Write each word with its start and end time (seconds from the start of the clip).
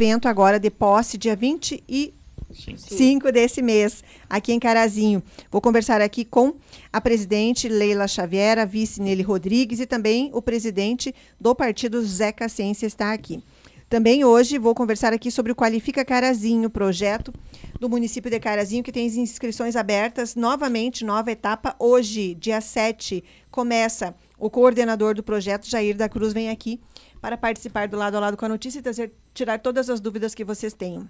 evento 0.00 0.28
agora 0.28 0.58
de 0.58 0.70
posse, 0.70 1.18
dia 1.18 1.36
25 1.36 3.30
desse 3.30 3.60
mês, 3.60 4.02
aqui 4.30 4.50
em 4.50 4.58
Carazinho. 4.58 5.22
Vou 5.50 5.60
conversar 5.60 6.00
aqui 6.00 6.24
com 6.24 6.54
a 6.90 7.02
presidente 7.02 7.68
Leila 7.68 8.08
Xavier, 8.08 8.58
a 8.58 8.64
vice 8.64 9.02
Nelly 9.02 9.22
Rodrigues 9.22 9.78
e 9.78 9.84
também 9.84 10.30
o 10.32 10.40
presidente 10.40 11.14
do 11.38 11.54
partido 11.54 12.02
Zeca 12.02 12.48
Ciência 12.48 12.86
está 12.86 13.12
aqui. 13.12 13.44
Também 13.90 14.24
hoje 14.24 14.56
vou 14.56 14.74
conversar 14.74 15.12
aqui 15.12 15.30
sobre 15.30 15.52
o 15.52 15.54
Qualifica 15.54 16.02
Carazinho, 16.02 16.70
projeto 16.70 17.30
do 17.78 17.86
município 17.86 18.30
de 18.30 18.40
Carazinho, 18.40 18.82
que 18.82 18.92
tem 18.92 19.06
as 19.06 19.16
inscrições 19.16 19.76
abertas 19.76 20.34
novamente, 20.34 21.04
nova 21.04 21.30
etapa. 21.30 21.76
Hoje, 21.78 22.34
dia 22.36 22.62
7, 22.62 23.22
começa 23.50 24.14
o 24.38 24.48
coordenador 24.48 25.14
do 25.14 25.22
projeto, 25.22 25.68
Jair 25.68 25.94
da 25.94 26.08
Cruz, 26.08 26.32
vem 26.32 26.48
aqui 26.48 26.80
para 27.20 27.36
participar 27.36 27.88
do 27.88 27.96
lado 27.96 28.16
a 28.16 28.20
lado 28.20 28.36
com 28.36 28.44
a 28.44 28.48
notícia 28.48 28.78
e 28.78 28.82
trazer, 28.82 29.12
tirar 29.34 29.58
todas 29.58 29.90
as 29.90 30.00
dúvidas 30.00 30.34
que 30.34 30.44
vocês 30.44 30.72
tenham 30.72 31.08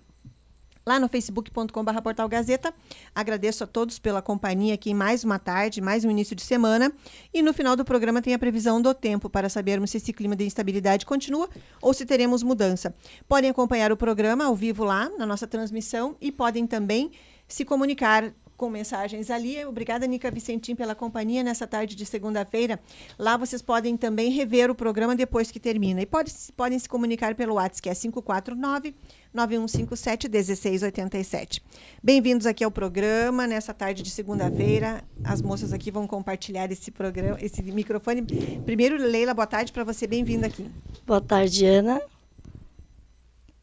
lá 0.87 0.99
no 0.99 1.09
facebook.com.br 1.09 2.03
portal 2.03 2.29
Gazeta. 2.29 2.73
Agradeço 3.15 3.65
a 3.65 3.67
todos 3.67 3.99
pela 3.99 4.23
companhia 4.23 4.75
aqui 4.75 4.95
mais 4.95 5.25
uma 5.25 5.39
tarde, 5.39 5.81
mais 5.81 6.05
um 6.05 6.11
início 6.11 6.35
de 6.35 6.43
semana. 6.43 6.93
E 7.33 7.43
no 7.43 7.53
final 7.53 7.77
do 7.77 7.85
programa 7.85 8.23
tem 8.23 8.35
a 8.35 8.39
previsão 8.39 8.81
do 8.81 8.93
tempo 8.95 9.29
para 9.29 9.49
sabermos 9.49 9.91
se 9.91 9.99
esse 9.99 10.13
clima 10.13 10.35
de 10.35 10.45
instabilidade 10.45 11.07
continua 11.07 11.49
ou 11.81 11.93
se 11.93 12.05
teremos 12.05 12.43
mudança. 12.43 12.95
Podem 13.29 13.51
acompanhar 13.51 13.93
o 13.93 13.97
programa 13.97 14.45
ao 14.45 14.57
vivo 14.57 14.85
lá 14.85 15.09
na 15.11 15.27
nossa 15.27 15.47
transmissão 15.47 16.17
e 16.21 16.33
podem 16.33 16.67
também 16.67 17.13
se 17.47 17.65
comunicar 17.65 18.33
com 18.61 18.69
mensagens 18.69 19.31
ali. 19.31 19.65
Obrigada, 19.65 20.07
Nica 20.07 20.31
Vicentim, 20.31 20.75
pela 20.75 20.95
companhia 20.95 21.43
nessa 21.43 21.67
tarde 21.67 21.97
de 21.97 22.05
segunda-feira. 22.05 22.79
Lá 23.19 23.35
vocês 23.39 23.63
podem 23.63 23.97
também 23.97 24.31
rever 24.31 24.71
o 24.71 24.75
programa 24.75 25.17
depois 25.17 25.51
que 25.51 25.59
termina. 25.59 26.03
E 26.03 26.05
pode, 26.05 26.31
podem 26.55 26.79
se 26.79 26.87
comunicar 26.87 27.35
pelo 27.35 27.55
WhatsApp, 27.55 27.81
que 27.81 27.89
é 27.89 27.95
549 27.95 28.95
9157 29.33 30.29
1687. 30.29 31.63
Bem-vindos 32.03 32.47
aqui 32.47 32.63
ao 32.63 32.71
programa, 32.71 33.47
nessa 33.47 33.73
tarde 33.73 34.03
de 34.03 34.11
segunda-feira. 34.11 35.03
As 35.25 35.41
moças 35.41 35.73
aqui 35.73 35.91
vão 35.91 36.07
compartilhar 36.07 36.71
esse 36.71 36.91
programa, 36.91 37.39
esse 37.41 37.63
microfone. 37.63 38.21
Primeiro, 38.67 38.99
Leila, 38.99 39.33
boa 39.33 39.47
tarde 39.47 39.73
para 39.73 39.85
você, 39.85 40.07
bem-vinda 40.07 40.49
aqui. 40.49 40.71
Boa 41.07 41.23
tarde, 41.23 41.65
Ana. 41.65 41.99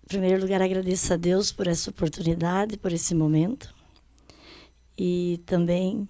Em 0.06 0.08
primeiro 0.08 0.42
lugar, 0.42 0.59
agradeço 0.59 1.14
a 1.14 1.17
Deus 1.17 1.52
por 1.52 1.67
essa 1.67 1.92
oportunidade, 1.92 2.78
por 2.78 2.92
esse 2.92 3.14
momento 3.14 3.77
e 4.98 5.40
também 5.45 6.09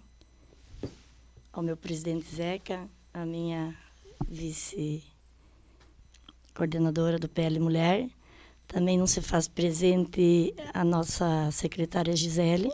ao 1.51 1.61
meu 1.61 1.75
presidente 1.75 2.33
Zeca, 2.33 2.87
a 3.13 3.25
minha 3.25 3.75
vice-coordenadora 4.29 7.19
do 7.19 7.27
PL 7.27 7.59
Mulher. 7.59 8.07
Também 8.67 8.97
não 8.97 9.07
se 9.07 9.21
faz 9.21 9.47
presente 9.47 10.53
a 10.73 10.83
nossa 10.83 11.49
secretária 11.51 12.13
Gisele, 12.15 12.71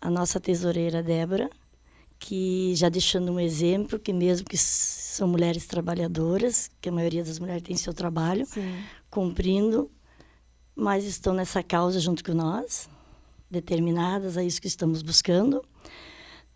a 0.00 0.08
nossa 0.10 0.40
tesoureira 0.40 1.02
Débora, 1.02 1.50
que 2.18 2.74
já 2.74 2.88
deixando 2.88 3.32
um 3.32 3.40
exemplo, 3.40 3.98
que 3.98 4.12
mesmo 4.12 4.46
que 4.46 4.56
são 4.56 5.28
mulheres 5.28 5.66
trabalhadoras, 5.66 6.70
que 6.80 6.88
a 6.88 6.92
maioria 6.92 7.24
das 7.24 7.38
mulheres 7.38 7.62
tem 7.62 7.76
seu 7.76 7.92
trabalho, 7.92 8.46
Sim. 8.46 8.82
cumprindo, 9.10 9.90
mas 10.74 11.04
estão 11.04 11.34
nessa 11.34 11.62
causa 11.62 12.00
junto 12.00 12.24
com 12.24 12.32
nós 12.32 12.88
determinadas, 13.50 14.36
é 14.36 14.44
isso 14.44 14.60
que 14.60 14.68
estamos 14.68 15.02
buscando. 15.02 15.64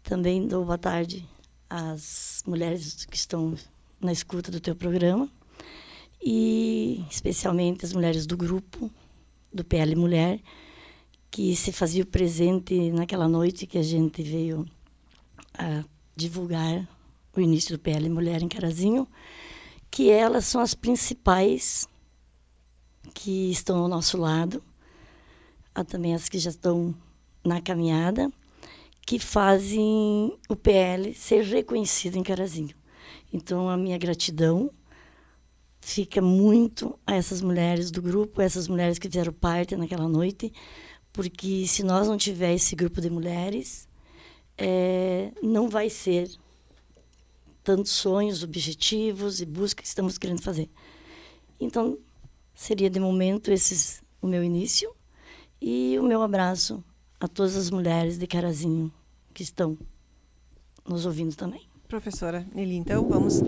Também 0.03 0.47
dou 0.47 0.65
boa 0.65 0.79
tarde 0.79 1.27
às 1.69 2.43
mulheres 2.47 3.05
que 3.07 3.17
estão 3.17 3.55
na 4.01 4.13
escuta 4.13 4.51
do 4.51 4.61
teu 4.61 4.77
programa 4.77 5.29
e 6.23 7.05
especialmente 7.11 7.85
as 7.85 7.93
mulheres 7.93 8.27
do 8.27 8.37
grupo 8.37 8.91
do 9.53 9.65
PL 9.65 9.97
Mulher 9.97 10.41
que 11.31 11.57
se 11.57 11.73
fazia 11.73 12.05
presente 12.05 12.93
naquela 12.93 13.27
noite 13.27 13.67
que 13.67 13.79
a 13.79 13.83
gente 13.83 14.23
veio 14.23 14.65
a 15.53 15.85
divulgar 16.15 16.89
o 17.35 17.41
início 17.41 17.77
do 17.77 17.81
PL 17.81 18.09
Mulher 18.09 18.41
em 18.41 18.49
Carazinho, 18.49 19.09
que 19.91 20.11
elas 20.11 20.45
são 20.45 20.61
as 20.61 20.75
principais 20.75 21.89
que 23.13 23.51
estão 23.51 23.79
ao 23.79 23.89
nosso 23.89 24.17
lado 24.17 24.63
há 25.75 25.85
também 25.85 26.15
as 26.15 26.29
que 26.29 26.39
já 26.39 26.51
estão 26.51 26.95
na 27.45 27.61
caminhada, 27.61 28.31
que 29.07 29.19
fazem 29.19 30.39
o 30.49 30.57
PL 30.57 31.13
ser 31.15 31.45
reconhecido 31.45 32.17
em 32.17 32.23
Carazinho. 32.23 32.75
Então, 33.33 33.69
a 33.69 33.77
minha 33.77 33.99
gratidão 33.99 34.71
fica 35.81 36.23
muito 36.23 36.99
a 37.07 37.15
essas 37.15 37.43
mulheres 37.43 37.91
do 37.91 38.01
grupo, 38.01 38.41
essas 38.41 38.69
mulheres 38.69 38.99
que 38.99 39.09
fizeram 39.09 39.33
parte 39.33 39.77
naquela 39.77 40.09
noite, 40.09 40.53
porque 41.13 41.67
se 41.67 41.83
nós 41.83 42.09
não 42.09 42.17
tiver 42.17 42.55
esse 42.55 42.75
grupo 42.75 43.01
de 43.01 43.11
mulheres, 43.11 43.87
é, 44.57 45.31
não 45.43 45.69
vai 45.69 45.91
ser 45.91 46.31
tantos 47.63 47.93
sonhos, 47.93 48.43
objetivos 48.43 49.41
e 49.41 49.47
busca 49.47 49.83
que 49.83 49.89
estamos 49.89 50.17
querendo 50.17 50.43
fazer. 50.43 50.71
Então, 51.61 51.99
seria 52.55 52.89
de 52.89 53.01
momento 53.01 53.51
esses 53.51 54.03
o 54.23 54.27
meu 54.27 54.43
início 54.43 54.95
e 55.67 55.99
o 55.99 56.03
meu 56.03 56.21
abraço 56.21 56.85
a 57.19 57.27
todas 57.27 57.57
as 57.57 57.71
mulheres 57.71 58.19
de 58.19 58.27
Carazinho 58.27 58.93
que 59.33 59.43
estão 59.43 59.79
nos 60.87 61.07
ouvindo 61.07 61.35
também. 61.35 61.63
Professora 61.89 62.47
Nelly, 62.55 62.77
então 62.77 63.09
vamos. 63.09 63.41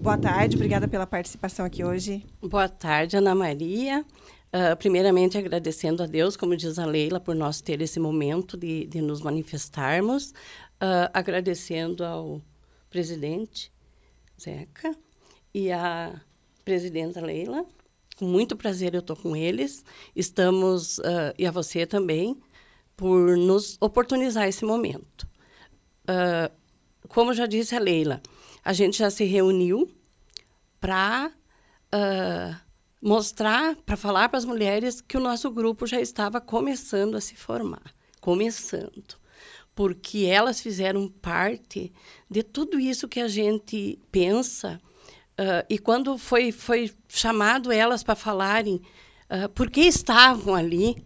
Boa 0.00 0.16
tarde, 0.16 0.54
obrigada 0.54 0.86
pela 0.86 1.04
participação 1.04 1.66
aqui 1.66 1.82
hoje. 1.82 2.24
Boa 2.40 2.68
tarde, 2.68 3.16
Ana 3.16 3.34
Maria. 3.34 4.04
Uh, 4.52 4.76
primeiramente, 4.78 5.36
agradecendo 5.36 6.00
a 6.00 6.06
Deus, 6.06 6.36
como 6.36 6.56
diz 6.56 6.78
a 6.78 6.86
Leila, 6.86 7.18
por 7.18 7.34
nós 7.34 7.60
ter 7.60 7.80
esse 7.82 7.98
momento 7.98 8.56
de, 8.56 8.86
de 8.86 9.00
nos 9.00 9.20
manifestarmos. 9.20 10.30
Uh, 10.30 11.10
agradecendo 11.12 12.04
ao 12.04 12.40
presidente 12.88 13.72
Zeca 14.40 14.94
e 15.52 15.72
à 15.72 16.20
presidenta 16.64 17.20
Leila 17.20 17.66
com 18.16 18.24
muito 18.24 18.56
prazer 18.56 18.94
eu 18.94 19.00
estou 19.00 19.16
com 19.16 19.36
eles. 19.36 19.84
Estamos, 20.14 20.98
uh, 20.98 21.34
e 21.38 21.46
a 21.46 21.50
você 21.50 21.86
também, 21.86 22.36
por 22.96 23.36
nos 23.36 23.76
oportunizar 23.80 24.48
esse 24.48 24.64
momento. 24.64 25.28
Uh, 26.04 26.50
como 27.08 27.34
já 27.34 27.46
disse 27.46 27.74
a 27.76 27.78
Leila, 27.78 28.20
a 28.64 28.72
gente 28.72 28.98
já 28.98 29.10
se 29.10 29.24
reuniu 29.24 29.88
para 30.80 31.28
uh, 31.28 31.32
ah, 31.92 32.60
mostrar, 33.00 33.76
para 33.76 33.96
falar 33.96 34.28
para 34.28 34.38
as 34.38 34.44
mulheres 34.44 35.00
que 35.00 35.16
o 35.16 35.20
nosso 35.20 35.50
grupo 35.50 35.86
já 35.86 36.00
estava 36.00 36.40
começando 36.40 37.16
a 37.16 37.20
se 37.20 37.36
formar. 37.36 37.94
Começando. 38.20 39.16
Porque 39.74 40.24
elas 40.24 40.60
fizeram 40.60 41.08
parte 41.08 41.92
de 42.30 42.42
tudo 42.42 42.80
isso 42.80 43.08
que 43.08 43.20
a 43.20 43.28
gente 43.28 44.00
pensa 44.10 44.80
Uh, 45.38 45.66
e 45.68 45.78
quando 45.78 46.16
foi, 46.16 46.50
foi 46.50 46.90
chamado 47.08 47.70
elas 47.70 48.02
para 48.02 48.14
falarem 48.14 48.80
uh, 49.30 49.48
por 49.50 49.70
que 49.70 49.82
estavam 49.82 50.54
ali, 50.54 50.96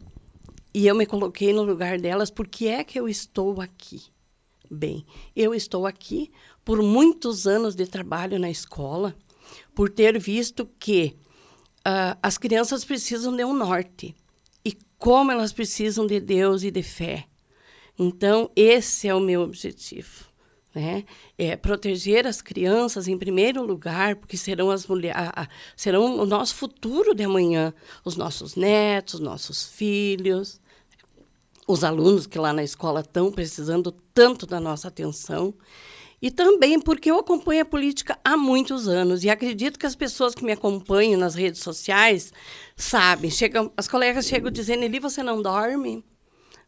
e 0.72 0.86
eu 0.86 0.94
me 0.94 1.04
coloquei 1.04 1.52
no 1.52 1.64
lugar 1.64 1.98
delas, 1.98 2.30
por 2.30 2.46
que 2.46 2.68
é 2.68 2.84
que 2.84 2.98
eu 2.98 3.08
estou 3.08 3.60
aqui? 3.60 4.04
Bem, 4.70 5.04
eu 5.34 5.52
estou 5.52 5.84
aqui 5.84 6.30
por 6.64 6.80
muitos 6.80 7.48
anos 7.48 7.74
de 7.74 7.86
trabalho 7.86 8.38
na 8.38 8.48
escola, 8.48 9.16
por 9.74 9.90
ter 9.90 10.16
visto 10.16 10.64
que 10.78 11.16
uh, 11.80 12.16
as 12.22 12.38
crianças 12.38 12.84
precisam 12.84 13.34
de 13.34 13.44
um 13.44 13.52
norte 13.52 14.14
e 14.64 14.76
como 14.96 15.32
elas 15.32 15.52
precisam 15.52 16.06
de 16.06 16.20
Deus 16.20 16.62
e 16.62 16.70
de 16.70 16.84
fé. 16.84 17.26
Então, 17.98 18.48
esse 18.54 19.08
é 19.08 19.14
o 19.14 19.18
meu 19.18 19.42
objetivo 19.42 20.29
né? 20.74 21.04
É, 21.36 21.56
proteger 21.56 22.26
as 22.26 22.40
crianças 22.40 23.08
em 23.08 23.18
primeiro 23.18 23.64
lugar, 23.64 24.16
porque 24.16 24.36
serão 24.36 24.70
as 24.70 24.86
mulheres, 24.86 25.20
serão 25.76 26.18
o 26.18 26.26
nosso 26.26 26.54
futuro 26.54 27.14
de 27.14 27.24
amanhã, 27.24 27.74
os 28.04 28.16
nossos 28.16 28.54
netos, 28.54 29.14
os 29.14 29.20
nossos 29.20 29.66
filhos, 29.66 30.60
os 31.66 31.82
alunos 31.84 32.26
que 32.26 32.38
lá 32.38 32.52
na 32.52 32.62
escola 32.62 33.00
estão 33.00 33.32
precisando 33.32 33.92
tanto 34.14 34.46
da 34.46 34.60
nossa 34.60 34.88
atenção. 34.88 35.54
E 36.22 36.30
também 36.30 36.78
porque 36.78 37.10
eu 37.10 37.18
acompanho 37.18 37.62
a 37.62 37.64
política 37.64 38.18
há 38.22 38.36
muitos 38.36 38.86
anos 38.86 39.24
e 39.24 39.30
acredito 39.30 39.78
que 39.78 39.86
as 39.86 39.96
pessoas 39.96 40.34
que 40.34 40.44
me 40.44 40.52
acompanham 40.52 41.18
nas 41.18 41.34
redes 41.34 41.62
sociais 41.62 42.30
sabem. 42.76 43.30
Chegam, 43.30 43.72
as 43.74 43.88
colegas 43.88 44.26
chegam 44.26 44.50
dizendo: 44.50 44.84
Eli, 44.84 45.00
você 45.00 45.22
não 45.22 45.40
dorme? 45.40 46.04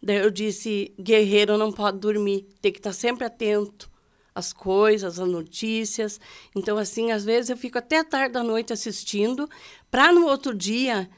Daí 0.03 0.17
eu 0.17 0.31
disse: 0.31 0.95
guerreiro 0.99 1.59
não 1.59 1.71
pode 1.71 1.99
dormir, 1.99 2.49
tem 2.63 2.73
que 2.73 2.79
estar 2.79 2.95
sempre 2.95 3.27
atento 3.27 3.92
as 4.35 4.53
coisas, 4.53 5.19
as 5.19 5.29
notícias. 5.29 6.21
Então, 6.55 6.79
assim, 6.79 7.11
às 7.13 7.25
vezes 7.25 7.51
eu 7.51 7.57
fico 7.57 7.79
até 7.79 8.03
tarde 8.03 8.33
da 8.33 8.43
noite 8.43 8.73
assistindo, 8.73 9.49
para 9.91 10.13
no 10.13 10.27
outro 10.27 10.55
dia 10.55 11.09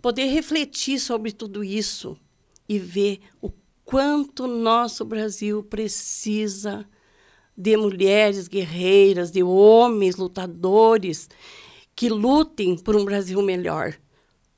poder 0.00 0.26
refletir 0.26 0.98
sobre 0.98 1.32
tudo 1.32 1.62
isso 1.62 2.16
e 2.68 2.78
ver 2.78 3.20
o 3.40 3.50
quanto 3.84 4.46
nosso 4.46 5.04
Brasil 5.04 5.62
precisa 5.62 6.86
de 7.56 7.76
mulheres 7.76 8.48
guerreiras, 8.48 9.30
de 9.30 9.42
homens 9.42 10.16
lutadores 10.16 11.28
que 11.94 12.08
lutem 12.08 12.76
por 12.76 12.96
um 12.96 13.04
Brasil 13.04 13.42
melhor. 13.42 13.94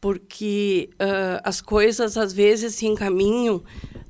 porque 0.04 0.90
uh, 0.96 1.40
as 1.42 1.62
coisas 1.62 2.18
às 2.18 2.30
vezes 2.30 2.74
se 2.74 2.84
encaminham 2.84 3.64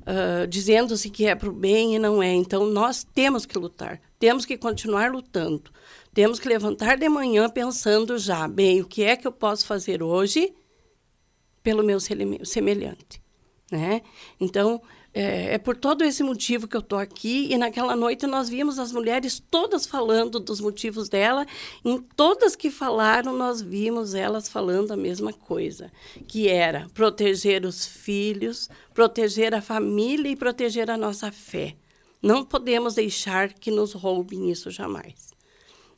uh, 0.05 0.47
dizendo-se 0.47 1.09
que 1.09 1.25
é 1.25 1.35
para 1.35 1.49
o 1.49 1.53
bem 1.53 1.95
e 1.95 1.99
não 1.99 2.21
é. 2.21 2.33
Então 2.33 2.65
nós 2.65 3.03
temos 3.03 3.45
que 3.45 3.57
lutar, 3.57 4.01
temos 4.19 4.45
que 4.45 4.57
continuar 4.57 5.11
lutando, 5.11 5.71
temos 6.13 6.39
que 6.39 6.47
levantar 6.47 6.97
de 6.97 7.09
manhã 7.09 7.49
pensando 7.49 8.17
já, 8.17 8.47
bem, 8.47 8.81
o 8.81 8.87
que 8.87 9.03
é 9.03 9.15
que 9.15 9.27
eu 9.27 9.31
posso 9.31 9.65
fazer 9.65 10.01
hoje 10.01 10.53
pelo 11.61 11.83
meu 11.83 11.99
semelhante, 11.99 13.21
né? 13.71 14.01
Então 14.39 14.81
é, 15.17 15.53
é, 15.53 15.57
por 15.57 15.77
todo 15.77 16.03
esse 16.03 16.21
motivo 16.21 16.67
que 16.67 16.75
eu 16.75 16.81
estou 16.81 16.99
aqui. 16.99 17.47
E 17.49 17.57
naquela 17.57 17.95
noite 17.95 18.27
nós 18.27 18.49
vimos 18.49 18.77
as 18.77 18.91
mulheres 18.91 19.41
todas 19.49 19.85
falando 19.85 20.41
dos 20.41 20.59
motivos 20.59 21.07
dela. 21.07 21.45
Em 21.85 21.97
todas 21.97 22.53
que 22.53 22.69
falaram, 22.69 23.33
nós 23.33 23.61
vimos 23.61 24.13
elas 24.13 24.49
falando 24.49 24.91
a 24.91 24.97
mesma 24.97 25.31
coisa, 25.31 25.89
que 26.27 26.49
era 26.49 26.89
proteger 26.93 27.65
os 27.65 27.85
filhos, 27.85 28.69
proteger 28.93 29.55
a 29.55 29.61
família 29.61 30.29
e 30.29 30.35
proteger 30.35 30.91
a 30.91 30.97
nossa 30.97 31.31
fé. 31.31 31.77
Não 32.21 32.43
podemos 32.43 32.95
deixar 32.95 33.53
que 33.53 33.71
nos 33.71 33.93
roubem 33.93 34.51
isso 34.51 34.69
jamais. 34.69 35.33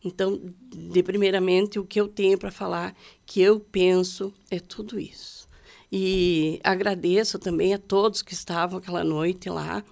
Então, 0.05 0.39
de 0.69 1.01
primeiramente, 1.01 1.79
o 1.79 1.85
que 1.85 1.99
eu 1.99 2.07
tenho 2.07 2.37
para 2.37 2.51
falar, 2.51 2.95
que 3.25 3.41
eu 3.41 3.59
penso, 3.59 4.31
é 4.51 4.59
tudo 4.59 4.99
isso. 4.99 5.36
E 5.91 6.59
agradeço 6.63 7.39
também 7.39 7.73
a 7.73 7.77
todos 7.77 8.21
que 8.21 8.33
estavam 8.33 8.79
aquela 8.79 9.03
noite 9.03 9.49
lá, 9.49 9.83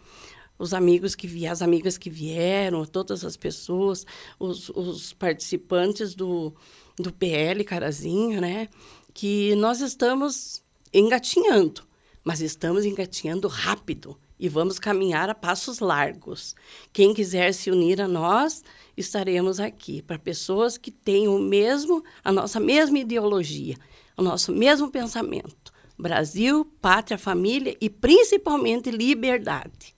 os 0.58 0.74
amigos 0.74 1.16
que 1.16 1.48
as 1.48 1.62
amigas 1.62 1.98
que 1.98 2.10
vieram, 2.10 2.86
todas 2.86 3.24
as 3.24 3.38
pessoas, 3.38 4.06
os, 4.40 4.70
os 4.70 5.14
participantes 5.14 6.14
do, 6.14 6.54
do 6.98 7.12
PL 7.12 7.64
Carazinho, 7.64 8.42
né? 8.42 8.68
Que 9.14 9.56
nós 9.56 9.82
estamos 9.82 10.62
engatinhando, 10.94 11.82
mas 12.24 12.42
estamos 12.42 12.86
engatinhando 12.86 13.48
rápido 13.48 14.18
e 14.40 14.50
vamos 14.50 14.80
caminhar 14.80 15.30
a 15.30 15.36
passos 15.36 15.80
largos. 15.80 16.56
Quem 16.92 17.14
quiser 17.14 17.54
se 17.54 17.72
unir 17.72 18.02
a 18.02 18.08
nós, 18.08 18.64
estaremos 18.98 19.60
aqui 19.60 20.02
para 20.02 20.20
pessoas 20.20 20.78
que 20.78 20.92
têm 20.92 21.28
o 21.28 21.40
mesmo, 21.40 22.04
a 22.24 22.32
nossa 22.32 22.60
mesma 22.60 23.00
ideologia, 23.00 23.78
o 24.18 24.22
nosso 24.22 24.52
mesmo 24.52 24.90
pensamento. 24.92 25.75
Brasil, 25.98 26.66
pátria, 26.82 27.18
família 27.18 27.76
e 27.80 27.90
principalmente 27.90 28.92
liberdade. 28.92 29.96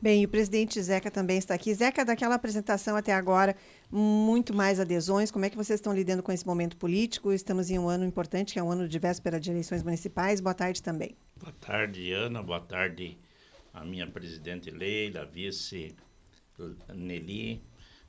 Bem, 0.00 0.24
o 0.24 0.28
presidente 0.28 0.80
Zeca 0.80 1.10
também 1.10 1.38
está 1.38 1.54
aqui. 1.54 1.72
Zeca, 1.72 2.04
daquela 2.04 2.34
apresentação 2.34 2.96
até 2.96 3.14
agora, 3.14 3.56
muito 3.90 4.54
mais 4.54 4.78
adesões. 4.78 5.30
Como 5.30 5.44
é 5.46 5.50
que 5.50 5.56
vocês 5.56 5.80
estão 5.80 5.94
lidando 5.94 6.22
com 6.22 6.30
esse 6.30 6.46
momento 6.46 6.76
político? 6.76 7.32
Estamos 7.32 7.70
em 7.70 7.78
um 7.78 7.88
ano 7.88 8.04
importante, 8.04 8.52
que 8.52 8.58
é 8.58 8.62
um 8.62 8.70
ano 8.70 8.86
de 8.86 8.98
véspera 8.98 9.40
de 9.40 9.50
eleições 9.50 9.82
municipais. 9.82 10.40
Boa 10.40 10.54
tarde 10.54 10.82
também. 10.82 11.16
Boa 11.36 11.52
tarde, 11.52 12.12
Ana. 12.12 12.42
Boa 12.42 12.60
tarde, 12.60 13.18
a 13.72 13.84
minha 13.84 14.06
presidente 14.06 14.70
Leila, 14.70 15.22
a 15.22 15.24
vice 15.24 15.96
Nelly, 16.94 17.62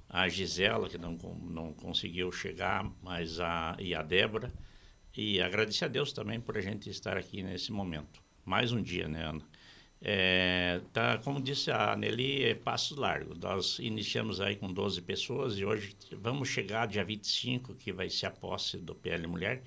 a 0.10 0.28
Gisela, 0.28 0.90
que 0.90 0.98
não, 0.98 1.18
não 1.42 1.74
conseguiu 1.74 2.32
chegar, 2.34 2.92
mas 3.02 3.40
a, 3.40 3.78
e 3.80 3.96
a 3.96 4.04
Débora. 4.04 4.52
E 5.18 5.42
agradecer 5.42 5.86
a 5.86 5.88
Deus 5.88 6.14
também 6.14 6.40
por 6.40 6.56
a 6.56 6.62
gente 6.62 6.92
estar 6.92 7.18
aqui 7.18 7.42
nesse 7.42 7.72
momento. 7.72 8.22
Mais 8.46 8.72
um 8.72 8.80
dia, 8.80 9.08
né, 9.08 9.24
Ana? 9.24 9.42
É, 10.00 10.80
tá, 10.94 11.18
como 11.18 11.42
disse 11.42 11.72
a 11.72 11.96
Nelly, 11.96 12.44
é 12.44 12.54
passo 12.54 13.00
largo. 13.00 13.34
Nós 13.34 13.80
iniciamos 13.80 14.40
aí 14.40 14.56
com 14.56 14.72
12 14.72 15.02
pessoas 15.02 15.58
e 15.58 15.66
hoje 15.66 15.96
vamos 16.12 16.50
chegar 16.50 16.86
dia 16.86 17.04
25, 17.04 17.74
que 17.74 17.92
vai 17.92 18.12
ser 18.12 18.28
a 18.28 18.32
posse 18.32 18.78
do 18.78 18.94
PL 18.94 19.26
Mulher, 19.26 19.64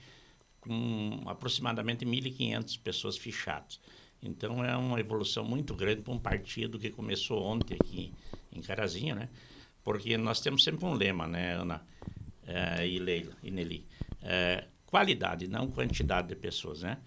com 0.61 1.20
aproximadamente 1.26 2.06
1.500 2.06 2.81
pessoas 2.81 3.17
fichadas. 3.17 3.81
Então 4.23 4.64
é 4.64 4.76
uma 4.76 5.00
evolução 5.00 5.44
muito 5.44 5.75
grande 5.75 6.00
para 6.00 6.12
um 6.12 6.19
partido 6.20 6.79
que 6.79 6.91
começou 6.91 7.43
ontem 7.43 7.75
aqui 7.75 8.12
em 8.53 8.61
Carazinho, 8.61 9.17
né? 9.17 9.29
Porque 9.82 10.17
nós 10.17 10.41
temos 10.41 10.62
sempre 10.62 10.85
um 10.85 10.94
lema, 10.94 11.26
né, 11.26 11.55
Ana 11.55 11.85
é, 12.46 12.87
e 12.87 13.00
Leila 13.00 13.37
e 13.43 13.50
Nelly. 13.50 13.85
É, 14.23 14.69
qualidade, 14.90 15.46
não 15.46 15.70
quantidade 15.70 16.28
de 16.28 16.34
pessoas, 16.34 16.82
né? 16.82 16.98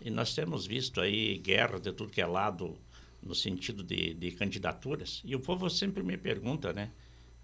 E 0.00 0.10
nós 0.10 0.34
temos 0.34 0.66
visto 0.66 1.00
aí 1.00 1.38
guerra 1.38 1.78
de 1.78 1.92
tudo 1.92 2.10
que 2.10 2.20
é 2.20 2.26
lado 2.26 2.78
no 3.22 3.34
sentido 3.34 3.82
de, 3.82 4.14
de 4.14 4.32
candidaturas. 4.32 5.22
E 5.24 5.34
o 5.36 5.40
povo 5.40 5.70
sempre 5.70 6.02
me 6.02 6.16
pergunta, 6.16 6.72
né? 6.72 6.90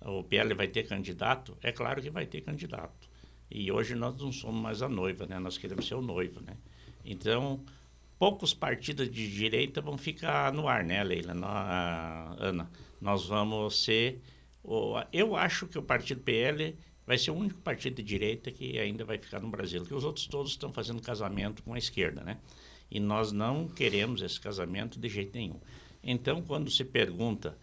O 0.00 0.22
PL 0.22 0.54
vai 0.54 0.68
ter 0.68 0.84
candidato? 0.84 1.56
É 1.62 1.72
claro 1.72 2.00
que 2.02 2.10
vai 2.10 2.26
ter 2.26 2.40
candidato. 2.40 3.08
E 3.50 3.70
hoje 3.70 3.94
nós 3.94 4.16
não 4.16 4.32
somos 4.32 4.60
mais 4.60 4.82
a 4.82 4.88
noiva, 4.88 5.26
né? 5.26 5.38
Nós 5.38 5.56
queremos 5.56 5.86
ser 5.86 5.94
o 5.94 6.02
noivo, 6.02 6.40
né? 6.40 6.56
Então, 7.04 7.60
poucos 8.18 8.52
partidos 8.52 9.10
de 9.10 9.30
direita 9.32 9.80
vão 9.80 9.96
ficar 9.96 10.52
no 10.52 10.68
ar, 10.68 10.84
né, 10.84 11.02
Leila? 11.02 11.32
Ana, 12.38 12.70
nós 13.00 13.26
vamos 13.26 13.84
ser... 13.84 14.20
Eu 15.12 15.34
acho 15.34 15.66
que 15.66 15.78
o 15.78 15.82
partido 15.82 16.20
PL 16.20 16.76
vai 17.08 17.16
ser 17.16 17.31
o 17.31 17.34
único 17.34 17.58
partido 17.62 17.96
de 17.96 18.02
direita 18.02 18.52
que 18.52 18.78
ainda 18.78 19.02
vai 19.02 19.16
ficar 19.16 19.40
no 19.40 19.49
Brasil, 19.49 19.82
que 19.82 19.94
os 19.94 20.05
outros 20.05 20.26
todos 20.26 20.50
estão 20.50 20.70
fazendo 20.70 21.00
casamento 21.00 21.62
com 21.62 21.72
a 21.72 21.78
esquerda, 21.78 22.22
né? 22.22 22.37
E 22.90 23.00
nós 23.00 23.32
não 23.32 23.66
queremos 23.66 24.20
esse 24.20 24.38
casamento 24.38 25.00
de 25.00 25.08
jeito 25.08 25.34
nenhum. 25.34 25.58
Então, 26.02 26.43
quando 26.43 26.70
se 26.70 26.84
pergunta 26.84 27.56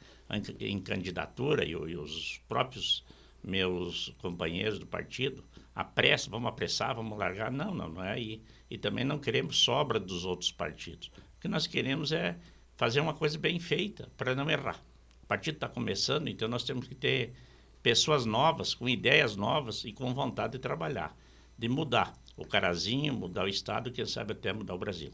em 0.59 0.79
candidatura, 0.79 1.63
e, 1.63 1.73
e 1.73 1.95
os 1.95 2.41
próprios 2.47 3.05
meus 3.43 4.15
companheiros 4.17 4.79
do 4.79 4.87
partido, 4.87 5.43
apressa, 5.75 6.27
vamos 6.27 6.49
apressar, 6.49 6.95
vamos 6.95 7.15
largar, 7.15 7.51
não, 7.51 7.71
não, 7.71 7.87
não 7.87 8.03
é 8.03 8.13
aí. 8.13 8.41
E 8.67 8.79
também 8.79 9.05
não 9.05 9.19
queremos 9.19 9.57
sobra 9.57 9.99
dos 9.99 10.25
outros 10.25 10.51
partidos. 10.51 11.11
O 11.37 11.41
que 11.41 11.47
nós 11.47 11.67
queremos 11.67 12.11
é 12.11 12.35
fazer 12.75 12.99
uma 12.99 13.13
coisa 13.13 13.37
bem 13.37 13.59
feita, 13.59 14.09
para 14.17 14.33
não 14.33 14.49
errar. 14.49 14.83
O 15.21 15.27
partido 15.27 15.57
está 15.57 15.69
começando, 15.69 16.29
então 16.29 16.47
nós 16.47 16.63
temos 16.63 16.87
que 16.87 16.95
ter 16.95 17.35
pessoas 17.85 18.25
novas, 18.25 18.73
com 18.73 18.89
ideias 18.89 19.35
novas 19.35 19.83
e 19.85 19.91
com 19.91 20.11
vontade 20.11 20.53
de 20.53 20.57
trabalhar, 20.57 21.15
de 21.55 21.69
mudar 21.69 22.13
o 22.35 22.43
Carazinho, 22.43 23.13
mudar 23.13 23.43
o 23.43 23.47
Estado, 23.47 23.91
quem 23.91 24.07
sabe 24.07 24.31
até 24.31 24.51
mudar 24.51 24.73
o 24.73 24.77
Brasil. 24.79 25.11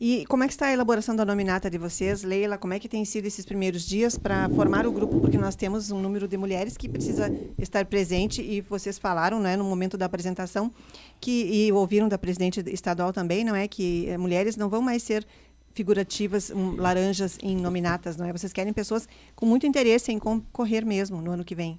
E 0.00 0.24
como 0.24 0.42
é 0.42 0.46
que 0.46 0.54
está 0.54 0.68
a 0.68 0.72
elaboração 0.72 1.14
da 1.14 1.22
nominata 1.22 1.68
de 1.68 1.76
vocês, 1.76 2.22
Leila? 2.22 2.56
Como 2.56 2.72
é 2.72 2.78
que 2.78 2.88
tem 2.88 3.04
sido 3.04 3.26
esses 3.26 3.44
primeiros 3.44 3.86
dias 3.86 4.16
para 4.16 4.48
formar 4.48 4.86
o 4.86 4.92
grupo? 4.92 5.20
Porque 5.20 5.36
nós 5.36 5.54
temos 5.54 5.90
um 5.90 6.00
número 6.00 6.26
de 6.26 6.38
mulheres 6.38 6.78
que 6.78 6.88
precisa 6.88 7.30
estar 7.58 7.84
presente 7.84 8.40
e 8.40 8.62
vocês 8.62 8.98
falaram, 8.98 9.38
né, 9.38 9.54
no 9.54 9.64
momento 9.64 9.98
da 9.98 10.06
apresentação, 10.06 10.72
que 11.20 11.66
e 11.66 11.70
ouviram 11.72 12.08
da 12.08 12.16
presidente 12.16 12.64
estadual 12.68 13.12
também, 13.12 13.44
não 13.44 13.54
é 13.54 13.68
que 13.68 14.08
eh, 14.08 14.16
mulheres 14.16 14.56
não 14.56 14.70
vão 14.70 14.80
mais 14.80 15.02
ser 15.02 15.26
figurativas, 15.74 16.50
um, 16.50 16.74
laranjas 16.76 17.36
em 17.42 17.54
nominatas, 17.54 18.16
não 18.16 18.24
é? 18.24 18.32
Vocês 18.32 18.52
querem 18.54 18.72
pessoas 18.72 19.06
com 19.36 19.44
muito 19.44 19.66
interesse 19.66 20.10
em 20.10 20.18
concorrer 20.18 20.86
mesmo 20.86 21.20
no 21.20 21.32
ano 21.32 21.44
que 21.44 21.54
vem 21.54 21.78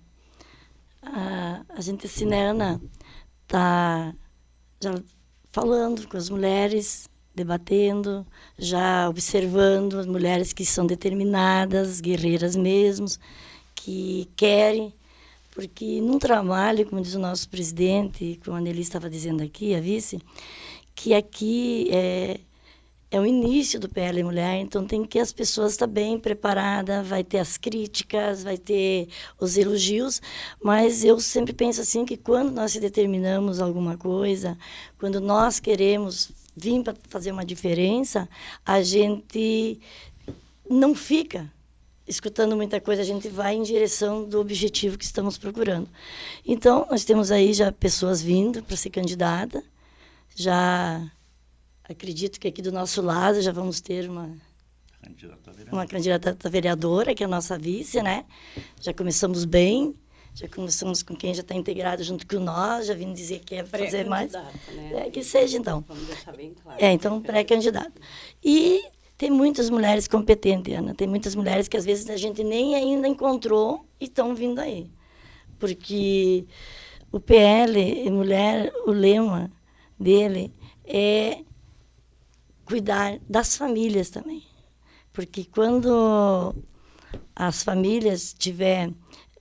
a, 1.01 1.63
a 1.69 1.81
gente, 1.81 2.07
Ana, 2.33 2.81
tá 3.47 4.13
já 4.81 4.95
falando 5.51 6.07
com 6.07 6.17
as 6.17 6.29
mulheres, 6.29 7.09
debatendo, 7.33 8.25
já 8.57 9.09
observando 9.09 9.97
as 9.99 10.05
mulheres 10.05 10.53
que 10.53 10.65
são 10.65 10.85
determinadas, 10.85 12.01
guerreiras 12.01 12.55
mesmo, 12.55 13.07
que 13.75 14.29
querem, 14.35 14.93
porque 15.51 16.01
num 16.01 16.19
trabalho, 16.19 16.85
como 16.85 17.01
diz 17.01 17.15
o 17.15 17.19
nosso 17.19 17.49
presidente, 17.49 18.39
como 18.43 18.57
a 18.57 18.61
Nelly 18.61 18.81
estava 18.81 19.09
dizendo 19.09 19.43
aqui, 19.43 19.73
a 19.75 19.81
vice, 19.81 20.19
que 20.93 21.13
aqui 21.13 21.87
é, 21.91 22.39
é 23.11 23.19
o 23.19 23.25
início 23.25 23.79
do 23.79 23.89
PL 23.89 24.23
Mulher, 24.23 24.57
então 24.57 24.85
tem 24.85 25.03
que 25.03 25.17
as 25.17 25.33
pessoas 25.33 25.71
estar 25.71 25.87
bem 25.87 26.19
preparadas, 26.19 27.07
vai 27.07 27.23
ter 27.23 27.39
as 27.39 27.57
críticas, 27.57 28.43
vai 28.43 28.57
ter 28.57 29.07
os 29.39 29.57
elogios, 29.57 30.21
mas 30.61 31.03
eu 31.03 31.19
sempre 31.19 31.51
penso 31.53 31.81
assim 31.81 32.05
que 32.05 32.15
quando 32.15 32.51
nós 32.51 32.71
se 32.71 32.79
determinamos 32.79 33.59
alguma 33.59 33.97
coisa, 33.97 34.57
quando 34.99 35.19
nós 35.19 35.59
queremos 35.59 36.31
vir 36.55 36.83
para 36.83 36.95
fazer 37.07 37.31
uma 37.31 37.45
diferença, 37.45 38.29
a 38.63 38.81
gente 38.83 39.79
não 40.69 40.93
fica 40.93 41.51
escutando 42.07 42.55
muita 42.55 42.79
coisa, 42.81 43.01
a 43.01 43.05
gente 43.05 43.27
vai 43.27 43.55
em 43.55 43.63
direção 43.63 44.23
do 44.23 44.39
objetivo 44.39 44.97
que 44.97 45.05
estamos 45.05 45.37
procurando. 45.37 45.87
Então, 46.45 46.87
nós 46.89 47.05
temos 47.05 47.31
aí 47.31 47.53
já 47.53 47.71
pessoas 47.71 48.21
vindo 48.21 48.63
para 48.63 48.75
ser 48.75 48.89
candidata, 48.89 49.63
já 50.35 51.09
Acredito 51.89 52.39
que 52.39 52.47
aqui 52.47 52.61
do 52.61 52.71
nosso 52.71 53.01
lado 53.01 53.41
já 53.41 53.51
vamos 53.51 53.81
ter 53.81 54.07
uma 54.07 54.31
candidata 55.01 55.51
uma 55.71 55.87
candidata 55.87 56.49
vereadora, 56.49 57.15
que 57.15 57.23
é 57.23 57.25
a 57.25 57.29
nossa 57.29 57.57
vice, 57.57 58.01
né? 58.03 58.25
Já 58.79 58.93
começamos 58.93 59.43
bem, 59.43 59.95
já 60.35 60.47
começamos 60.47 61.01
com 61.01 61.15
quem 61.15 61.33
já 61.33 61.41
está 61.41 61.55
integrado 61.55 62.03
junto 62.03 62.27
com 62.27 62.39
nós, 62.39 62.85
já 62.85 62.93
vim 62.93 63.11
dizer 63.11 63.39
que 63.39 63.55
quer 63.55 63.65
fazer 63.65 64.05
mais. 64.05 64.31
Né? 64.31 65.07
É, 65.07 65.09
que 65.09 65.23
seja, 65.23 65.57
então. 65.57 65.83
Vamos 65.87 66.05
deixar 66.05 66.35
bem 66.35 66.53
claro. 66.53 66.77
É, 66.79 66.91
então, 66.91 67.19
pré-candidato. 67.21 67.99
E 68.43 68.83
tem 69.17 69.31
muitas 69.31 69.69
mulheres 69.69 70.07
competentes, 70.07 70.73
Ana. 70.73 70.93
Tem 70.93 71.07
muitas 71.07 71.33
mulheres 71.33 71.67
que 71.67 71.75
às 71.75 71.85
vezes 71.85 72.07
a 72.09 72.17
gente 72.17 72.43
nem 72.43 72.75
ainda 72.75 73.07
encontrou 73.07 73.83
e 73.99 74.05
estão 74.05 74.35
vindo 74.35 74.59
aí. 74.59 74.91
Porque 75.57 76.45
o 77.11 77.19
PL, 77.19 78.09
mulher, 78.11 78.71
o 78.85 78.91
lema 78.91 79.51
dele 79.99 80.53
é 80.85 81.39
cuidar 82.69 83.19
das 83.27 83.57
famílias 83.57 84.11
também. 84.11 84.43
Porque 85.11 85.43
quando 85.43 86.55
as 87.35 87.63
famílias 87.63 88.31
tiver 88.37 88.91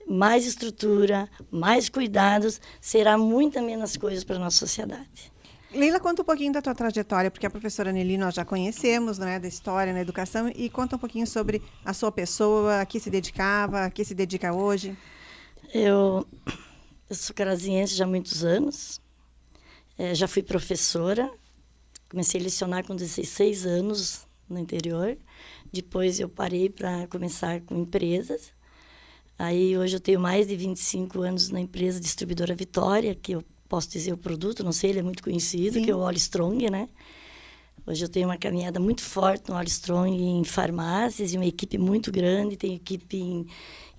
mais 0.08 0.46
estrutura, 0.46 1.28
mais 1.50 1.90
cuidados, 1.90 2.58
será 2.80 3.18
muita 3.18 3.60
menos 3.60 3.98
coisas 3.98 4.24
para 4.24 4.36
a 4.36 4.38
nossa 4.38 4.56
sociedade. 4.56 5.30
Leila, 5.70 6.00
conta 6.00 6.22
um 6.22 6.24
pouquinho 6.24 6.50
da 6.50 6.62
tua 6.62 6.74
trajetória, 6.74 7.30
porque 7.30 7.44
a 7.44 7.50
professora 7.50 7.92
Nelly 7.92 8.16
nós 8.16 8.34
já 8.34 8.42
conhecemos, 8.42 9.18
não 9.18 9.28
é, 9.28 9.38
da 9.38 9.46
história 9.46 9.92
na 9.92 10.00
educação, 10.00 10.50
e 10.56 10.70
conta 10.70 10.96
um 10.96 10.98
pouquinho 10.98 11.26
sobre 11.26 11.62
a 11.84 11.92
sua 11.92 12.10
pessoa, 12.10 12.80
a 12.80 12.86
que 12.86 12.98
se 12.98 13.10
dedicava, 13.10 13.84
a 13.84 13.90
que 13.90 14.02
se 14.02 14.14
dedica 14.14 14.50
hoje. 14.54 14.96
Eu, 15.74 16.26
eu 17.10 17.14
sou 17.14 17.36
caraziense 17.36 17.94
já 17.94 18.04
há 18.04 18.08
muitos 18.08 18.42
anos, 18.42 18.98
é, 19.98 20.14
já 20.14 20.26
fui 20.26 20.42
professora, 20.42 21.30
comecei 22.08 22.40
a 22.40 22.44
lecionar 22.44 22.86
com 22.86 22.96
16 22.96 23.66
anos 23.66 24.26
no 24.48 24.58
interior, 24.58 25.16
depois 25.72 26.18
eu 26.18 26.28
parei 26.28 26.68
para 26.68 27.06
começar 27.08 27.60
com 27.60 27.76
empresas, 27.76 28.52
aí 29.38 29.76
hoje 29.76 29.96
eu 29.96 30.00
tenho 30.00 30.18
mais 30.18 30.48
de 30.48 30.56
25 30.56 31.20
anos 31.20 31.50
na 31.50 31.60
empresa 31.60 32.00
distribuidora 32.00 32.54
Vitória, 32.54 33.14
que 33.14 33.32
eu 33.32 33.44
posso 33.68 33.90
dizer 33.90 34.12
o 34.12 34.16
produto, 34.16 34.64
não 34.64 34.72
sei, 34.72 34.90
ele 34.90 35.00
é 35.00 35.02
muito 35.02 35.22
conhecido, 35.22 35.74
Sim. 35.74 35.84
que 35.84 35.90
é 35.90 35.94
o 35.94 36.02
All 36.02 36.12
Strong, 36.12 36.70
né? 36.70 36.88
Hoje 37.86 38.04
eu 38.04 38.08
tenho 38.08 38.28
uma 38.28 38.36
caminhada 38.36 38.78
muito 38.78 39.02
forte 39.02 39.48
no 39.48 39.56
All 39.56 39.64
Strong 39.64 40.14
em 40.14 40.44
farmácias 40.44 41.32
e 41.32 41.36
uma 41.36 41.46
equipe 41.46 41.78
muito 41.78 42.10
grande, 42.12 42.54
tenho 42.56 42.74
equipe 42.74 43.16
em, 43.16 43.46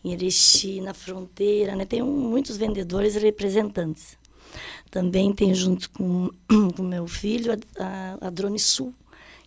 em 0.03 0.13
Erechim, 0.13 0.81
na 0.81 0.93
fronteira, 0.93 1.75
né? 1.75 1.85
Tenho 1.85 2.05
muitos 2.05 2.57
vendedores 2.57 3.15
e 3.15 3.19
representantes. 3.19 4.18
Também 4.89 5.33
tenho 5.33 5.53
junto 5.53 5.89
com 5.91 6.29
o 6.77 6.83
meu 6.83 7.07
filho 7.07 7.53
a, 7.53 7.57
a, 7.83 8.27
a 8.27 8.29
Drone 8.29 8.59
Sul, 8.59 8.93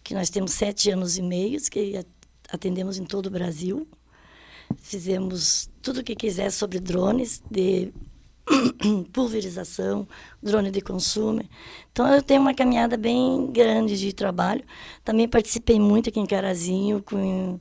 que 0.02 0.14
nós 0.14 0.30
temos 0.30 0.52
sete 0.52 0.90
anos 0.90 1.18
e 1.18 1.22
meio, 1.22 1.60
que 1.70 2.04
atendemos 2.48 2.98
em 2.98 3.04
todo 3.04 3.26
o 3.26 3.30
Brasil. 3.30 3.86
Fizemos 4.78 5.68
tudo 5.82 6.00
o 6.00 6.04
que 6.04 6.14
quiser 6.14 6.50
sobre 6.50 6.80
drones, 6.80 7.42
de 7.50 7.92
pulverização, 9.12 10.06
drone 10.42 10.70
de 10.70 10.80
consumo. 10.80 11.42
Então 11.90 12.06
eu 12.12 12.22
tenho 12.22 12.40
uma 12.40 12.54
caminhada 12.54 12.96
bem 12.96 13.50
grande 13.52 13.98
de 13.98 14.12
trabalho. 14.12 14.64
Também 15.04 15.28
participei 15.28 15.78
muito 15.78 16.08
aqui 16.08 16.20
em 16.20 16.26
Carazinho 16.26 17.02
com, 17.02 17.60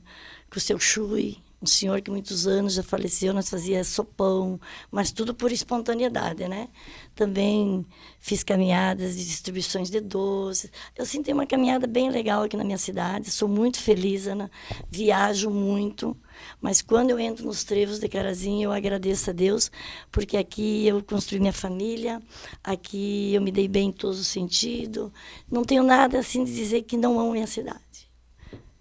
com 0.50 0.56
o 0.56 0.60
seu 0.60 0.78
Chui, 0.78 1.38
um 1.62 1.66
senhor 1.66 2.00
que 2.00 2.10
muitos 2.10 2.46
anos 2.46 2.74
já 2.74 2.82
faleceu, 2.82 3.32
nós 3.32 3.48
fazia 3.48 3.84
sopão, 3.84 4.60
mas 4.90 5.12
tudo 5.12 5.32
por 5.32 5.52
espontaneidade, 5.52 6.48
né? 6.48 6.68
Também 7.14 7.86
fiz 8.18 8.42
caminhadas 8.42 9.16
de 9.16 9.24
distribuições 9.24 9.88
de 9.88 10.00
doces. 10.00 10.70
Eu 10.96 11.06
sinto 11.06 11.30
uma 11.30 11.46
caminhada 11.46 11.86
bem 11.86 12.10
legal 12.10 12.42
aqui 12.42 12.56
na 12.56 12.64
minha 12.64 12.78
cidade, 12.78 13.30
sou 13.30 13.48
muito 13.48 13.78
feliz, 13.78 14.26
Ana. 14.26 14.50
Viajo 14.90 15.50
muito, 15.50 16.16
mas 16.60 16.82
quando 16.82 17.10
eu 17.10 17.18
entro 17.20 17.46
nos 17.46 17.62
trevos 17.62 18.00
de 18.00 18.08
Carazinho, 18.08 18.64
eu 18.64 18.72
agradeço 18.72 19.30
a 19.30 19.32
Deus, 19.32 19.70
porque 20.10 20.36
aqui 20.36 20.86
eu 20.86 21.00
construí 21.04 21.38
minha 21.38 21.52
família, 21.52 22.20
aqui 22.64 23.34
eu 23.34 23.40
me 23.40 23.52
dei 23.52 23.68
bem 23.68 23.90
em 23.90 23.92
todos 23.92 24.18
os 24.18 24.26
sentidos. 24.26 25.12
Não 25.48 25.62
tenho 25.62 25.84
nada 25.84 26.18
assim 26.18 26.42
de 26.44 26.52
dizer 26.52 26.82
que 26.82 26.96
não 26.96 27.20
amo 27.20 27.32
minha 27.32 27.46
cidade. 27.46 28.10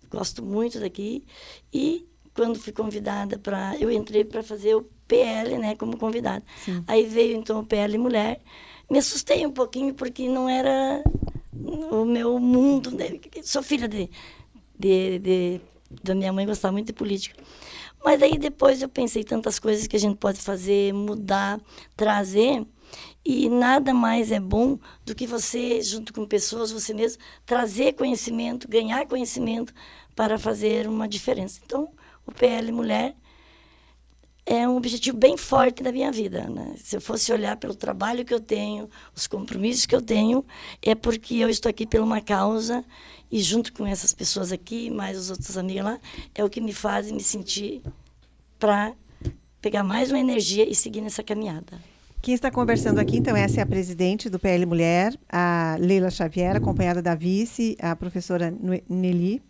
Gosto 0.10 0.44
muito 0.44 0.80
daqui 0.80 1.24
e 1.72 2.06
quando 2.34 2.60
fui 2.60 2.74
convidada 2.74 3.38
para. 3.38 3.76
Eu 3.78 3.92
entrei 3.92 4.24
para 4.24 4.42
fazer 4.44 4.76
o 4.76 4.88
PL, 5.08 5.58
né, 5.58 5.76
como 5.76 5.98
convidada. 5.98 6.44
Sim. 6.64 6.84
Aí 6.88 7.06
veio 7.06 7.38
então 7.38 7.60
o 7.60 7.66
PL 7.66 7.98
Mulher. 7.98 8.40
Me 8.90 8.98
assustei 8.98 9.46
um 9.46 9.52
pouquinho 9.52 9.94
porque 9.94 10.28
não 10.28 10.50
era 10.50 11.04
o 11.92 12.06
meu 12.06 12.40
mundo. 12.40 12.92
Né? 12.92 13.20
Sou 13.44 13.64
filha 13.64 13.88
de, 13.88 14.10
de, 14.78 15.20
de, 15.20 15.62
da 16.04 16.16
minha 16.16 16.32
mãe, 16.34 16.46
gostava 16.46 16.72
muito 16.72 16.88
de 16.88 16.94
política. 16.94 17.42
Mas 18.04 18.22
aí 18.22 18.38
depois 18.38 18.82
eu 18.82 18.90
pensei 18.90 19.24
tantas 19.24 19.60
coisas 19.60 19.88
que 19.88 19.96
a 19.96 20.00
gente 20.00 20.18
pode 20.18 20.40
fazer, 20.40 20.94
mudar, 20.94 21.62
trazer. 21.96 22.66
E 23.24 23.48
nada 23.50 23.94
mais 23.94 24.32
é 24.32 24.40
bom 24.40 24.80
do 25.06 25.14
que 25.14 25.28
você, 25.28 25.82
junto 25.82 26.12
com 26.12 26.26
pessoas, 26.26 26.72
você 26.72 26.94
mesmo, 26.94 27.22
trazer 27.46 27.94
conhecimento, 27.94 28.68
ganhar 28.68 29.06
conhecimento 29.06 29.74
para 30.16 30.40
fazer 30.40 30.88
uma 30.88 31.08
diferença. 31.08 31.62
Então, 31.64 31.90
o 32.26 32.32
PL 32.32 32.72
Mulher 32.72 33.16
é 34.46 34.68
um 34.68 34.76
objetivo 34.76 35.18
bem 35.18 35.38
forte 35.38 35.84
da 35.84 35.92
minha 35.92 36.12
vida. 36.12 36.50
Né? 36.50 36.74
Se 36.78 36.96
eu 36.98 37.02
fosse 37.02 37.32
olhar 37.32 37.56
pelo 37.58 37.76
trabalho 37.76 38.26
que 38.26 38.34
eu 38.34 38.40
tenho, 38.40 38.90
os 39.16 39.28
compromissos 39.28 39.86
que 39.86 39.96
eu 39.96 40.02
tenho, 40.02 40.44
é 40.82 40.96
porque 40.96 41.36
eu 41.36 41.50
estou 41.50 41.70
aqui 41.70 41.86
por 41.86 42.02
uma 42.02 42.22
causa 42.22 42.84
e 43.32 43.40
junto 43.40 43.72
com 43.72 43.86
essas 43.86 44.14
pessoas 44.14 44.52
aqui, 44.52 44.90
mais 44.90 45.18
os 45.18 45.30
outros 45.30 45.58
amigos 45.58 45.84
lá, 45.84 46.00
é 46.36 46.44
o 46.44 46.50
que 46.50 46.60
me 46.60 46.74
faz 46.74 47.10
me 47.12 47.22
sentir 47.22 47.82
para 48.60 48.94
pegar 49.62 49.84
mais 49.84 50.12
uma 50.12 50.20
energia 50.20 50.70
e 50.70 50.76
seguir 50.76 51.02
nessa 51.02 51.24
caminhada. 51.24 51.80
Quem 52.22 52.36
está 52.36 52.52
conversando 52.52 53.00
aqui, 53.00 53.18
então, 53.18 53.36
essa 53.36 53.62
é 53.62 53.64
a 53.64 53.66
presidente 53.66 54.30
do 54.30 54.38
PL 54.38 54.66
Mulher, 54.66 55.18
a 55.28 55.76
Leila 55.80 56.12
Xavier, 56.12 56.56
acompanhada 56.56 57.02
da 57.02 57.16
vice, 57.16 57.76
a 57.80 57.96
professora 57.96 58.54
Nelly 58.88 59.42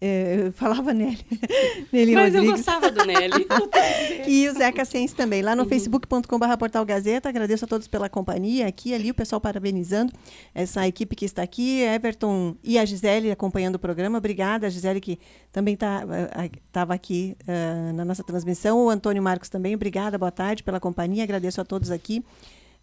eu 0.00 0.52
falava 0.52 0.92
Nelly. 0.92 1.24
Nelly 1.92 2.14
Mas 2.14 2.34
Rodrigues. 2.34 2.50
eu 2.50 2.56
gostava 2.56 2.90
do 2.90 3.04
Nelly. 3.04 3.46
e 4.28 4.48
o 4.48 4.52
Zeca 4.52 4.84
Sens 4.84 5.12
também. 5.12 5.40
Lá 5.40 5.56
no 5.56 5.62
uhum. 5.62 5.68
facebook.com.br 5.68 6.56
Portal 6.58 6.84
Gazeta. 6.84 7.28
Agradeço 7.28 7.64
a 7.64 7.68
todos 7.68 7.88
pela 7.88 8.08
companhia 8.08 8.66
aqui 8.66 8.92
ali, 8.92 9.10
o 9.10 9.14
pessoal 9.14 9.40
parabenizando 9.40 10.12
essa 10.54 10.86
equipe 10.86 11.16
que 11.16 11.24
está 11.24 11.42
aqui. 11.42 11.80
Everton 11.80 12.56
e 12.62 12.78
a 12.78 12.84
Gisele 12.84 13.30
acompanhando 13.30 13.76
o 13.76 13.78
programa. 13.78 14.18
Obrigada, 14.18 14.66
a 14.66 14.70
Gisele, 14.70 15.00
que 15.00 15.18
também 15.52 15.74
estava 15.74 16.28
tá, 16.70 16.82
aqui 16.90 17.36
uh, 17.42 17.92
na 17.94 18.04
nossa 18.04 18.22
transmissão. 18.22 18.84
O 18.84 18.90
Antônio 18.90 19.22
Marcos 19.22 19.48
também. 19.48 19.74
Obrigada, 19.74 20.18
boa 20.18 20.32
tarde 20.32 20.62
pela 20.62 20.80
companhia. 20.80 21.22
Agradeço 21.24 21.60
a 21.60 21.64
todos 21.64 21.90
aqui. 21.90 22.22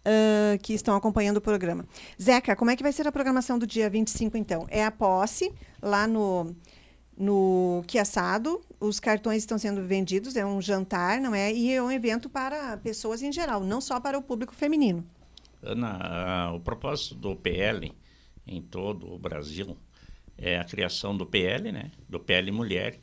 Uh, 0.04 0.58
que 0.60 0.74
estão 0.74 0.96
acompanhando 0.96 1.36
o 1.36 1.40
programa. 1.40 1.84
Zeca, 2.20 2.56
como 2.56 2.72
é 2.72 2.76
que 2.76 2.82
vai 2.82 2.90
ser 2.90 3.06
a 3.06 3.12
programação 3.12 3.56
do 3.56 3.64
dia 3.64 3.88
25, 3.88 4.36
então? 4.36 4.66
É 4.68 4.84
a 4.84 4.90
posse 4.90 5.52
lá 5.80 6.08
no 6.08 6.52
no 7.16 7.82
que 7.86 7.98
assado. 7.98 8.60
Os 8.80 8.98
cartões 8.98 9.38
estão 9.38 9.58
sendo 9.58 9.82
vendidos, 9.86 10.36
é 10.36 10.44
um 10.44 10.60
jantar, 10.60 11.20
não 11.20 11.34
é? 11.34 11.52
E 11.52 11.72
é 11.72 11.82
um 11.82 11.90
evento 11.90 12.28
para 12.28 12.76
pessoas 12.78 13.22
em 13.22 13.32
geral, 13.32 13.62
não 13.62 13.80
só 13.80 14.00
para 14.00 14.18
o 14.18 14.22
público 14.22 14.54
feminino. 14.54 15.04
Ana, 15.62 16.52
o 16.54 16.60
propósito 16.60 17.14
do 17.14 17.36
PL 17.36 17.92
em 18.46 18.60
todo 18.60 19.12
o 19.12 19.18
Brasil 19.18 19.76
é 20.36 20.58
a 20.58 20.64
criação 20.64 21.16
do 21.16 21.24
PL, 21.24 21.70
né? 21.70 21.92
Do 22.08 22.18
PL 22.18 22.50
Mulher 22.50 22.98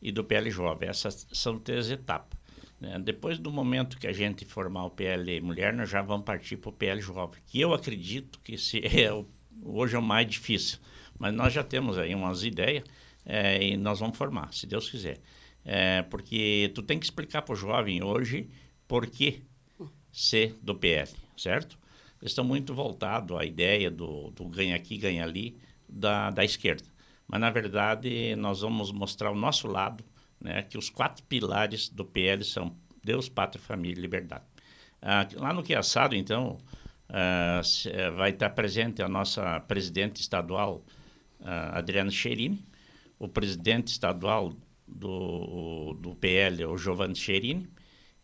e 0.00 0.12
do 0.12 0.22
PL 0.22 0.48
Jovem. 0.50 0.88
Essas 0.88 1.26
são 1.32 1.58
três 1.58 1.90
etapas. 1.90 2.38
Né? 2.80 2.98
Depois 3.00 3.38
do 3.38 3.50
momento 3.50 3.98
que 3.98 4.06
a 4.06 4.12
gente 4.12 4.44
formar 4.44 4.84
o 4.84 4.90
PL 4.90 5.40
Mulher, 5.40 5.72
nós 5.72 5.90
já 5.90 6.02
vamos 6.02 6.24
partir 6.24 6.56
para 6.56 6.70
o 6.70 6.72
PL 6.72 7.00
Jovem, 7.00 7.40
que 7.46 7.60
eu 7.60 7.74
acredito 7.74 8.38
que 8.40 8.56
se 8.56 8.80
é 8.86 9.12
o, 9.12 9.26
hoje 9.62 9.96
é 9.96 9.98
o 9.98 10.02
mais 10.02 10.28
difícil. 10.28 10.78
Mas 11.18 11.34
nós 11.34 11.52
já 11.52 11.64
temos 11.64 11.98
aí 11.98 12.14
umas 12.14 12.44
ideias 12.44 12.84
é, 13.24 13.62
e 13.62 13.76
nós 13.76 14.00
vamos 14.00 14.16
formar, 14.16 14.52
se 14.52 14.66
Deus 14.66 14.88
quiser. 14.90 15.20
É, 15.64 16.02
porque 16.02 16.70
tu 16.74 16.82
tem 16.82 16.98
que 16.98 17.06
explicar 17.06 17.42
para 17.42 17.52
o 17.52 17.56
jovem 17.56 18.02
hoje 18.02 18.50
por 18.86 19.06
que 19.06 19.42
ser 20.12 20.56
do 20.62 20.74
PL, 20.74 21.10
certo? 21.36 21.78
Eles 22.20 22.32
estão 22.32 22.44
muito 22.44 22.74
voltados 22.74 23.36
à 23.36 23.44
ideia 23.44 23.90
do, 23.90 24.30
do 24.30 24.44
ganha 24.46 24.76
aqui, 24.76 24.96
ganha 24.96 25.24
ali, 25.24 25.56
da, 25.88 26.30
da 26.30 26.44
esquerda. 26.44 26.84
Mas, 27.26 27.40
na 27.40 27.50
verdade, 27.50 28.36
nós 28.36 28.60
vamos 28.60 28.92
mostrar 28.92 29.30
o 29.30 29.34
nosso 29.34 29.66
lado, 29.66 30.04
né, 30.40 30.62
que 30.62 30.76
os 30.76 30.90
quatro 30.90 31.24
pilares 31.24 31.88
do 31.88 32.04
PL 32.04 32.44
são 32.44 32.76
Deus, 33.02 33.28
Pátria, 33.28 33.62
Família 33.62 33.98
e 33.98 34.02
Liberdade. 34.02 34.44
Ah, 35.00 35.26
lá 35.34 35.52
no 35.52 35.62
que 35.62 35.74
assado, 35.74 36.14
então, 36.14 36.58
ah, 37.08 37.60
vai 38.16 38.30
estar 38.30 38.50
presente 38.50 39.02
a 39.02 39.08
nossa 39.08 39.60
presidente 39.60 40.20
estadual, 40.20 40.82
ah, 41.40 41.78
Adriana 41.78 42.10
Cherini, 42.10 42.64
o 43.24 43.28
presidente 43.28 43.88
estadual 43.88 44.52
do, 44.86 45.94
do 45.94 46.14
PL, 46.14 46.66
o 46.66 46.76
Giovanni 46.76 47.16
Cherini, 47.16 47.68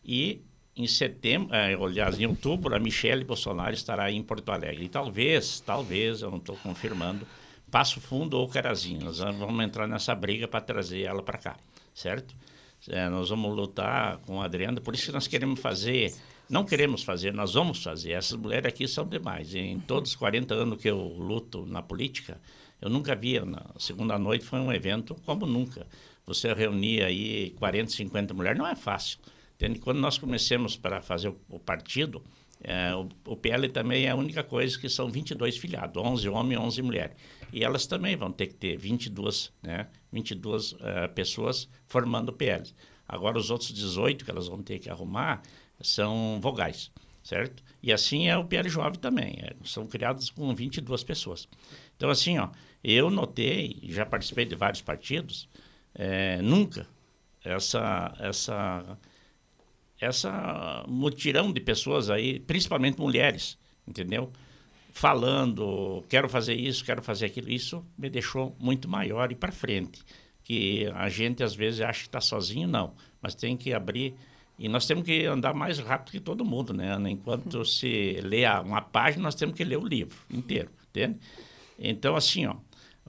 e 0.05 0.43
em 0.77 0.87
setembro, 0.87 1.55
é, 1.55 1.75
aliás, 1.75 2.19
em 2.19 2.27
outubro, 2.27 2.75
a 2.75 2.79
Michelle 2.79 3.25
Bolsonaro 3.25 3.75
estará 3.75 4.11
em 4.11 4.23
Porto 4.23 4.51
Alegre. 4.51 4.85
E 4.85 4.89
talvez, 4.89 5.61
talvez, 5.61 6.23
eu 6.23 6.31
não 6.31 6.39
estou 6.39 6.57
confirmando, 6.57 7.27
Passo 7.71 8.01
Fundo 8.01 8.37
ou 8.39 8.49
Carazinho. 8.49 9.05
Nós 9.05 9.19
vamos 9.19 9.65
entrar 9.65 9.87
nessa 9.87 10.15
briga 10.15 10.49
para 10.49 10.61
trazer 10.61 11.03
ela 11.03 11.23
para 11.23 11.39
cá, 11.39 11.57
certo? 11.95 12.35
É, 12.89 13.09
nós 13.09 13.29
vamos 13.29 13.55
lutar 13.55 14.19
com 14.19 14.41
a 14.41 14.47
Adriana, 14.47 14.81
por 14.81 14.95
isso 14.95 15.07
que 15.07 15.13
nós 15.13 15.27
queremos 15.27 15.61
fazer, 15.61 16.15
não 16.49 16.65
queremos 16.65 17.03
fazer, 17.03 17.33
nós 17.33 17.53
vamos 17.53 17.83
fazer. 17.83 18.13
Essas 18.13 18.39
mulheres 18.39 18.67
aqui 18.67 18.89
são 18.89 19.07
demais. 19.07 19.55
Em 19.55 19.79
todos 19.81 20.11
os 20.11 20.17
40 20.17 20.55
anos 20.55 20.81
que 20.81 20.89
eu 20.89 20.99
luto 20.99 21.67
na 21.67 21.83
política, 21.83 22.41
eu 22.81 22.89
nunca 22.89 23.15
via. 23.15 23.45
Na 23.45 23.65
segunda 23.79 24.19
noite 24.19 24.45
foi 24.45 24.61
um 24.61 24.73
evento 24.73 25.15
como 25.27 25.47
nunca. 25.47 25.87
Você 26.27 26.53
reunir 26.53 27.03
aí 27.03 27.51
40, 27.59 27.91
50 27.91 28.35
mulheres 28.35 28.59
não 28.59 28.67
é 28.67 28.75
fácil. 28.75 29.19
Entende? 29.57 29.79
Quando 29.79 29.99
nós 29.99 30.17
começamos 30.17 30.77
para 30.77 31.03
fazer 31.03 31.29
o, 31.29 31.41
o 31.49 31.59
partido, 31.59 32.23
É, 32.63 32.95
o, 32.95 33.09
o, 33.25 33.37
PL 33.37 33.71
também 33.71 34.05
é 34.05 34.11
a 34.11 34.15
única 34.15 34.45
coisa 34.45 34.79
que 34.79 34.87
são 34.87 35.11
22 35.11 35.57
filiados, 35.57 35.97
11 35.97 36.29
homens 36.29 36.59
e 36.61 36.63
11 36.63 36.83
mulheres. 36.83 37.17
E 37.53 37.65
elas 37.65 37.87
também 37.87 38.15
vão 38.17 38.31
ter 38.31 38.49
que 38.49 38.55
ter 38.55 38.77
22, 38.77 39.51
né, 39.63 39.87
22 40.13 40.73
uh, 40.73 40.77
pessoas 41.15 41.69
formando 41.87 42.29
o 42.29 42.33
PL. 42.35 42.63
Agora, 43.09 43.39
os 43.39 43.51
outros 43.51 43.73
18 43.73 44.25
que 44.25 44.31
elas 44.31 44.47
vão 44.47 44.63
ter 44.63 44.79
que 44.79 44.91
arrumar 44.91 45.41
são 45.81 46.39
vogais, 46.43 46.93
certo? 47.23 47.63
E 47.83 47.93
assim 47.93 48.29
é 48.29 48.37
o 48.37 48.45
PL 48.45 48.69
Jovem 48.69 49.01
também, 49.01 49.39
é, 49.41 49.57
são 49.65 49.87
criados 49.87 50.29
com 50.29 50.55
22 50.55 51.03
pessoas. 51.03 51.49
Então, 52.01 52.09
assim, 52.09 52.39
ó, 52.39 52.49
eu 52.83 53.11
notei, 53.11 53.79
já 53.83 54.07
participei 54.07 54.47
de 54.47 54.55
vários 54.55 54.81
partidos, 54.81 55.47
é, 55.95 56.41
nunca 56.41 56.87
essa, 57.45 58.17
essa 58.19 58.99
essa 60.01 60.83
mutirão 60.89 61.53
de 61.53 61.61
pessoas 61.61 62.09
aí, 62.09 62.41
principalmente 62.41 62.99
mulheres, 62.99 63.59
entendeu? 63.87 64.33
Falando, 64.95 66.03
quero 66.09 66.27
fazer 66.27 66.55
isso, 66.55 66.83
quero 66.83 67.03
fazer 67.03 67.27
aquilo, 67.27 67.51
isso 67.51 67.85
me 67.99 68.09
deixou 68.09 68.57
muito 68.59 68.89
maior 68.89 69.31
e 69.31 69.35
para 69.35 69.53
frente. 69.53 70.03
Que 70.43 70.91
a 70.95 71.11
gente 71.11 71.43
às 71.43 71.55
vezes 71.55 71.83
acha 71.83 72.01
que 72.01 72.09
está 72.09 72.21
sozinho, 72.23 72.67
não, 72.67 72.95
mas 73.21 73.35
tem 73.35 73.59
que 73.59 73.75
abrir 73.75 74.15
e 74.59 74.71
nós 74.71 74.87
temos 74.87 75.05
que 75.05 75.27
andar 75.27 75.53
mais 75.53 75.79
rápido 75.79 76.13
que 76.13 76.21
todo 76.21 76.47
mundo, 76.47 76.73
né? 76.73 76.97
Enquanto 77.11 77.63
se 77.63 78.19
lê 78.23 78.47
uma 78.65 78.81
página, 78.81 79.25
nós 79.25 79.35
temos 79.35 79.55
que 79.55 79.65
ler 79.65 79.77
o 79.77 79.87
livro 79.87 80.17
inteiro, 80.31 80.71
entende? 80.89 81.19
Então, 81.81 82.15
assim, 82.15 82.47
ó, 82.47 82.57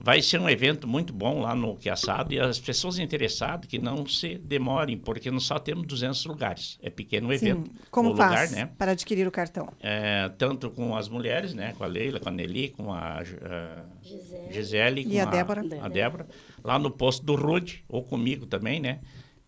Vai 0.04 0.20
ser 0.20 0.40
um 0.40 0.48
evento 0.48 0.88
muito 0.88 1.12
bom 1.12 1.40
lá 1.40 1.54
no 1.54 1.76
Quiaçado 1.76 2.34
e 2.34 2.40
as 2.40 2.58
pessoas 2.58 2.98
interessadas 2.98 3.66
que 3.66 3.78
não 3.78 4.04
se 4.04 4.36
demorem, 4.36 4.98
porque 4.98 5.30
nós 5.30 5.44
só 5.44 5.60
temos 5.60 5.86
200 5.86 6.24
lugares. 6.24 6.78
É 6.82 6.90
pequeno 6.90 7.28
o 7.28 7.32
evento. 7.32 7.70
Sim. 7.70 7.78
Como 7.88 8.12
o 8.12 8.16
faz 8.16 8.50
lugar, 8.50 8.66
né? 8.66 8.72
para 8.76 8.92
adquirir 8.92 9.28
o 9.28 9.30
cartão? 9.30 9.68
É, 9.80 10.28
tanto 10.38 10.70
com 10.70 10.96
as 10.96 11.08
mulheres, 11.08 11.54
né? 11.54 11.74
Com 11.78 11.84
a 11.84 11.86
Leila, 11.86 12.18
com 12.18 12.28
a 12.28 12.32
Nelly, 12.32 12.70
com 12.70 12.92
a 12.92 13.22
uh, 13.22 14.02
Gisele, 14.02 14.52
Gisele 14.52 15.06
e 15.06 15.20
a, 15.20 15.22
a 15.22 15.26
Débora. 15.26 15.62
A 15.80 15.88
Débora. 15.88 16.26
Lá 16.64 16.80
no 16.80 16.90
posto 16.90 17.24
do 17.24 17.36
Rude, 17.36 17.84
ou 17.88 18.02
comigo 18.02 18.44
também, 18.44 18.80
né? 18.80 18.98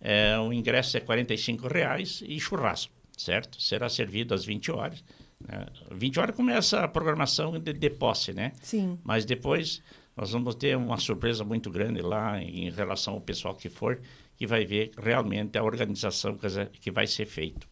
É, 0.00 0.38
o 0.38 0.52
ingresso 0.52 0.96
é 0.96 1.00
R$ 1.00 1.68
reais 1.68 2.22
e 2.24 2.38
churrasco, 2.38 2.92
certo? 3.16 3.60
Será 3.60 3.88
servido 3.88 4.34
às 4.34 4.44
20 4.44 4.70
horas. 4.70 5.02
Né? 5.40 5.66
20 5.90 6.20
horas 6.20 6.36
começa 6.36 6.80
a 6.80 6.88
programação 6.88 7.58
de, 7.58 7.72
de 7.72 7.90
posse, 7.90 8.32
né? 8.32 8.52
Sim. 8.62 8.98
Mas 9.04 9.24
depois 9.24 9.82
nós 10.16 10.30
vamos 10.30 10.54
ter 10.54 10.76
uma 10.76 10.96
surpresa 10.96 11.44
muito 11.44 11.70
grande 11.70 12.00
lá 12.00 12.40
em 12.40 12.70
relação 12.70 13.14
ao 13.14 13.20
pessoal 13.20 13.54
que 13.54 13.68
for, 13.68 14.00
que 14.36 14.46
vai 14.46 14.64
ver 14.64 14.92
realmente 14.96 15.58
a 15.58 15.62
organização 15.62 16.38
que 16.80 16.90
vai 16.90 17.06
ser 17.06 17.26
feito. 17.26 17.66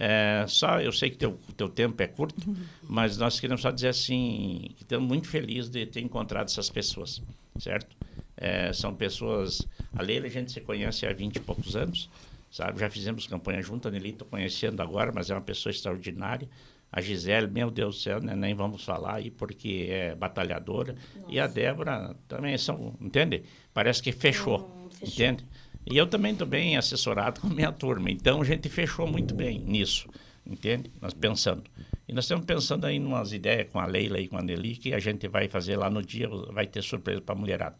É, 0.00 0.44
só 0.46 0.80
eu 0.80 0.92
sei 0.92 1.10
que 1.10 1.16
teu 1.16 1.36
teu 1.56 1.68
tempo 1.68 2.00
é 2.00 2.06
curto, 2.06 2.48
uhum. 2.48 2.56
mas 2.88 3.16
nós 3.16 3.40
queremos 3.40 3.62
só 3.62 3.70
dizer 3.72 3.88
assim 3.88 4.70
que 4.76 4.84
estamos 4.84 5.08
muito 5.08 5.26
felizes 5.26 5.68
de 5.68 5.84
ter 5.86 6.00
encontrado 6.00 6.46
essas 6.46 6.70
pessoas, 6.70 7.20
certo? 7.58 7.96
É, 8.36 8.72
são 8.72 8.94
pessoas. 8.94 9.66
A 9.92 10.02
Leila 10.02 10.26
a 10.26 10.30
gente 10.30 10.52
se 10.52 10.60
conhece 10.60 11.04
há 11.04 11.12
20 11.12 11.36
e 11.36 11.40
poucos 11.40 11.74
anos, 11.74 12.08
sabe? 12.48 12.78
Já 12.78 12.88
fizemos 12.88 13.26
campanha 13.26 13.60
junto, 13.60 13.88
a 13.88 13.90
Nelly 13.90 14.10
estou 14.10 14.28
conhecendo 14.28 14.80
agora, 14.80 15.10
mas 15.12 15.30
é 15.30 15.34
uma 15.34 15.40
pessoa 15.40 15.72
extraordinária. 15.72 16.48
A 16.90 17.00
Gisele, 17.00 17.46
meu 17.46 17.70
Deus 17.70 17.96
do 17.96 18.00
céu, 18.00 18.20
né? 18.20 18.34
nem 18.34 18.54
vamos 18.54 18.82
falar 18.82 19.16
aí 19.16 19.30
porque 19.30 19.88
é 19.90 20.14
batalhadora. 20.14 20.94
Nossa. 20.94 21.26
E 21.28 21.38
a 21.38 21.46
Débora 21.46 22.16
também 22.26 22.56
são, 22.56 22.94
entende? 23.00 23.42
Parece 23.74 24.02
que 24.02 24.10
fechou, 24.10 24.60
hum, 24.60 24.88
fechou. 24.90 25.08
entende? 25.08 25.44
E 25.90 25.96
eu 25.96 26.06
também 26.06 26.32
estou 26.32 26.46
bem 26.46 26.76
assessorado 26.76 27.40
com 27.42 27.46
a 27.48 27.50
minha 27.50 27.72
turma. 27.72 28.10
Então 28.10 28.40
a 28.40 28.44
gente 28.44 28.68
fechou 28.68 29.06
muito 29.06 29.34
bem 29.34 29.58
nisso, 29.58 30.08
entende? 30.46 30.90
Nós 31.00 31.12
pensando. 31.12 31.62
E 32.08 32.12
nós 32.12 32.24
estamos 32.24 32.46
pensando 32.46 32.86
aí 32.86 32.96
em 32.96 33.04
umas 33.04 33.34
ideias 33.34 33.68
com 33.70 33.78
a 33.78 33.84
Leila 33.84 34.18
e 34.18 34.26
com 34.26 34.38
a 34.38 34.42
Nelly 34.42 34.76
que 34.76 34.94
a 34.94 34.98
gente 34.98 35.28
vai 35.28 35.46
fazer 35.46 35.76
lá 35.76 35.90
no 35.90 36.02
dia, 36.02 36.26
vai 36.52 36.66
ter 36.66 36.82
surpresa 36.82 37.20
para 37.20 37.34
a 37.34 37.38
mulherada. 37.38 37.76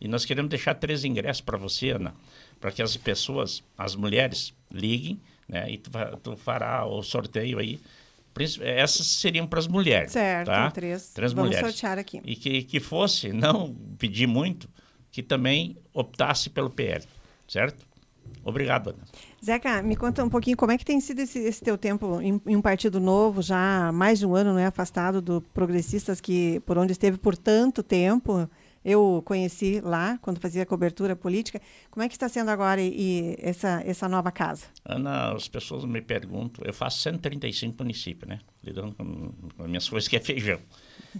E 0.00 0.08
nós 0.08 0.24
queremos 0.24 0.50
deixar 0.50 0.74
três 0.74 1.04
ingressos 1.04 1.40
para 1.40 1.56
você, 1.56 1.90
Ana, 1.90 2.14
para 2.60 2.72
que 2.72 2.82
as 2.82 2.96
pessoas, 2.96 3.62
as 3.76 3.94
mulheres, 3.94 4.52
liguem, 4.70 5.20
né? 5.48 5.70
E 5.70 5.78
tu, 5.78 5.90
tu 6.22 6.36
fará 6.36 6.84
o 6.84 7.02
sorteio 7.02 7.58
aí 7.58 7.80
essas 8.60 9.06
seriam 9.06 9.46
para 9.46 9.58
as 9.58 9.66
mulheres. 9.66 10.12
Certo, 10.12 10.46
tá? 10.46 10.70
três. 10.70 11.10
Três 11.12 11.32
Vamos 11.32 11.50
mulheres. 11.50 11.70
sortear 11.70 11.98
aqui. 11.98 12.20
E 12.24 12.36
que, 12.36 12.62
que 12.62 12.80
fosse, 12.80 13.32
não 13.32 13.74
pedir 13.98 14.26
muito, 14.26 14.68
que 15.10 15.22
também 15.22 15.76
optasse 15.92 16.50
pelo 16.50 16.70
PL, 16.70 17.04
certo? 17.46 17.86
Obrigado, 18.44 18.90
Ana. 18.90 19.04
Zeca, 19.44 19.82
me 19.82 19.96
conta 19.96 20.24
um 20.24 20.28
pouquinho 20.28 20.56
como 20.56 20.72
é 20.72 20.78
que 20.78 20.84
tem 20.84 21.00
sido 21.00 21.20
esse, 21.20 21.38
esse 21.38 21.62
teu 21.62 21.76
tempo 21.76 22.20
em, 22.20 22.40
em, 22.46 22.56
um 22.56 22.62
partido 22.62 22.98
novo, 23.00 23.42
já 23.42 23.90
mais 23.92 24.18
de 24.18 24.26
um 24.26 24.34
ano, 24.34 24.52
não 24.52 24.58
é 24.58 24.66
afastado 24.66 25.20
do 25.20 25.40
Progressistas, 25.40 26.20
que 26.20 26.60
por 26.60 26.78
onde 26.78 26.92
esteve 26.92 27.18
por 27.18 27.36
tanto 27.36 27.82
tempo. 27.82 28.48
Eu 28.84 29.22
conheci 29.24 29.80
lá, 29.80 30.18
quando 30.22 30.40
fazia 30.40 30.64
cobertura 30.64 31.16
política. 31.16 31.60
Como 31.90 32.04
é 32.04 32.08
que 32.08 32.14
está 32.14 32.28
sendo 32.28 32.50
agora 32.50 32.80
e, 32.80 32.94
e 32.96 33.36
essa, 33.40 33.82
essa 33.84 34.08
nova 34.08 34.30
casa? 34.30 34.66
Ana, 34.84 35.32
as 35.32 35.48
pessoas 35.48 35.84
me 35.84 36.00
perguntam, 36.00 36.64
eu 36.64 36.72
faço 36.72 37.00
135 37.00 37.82
municípios, 37.82 38.28
né? 38.28 38.38
Lidando 38.62 38.94
com, 38.94 39.32
com 39.56 39.62
as 39.62 39.68
minhas 39.68 39.88
coisas 39.88 40.08
que 40.08 40.16
é 40.16 40.20
feijão. 40.20 40.60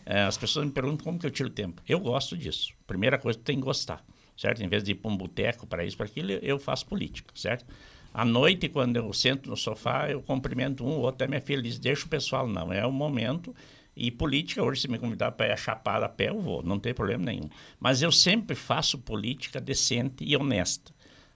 É, 0.06 0.22
as 0.22 0.36
pessoas 0.36 0.66
me 0.66 0.72
perguntam 0.72 1.04
como 1.04 1.18
que 1.18 1.26
eu 1.26 1.30
tiro 1.30 1.50
tempo. 1.50 1.82
Eu 1.88 2.00
gosto 2.00 2.36
disso. 2.36 2.72
Primeira 2.86 3.18
coisa, 3.18 3.38
tem 3.38 3.56
que 3.56 3.62
gostar, 3.62 4.04
certo? 4.36 4.62
Em 4.62 4.68
vez 4.68 4.84
de 4.84 4.92
ir 4.92 4.94
para 4.96 5.10
um 5.10 5.16
boteco, 5.16 5.66
para 5.66 5.84
isso, 5.84 5.96
para 5.96 6.06
aquilo, 6.06 6.30
eu 6.30 6.58
faço 6.58 6.86
política, 6.86 7.32
certo? 7.34 7.66
À 8.12 8.24
noite, 8.24 8.68
quando 8.68 8.96
eu 8.96 9.12
sento 9.12 9.50
no 9.50 9.56
sofá, 9.56 10.10
eu 10.10 10.22
cumprimento 10.22 10.84
um 10.84 10.88
ou 10.88 11.00
outro, 11.00 11.28
minha 11.28 11.40
filha 11.40 11.62
diz, 11.62 11.78
deixa 11.78 12.06
o 12.06 12.08
pessoal, 12.08 12.46
não, 12.46 12.72
é 12.72 12.84
o 12.86 12.92
momento 12.92 13.54
e 13.98 14.12
política, 14.12 14.62
hoje, 14.62 14.82
se 14.82 14.88
me 14.88 14.96
convidar 14.96 15.32
para 15.32 15.48
ir 15.48 15.52
a 15.52 15.56
chapar 15.56 16.02
a 16.04 16.08
pé, 16.08 16.28
eu 16.28 16.40
vou, 16.40 16.62
não 16.62 16.78
tem 16.78 16.94
problema 16.94 17.24
nenhum. 17.24 17.50
Mas 17.80 18.00
eu 18.00 18.12
sempre 18.12 18.54
faço 18.54 18.96
política 18.96 19.60
decente 19.60 20.24
e 20.24 20.36
honesta. 20.36 20.92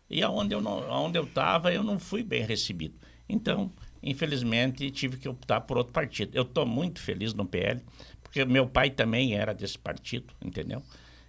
E 0.08 0.22
aonde 0.22 0.54
eu 0.54 0.68
aonde 0.68 1.18
eu 1.18 1.24
estava, 1.24 1.72
eu 1.72 1.82
não 1.82 1.98
fui 1.98 2.22
bem 2.22 2.44
recebido. 2.44 2.94
Então, 3.28 3.72
infelizmente, 4.00 4.88
tive 4.92 5.16
que 5.16 5.28
optar 5.28 5.62
por 5.62 5.76
outro 5.76 5.92
partido. 5.92 6.36
Eu 6.36 6.42
estou 6.42 6.64
muito 6.64 7.00
feliz 7.00 7.34
no 7.34 7.44
PL, 7.44 7.80
porque 8.22 8.44
meu 8.44 8.68
pai 8.68 8.90
também 8.90 9.34
era 9.34 9.52
desse 9.52 9.78
partido, 9.78 10.32
entendeu? 10.40 10.82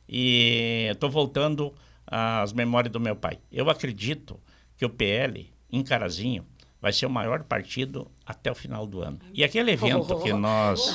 E 0.07 0.89
estou 0.91 1.09
voltando 1.09 1.73
às 2.05 2.53
memórias 2.53 2.91
do 2.91 2.99
meu 2.99 3.15
pai. 3.15 3.39
Eu 3.51 3.71
acredito 3.71 4.39
que 4.77 4.85
o 4.85 4.89
PL, 4.89 5.51
em 5.71 5.81
Carazinho, 5.81 6.45
vai 6.83 6.91
ser 6.91 7.05
o 7.05 7.09
maior 7.09 7.45
partido 7.45 8.11
até 8.25 8.51
o 8.51 8.55
final 8.55 8.85
do 8.85 9.01
ano. 9.01 9.17
E 9.33 9.41
aquele 9.41 9.71
evento 9.71 10.19
que 10.19 10.33
nós. 10.33 10.93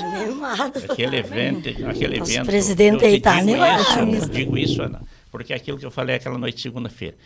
Aquele 0.86 1.16
evento. 1.16 1.70
Aquele 1.88 2.18
Nosso 2.18 2.32
evento. 2.32 2.46
presidente 2.46 3.04
aí 3.06 3.16
está 3.16 3.38
animado. 3.38 3.80
Isso, 3.80 3.98
eu 3.98 4.28
digo 4.28 4.58
isso, 4.58 4.82
Ana, 4.82 5.00
porque 5.30 5.54
é 5.54 5.56
aquilo 5.56 5.78
que 5.78 5.86
eu 5.86 5.90
falei 5.90 6.16
aquela 6.16 6.36
noite 6.36 6.56
de 6.56 6.60
segunda-feira. 6.60 7.16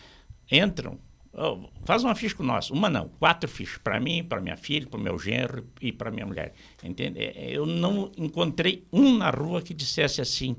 Entram, 0.49 0.97
oh, 1.33 1.69
faz 1.85 2.05
uma 2.05 2.15
ficha 2.15 2.37
com 2.37 2.45
nós. 2.45 2.71
Uma 2.71 2.89
não, 2.89 3.09
quatro 3.09 3.51
fichas. 3.51 3.79
Para 3.79 3.99
mim, 3.99 4.23
para 4.23 4.41
minha 4.41 4.57
filha, 4.57 4.87
para 4.87 5.01
o 5.01 5.03
meu 5.03 5.19
genro 5.19 5.67
e 5.81 5.91
para 5.91 6.13
minha 6.13 6.25
mulher. 6.25 6.55
Entende? 6.85 7.19
É, 7.19 7.47
é, 7.47 7.51
eu 7.51 7.67
não 7.67 8.13
encontrei 8.17 8.87
um 8.93 9.19
na 9.19 9.31
rua 9.31 9.61
que 9.61 9.75
dissesse 9.75 10.21
assim: 10.21 10.55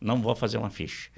não 0.00 0.22
vou 0.22 0.36
fazer 0.36 0.56
uma 0.56 0.70
ficha. 0.70 1.10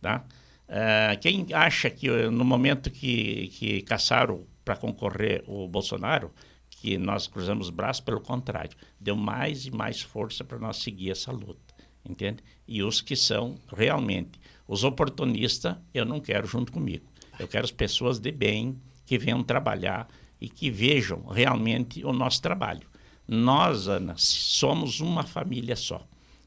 Tá? 0.00 0.24
Uh, 0.68 1.18
quem 1.20 1.44
acha 1.52 1.90
que 1.90 2.08
no 2.08 2.44
momento 2.44 2.88
que, 2.88 3.48
que 3.48 3.82
caçaram 3.82 4.46
para 4.70 4.76
concorrer 4.76 5.42
o 5.48 5.66
Bolsonaro, 5.66 6.30
que 6.70 6.96
nós 6.96 7.26
cruzamos 7.26 7.66
os 7.66 7.74
braços, 7.74 8.00
pelo 8.00 8.20
contrário, 8.20 8.76
deu 9.00 9.16
mais 9.16 9.66
e 9.66 9.70
mais 9.72 10.00
força 10.00 10.44
para 10.44 10.60
nós 10.60 10.76
seguir 10.76 11.10
essa 11.10 11.32
luta, 11.32 11.74
entende? 12.08 12.40
E 12.68 12.80
os 12.80 13.00
que 13.00 13.16
são 13.16 13.58
realmente 13.76 14.38
os 14.68 14.84
oportunistas, 14.84 15.74
eu 15.92 16.04
não 16.04 16.20
quero 16.20 16.46
junto 16.46 16.70
comigo. 16.70 17.04
Eu 17.36 17.48
quero 17.48 17.64
as 17.64 17.72
pessoas 17.72 18.20
de 18.20 18.30
bem 18.30 18.80
que 19.04 19.18
venham 19.18 19.42
trabalhar 19.42 20.06
e 20.40 20.48
que 20.48 20.70
vejam 20.70 21.24
realmente 21.26 22.04
o 22.04 22.12
nosso 22.12 22.40
trabalho. 22.40 22.86
Nós, 23.26 23.88
Ana, 23.88 24.14
somos 24.16 25.00
uma 25.00 25.24
família 25.24 25.74
só, 25.74 26.06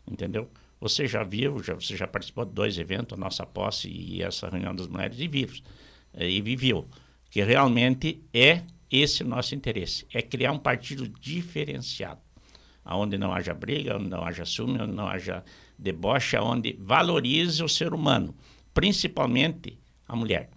entendeu? 0.09 0.49
Você 0.79 1.07
já 1.07 1.25
viu, 1.25 1.61
já, 1.61 1.73
você 1.73 1.97
já 1.97 2.07
participou 2.07 2.45
de 2.45 2.53
dois 2.53 2.77
eventos, 2.77 3.17
a 3.17 3.19
nossa 3.19 3.45
posse 3.45 3.89
e 3.89 4.23
essa 4.23 4.47
reunião 4.47 4.73
das 4.73 4.87
mulheres, 4.87 5.19
e 5.19 5.27
vírus, 5.27 5.61
e 6.17 6.41
viveu 6.41 6.87
que 7.33 7.43
realmente 7.43 8.23
é 8.31 8.61
esse 8.91 9.23
nosso 9.23 9.55
interesse, 9.55 10.05
é 10.13 10.21
criar 10.21 10.51
um 10.51 10.59
partido 10.59 11.07
diferenciado, 11.07 12.21
onde 12.85 13.17
não 13.17 13.33
haja 13.33 13.55
briga, 13.55 13.97
onde 13.97 14.07
não 14.07 14.23
haja 14.23 14.45
ciúme, 14.45 14.79
onde 14.79 14.93
não 14.93 15.07
haja 15.07 15.43
deboche, 15.75 16.37
onde 16.37 16.77
valorize 16.79 17.63
o 17.63 17.67
ser 17.67 17.91
humano, 17.91 18.35
principalmente 18.71 19.79
a 20.07 20.15
mulher. 20.15 20.51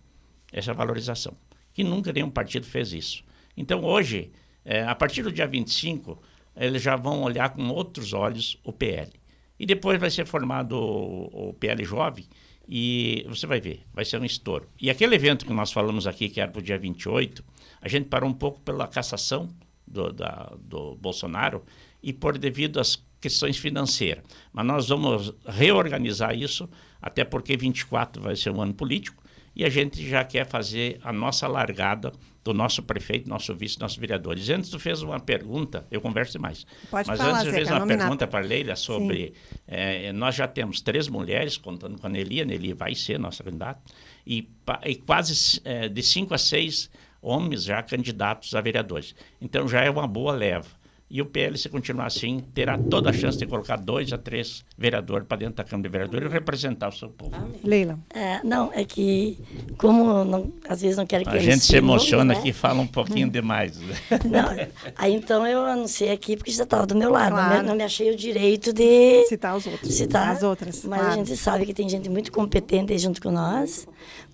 Essa 0.53 0.75
valorização, 0.75 1.35
que 1.73 1.83
nunca 1.83 2.13
nenhum 2.13 2.29
partido 2.29 2.67
fez 2.67 2.93
isso. 2.93 3.25
Então, 3.57 3.83
hoje, 3.83 4.31
é, 4.63 4.85
a 4.85 4.95
partir 4.95 5.23
do 5.23 5.33
dia 5.33 5.47
25, 5.47 6.23
eles 6.55 6.83
já 6.83 6.95
vão 6.95 7.23
olhar 7.23 7.49
com 7.55 7.67
outros 7.71 8.13
olhos 8.13 8.61
o 8.63 8.71
PL. 8.71 9.11
E 9.59 9.65
depois 9.65 9.99
vai 9.99 10.11
ser 10.11 10.27
formado 10.27 10.73
o, 10.73 11.49
o 11.49 11.55
PL 11.55 11.83
Jovem, 11.87 12.27
e 12.69 13.25
você 13.29 13.47
vai 13.47 13.61
ver, 13.61 13.83
vai 13.93 14.05
ser 14.05 14.21
um 14.21 14.25
estouro. 14.25 14.69
E 14.81 14.91
aquele 14.91 15.15
evento 15.15 15.47
que 15.47 15.53
nós 15.53 15.73
falamos 15.73 16.07
aqui, 16.07 16.29
que 16.29 16.41
era 16.41 16.51
para 16.51 16.59
o 16.59 16.63
dia 16.63 16.79
28, 16.79 17.45
a 17.81 17.89
gente 17.89 18.09
parou 18.09 18.29
um 18.29 18.35
pouco 18.35 18.61
pela 18.61 18.89
cassação 18.89 19.49
do, 19.87 20.13
da, 20.13 20.53
do 20.59 20.97
Bolsonaro 20.97 21.63
e 22.03 22.13
por 22.13 22.37
devido 22.37 22.81
às 22.81 23.03
questões 23.21 23.57
financeiras. 23.57 24.25
Mas 24.53 24.67
nós 24.67 24.89
vamos 24.89 25.33
reorganizar 25.47 26.37
isso, 26.37 26.69
até 27.01 27.25
porque 27.25 27.57
24 27.57 28.23
vai 28.23 28.37
ser 28.37 28.51
um 28.51 28.61
ano 28.61 28.75
político 28.75 29.23
e 29.57 29.65
a 29.65 29.71
gente 29.71 30.07
já 30.07 30.23
quer 30.23 30.47
fazer 30.47 31.01
a 31.03 31.11
nossa 31.13 31.49
largada 31.49 32.13
do 32.45 32.53
nosso 32.53 32.83
prefeito, 32.83 33.29
nosso 33.29 33.55
vice, 33.55 33.81
nossos 33.81 33.97
vereadores. 33.97 34.49
Antes 34.51 34.69
tu 34.71 34.79
fez 34.79 35.03
uma 35.03 35.19
pergunta, 35.19 35.85
eu 35.91 36.01
converso 36.01 36.39
mais. 36.39 36.65
Pode 36.91 37.09
Mas 37.09 37.19
falar, 37.19 37.39
antes 37.39 37.45
tu 37.47 37.51
fez 37.55 37.69
uma 37.71 37.79
nominata. 37.81 38.03
pergunta 38.05 38.27
para 38.27 38.45
a 38.45 38.49
Leila 38.49 38.77
sobre. 38.77 39.33
eh, 39.67 40.13
nós 40.13 40.35
já 40.35 40.47
temos 40.47 40.81
três 40.81 41.09
mulheres, 41.09 41.57
contando 41.57 41.99
com 41.99 42.07
a 42.07 42.11
Nelly, 42.11 42.43
a 42.43 42.45
Nelly 42.45 42.75
vai 42.75 42.95
ser 42.95 43.19
nossa 43.19 43.43
candidata, 43.43 43.81
e, 44.27 44.49
e 44.85 44.95
quase 44.97 45.61
eh, 45.65 45.89
de 45.89 46.03
cinco 46.03 46.35
a 46.35 46.39
seis 46.39 46.89
homens 47.21 47.65
já 47.65 47.83
candidatos 47.83 48.55
a 48.55 48.61
vereadores. 48.61 49.15
Então 49.41 49.67
já 49.67 49.81
é 49.81 49.91
uma 49.91 50.07
boa 50.07 50.33
leva. 50.33 50.69
E 51.09 51.23
o 51.23 51.27
PL, 51.27 51.57
se 51.57 51.69
continuar 51.69 52.07
assim, 52.07 52.41
terá 52.53 52.77
toda 52.77 53.11
a 53.11 53.13
chance 53.13 53.39
de 53.39 53.47
colocar 53.47 53.77
dois 53.77 54.13
a 54.13 54.19
três 54.19 54.65
vereadores 54.77 55.25
para 55.29 55.37
dentro 55.37 55.55
da 55.55 55.63
Câmara 55.65 55.89
de 55.89 55.93
Vereadores 55.93 56.29
e 56.29 56.33
representar 56.33 56.89
o 56.89 56.93
seu 56.93 57.09
povo. 57.09 57.31
Leila. 57.63 57.97
É, 58.13 58.41
não, 58.43 58.73
é 58.73 58.85
que 58.85 59.39
como 59.79 60.25
não- 60.25 60.53
às 60.69 60.81
vezes 60.83 60.97
não 60.97 61.07
quero 61.07 61.23
que 61.25 61.31
A 61.31 61.39
gente 61.39 61.61
se 61.65 61.77
emociona 61.77 62.25
né? 62.35 62.39
aqui 62.41 62.49
e 62.49 62.53
fala 62.53 62.81
um 62.81 62.87
pouquinho 62.89 63.31
demais. 63.31 63.79
né? 63.79 63.95
Não, 64.29 64.67
aí 64.97 65.15
então 65.15 65.47
eu 65.47 65.65
anunciei 65.65 66.11
aqui 66.11 66.37
porque 66.37 66.51
já 66.51 66.65
estava 66.65 66.85
do 66.87 66.97
meu 66.97 67.11
lado. 67.11 67.31
Não, 67.37 67.45
Claro. 67.45 67.63
me, 67.63 67.69
não 67.69 67.77
me 67.77 67.85
achei 67.85 68.11
o 68.11 68.17
direito 68.17 68.73
de 68.73 69.25
Citar 69.29 69.57
os 69.57 69.65
outros. 69.65 69.95
citar 69.95 70.29
As 70.35 70.43
outras. 70.43 70.85
Mas 70.85 70.99
claro. 71.01 71.15
a 71.15 71.17
gente 71.19 71.37
sabe 71.37 71.67
que 71.67 71.73
tem 71.73 71.89
gente 71.89 72.11
muito 72.11 72.33
competente 72.33 72.93
aí 72.93 72.99
junto 72.99 73.21
com 73.23 73.31
nós, 73.31 73.87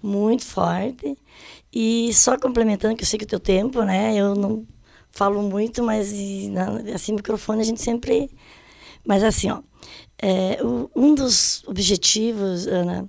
muito 0.03 0.45
forte. 0.47 1.19
E 1.75 2.13
só 2.15 2.39
complementando, 2.39 2.97
que 2.97 3.03
eu 3.03 3.07
sei 3.07 3.19
que 3.19 3.25
o 3.25 3.29
teu 3.29 3.41
tempo, 3.41 3.83
né? 3.83 4.15
Eu 4.15 4.35
não 4.35 4.67
falo 5.13 5.43
muito, 5.43 5.83
mas 5.83 6.13
assim, 6.95 7.13
microfone 7.13 7.61
a 7.61 7.65
gente 7.65 7.81
sempre. 7.81 8.31
Mas 9.05 9.23
assim, 9.23 9.51
ó, 9.51 9.63
é, 10.21 10.59
um 10.95 11.15
dos 11.15 11.63
objetivos, 11.67 12.67
Ana, 12.67 13.09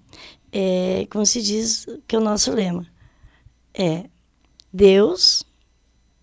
é, 0.52 1.08
como 1.10 1.26
se 1.26 1.42
diz, 1.42 1.86
que 2.08 2.16
é 2.16 2.20
o 2.20 2.24
nosso 2.24 2.52
lema, 2.52 2.86
é 3.74 4.06
Deus, 4.72 5.44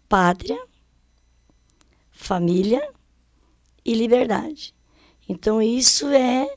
pátria, 0.08 0.58
família 2.10 2.88
e 3.84 3.94
liberdade. 3.94 4.74
Então 5.28 5.62
isso 5.62 6.08
é 6.08 6.48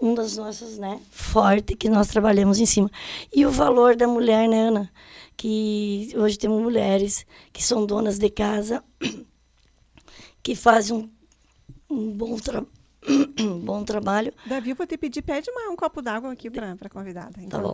um 0.00 0.14
das 0.14 0.36
nossas, 0.36 0.78
né, 0.78 1.00
forte 1.10 1.74
que 1.74 1.88
nós 1.88 2.08
trabalhamos 2.08 2.60
em 2.60 2.66
cima. 2.66 2.90
E 3.34 3.44
o 3.46 3.50
valor 3.50 3.96
da 3.96 4.06
mulher, 4.06 4.48
né, 4.48 4.68
Ana? 4.68 4.92
Que 5.40 6.10
hoje 6.16 6.36
temos 6.36 6.60
mulheres 6.60 7.24
que 7.52 7.62
são 7.62 7.86
donas 7.86 8.18
de 8.18 8.28
casa, 8.28 8.82
que 10.42 10.56
fazem 10.56 10.96
um, 10.96 11.08
um 11.88 12.10
bom, 12.12 12.36
tra 12.38 12.66
um 13.38 13.58
bom 13.64 13.84
trabalho. 13.84 14.34
Davi, 14.44 14.72
vou 14.72 14.84
te 14.84 14.98
pedir, 14.98 15.22
pede 15.22 15.48
uma- 15.48 15.70
um 15.70 15.76
copo 15.76 16.02
d'água 16.02 16.32
aqui 16.32 16.50
para 16.50 16.72
a 16.72 16.88
convidada. 16.88 17.40
Enquanto 17.40 17.62
bom. 17.62 17.70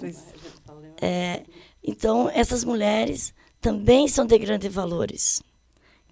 É, 1.01 1.43
então, 1.83 2.29
essas 2.29 2.65
mulheres 2.65 3.33
também 3.63 4.07
são 4.09 4.27
de 4.27 4.39
grandes 4.39 4.71
valores, 4.71 5.43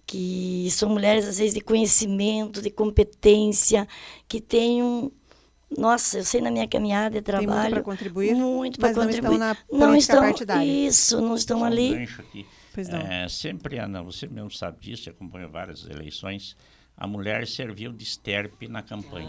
que 0.06 0.68
são 0.70 0.88
mulheres, 0.88 1.26
às 1.26 1.36
vezes, 1.36 1.52
de 1.52 1.60
conhecimento, 1.60 2.62
de 2.62 2.70
competência, 2.70 3.86
que 4.26 4.40
têm 4.40 4.82
um... 4.82 5.10
Nossa, 5.76 6.18
eu 6.18 6.24
sei 6.24 6.40
na 6.40 6.50
minha 6.50 6.66
caminhada 6.68 7.20
de 7.20 7.22
Tem 7.22 7.34
muito 7.36 7.46
trabalho... 7.48 7.70
para 7.74 7.82
contribuir, 7.82 8.34
Muito 8.34 8.78
para 8.78 8.88
mas 8.88 8.96
não 8.96 9.04
contribuir. 9.04 9.32
estão 9.32 9.38
na 9.38 9.56
Não 9.70 9.78
política 9.88 9.98
estão, 9.98 10.20
partidária. 10.20 10.64
Isso, 10.88 11.20
não 11.20 11.34
estão 11.34 11.58
Só 11.58 11.64
um 11.64 11.66
ali. 11.66 11.94
aqui. 12.18 12.46
Pois 12.74 12.88
não. 12.88 12.98
É, 13.00 13.28
sempre, 13.28 13.78
Ana, 13.78 14.02
você 14.02 14.26
mesmo 14.26 14.50
sabe 14.50 14.78
disso, 14.80 15.08
acompanha 15.10 15.46
várias 15.48 15.84
eleições, 15.86 16.56
a 16.96 17.06
mulher 17.06 17.46
serviu 17.46 17.92
de 17.92 18.02
esterpe 18.04 18.66
na 18.68 18.82
campanha. 18.82 19.28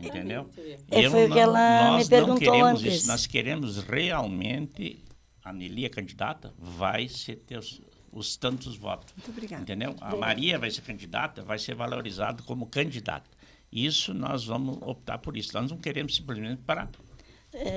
entendeu? 0.00 0.48
É, 0.90 1.04
Eu 1.06 1.10
foi 1.10 1.26
o 1.26 1.32
que 1.32 1.38
ela 1.38 1.90
nós 1.92 2.04
me 2.04 2.10
perguntou 2.10 2.34
não 2.34 2.52
queremos 2.52 2.80
antes. 2.82 2.94
isso, 3.00 3.08
nós 3.08 3.26
queremos 3.26 3.78
realmente, 3.82 5.04
a 5.44 5.52
Nelly, 5.52 5.86
a 5.86 5.90
candidata, 5.90 6.52
vai 6.58 7.08
ser 7.08 7.36
ter 7.36 7.58
os, 7.58 7.80
os 8.12 8.36
tantos 8.36 8.76
votos. 8.76 9.12
Muito 9.16 9.30
obrigada. 9.30 9.62
Entendeu? 9.62 9.94
A 10.00 10.16
Maria 10.16 10.58
vai 10.58 10.70
ser 10.70 10.80
candidata, 10.82 11.42
vai 11.42 11.58
ser 11.58 11.74
valorizado 11.74 12.42
como 12.42 12.66
candidata. 12.66 13.30
Isso 13.70 14.14
nós 14.14 14.44
vamos 14.44 14.78
optar 14.82 15.18
por 15.18 15.36
isso. 15.36 15.50
Nós 15.54 15.70
não 15.70 15.78
queremos 15.78 16.14
simplesmente 16.16 16.62
para 16.62 16.88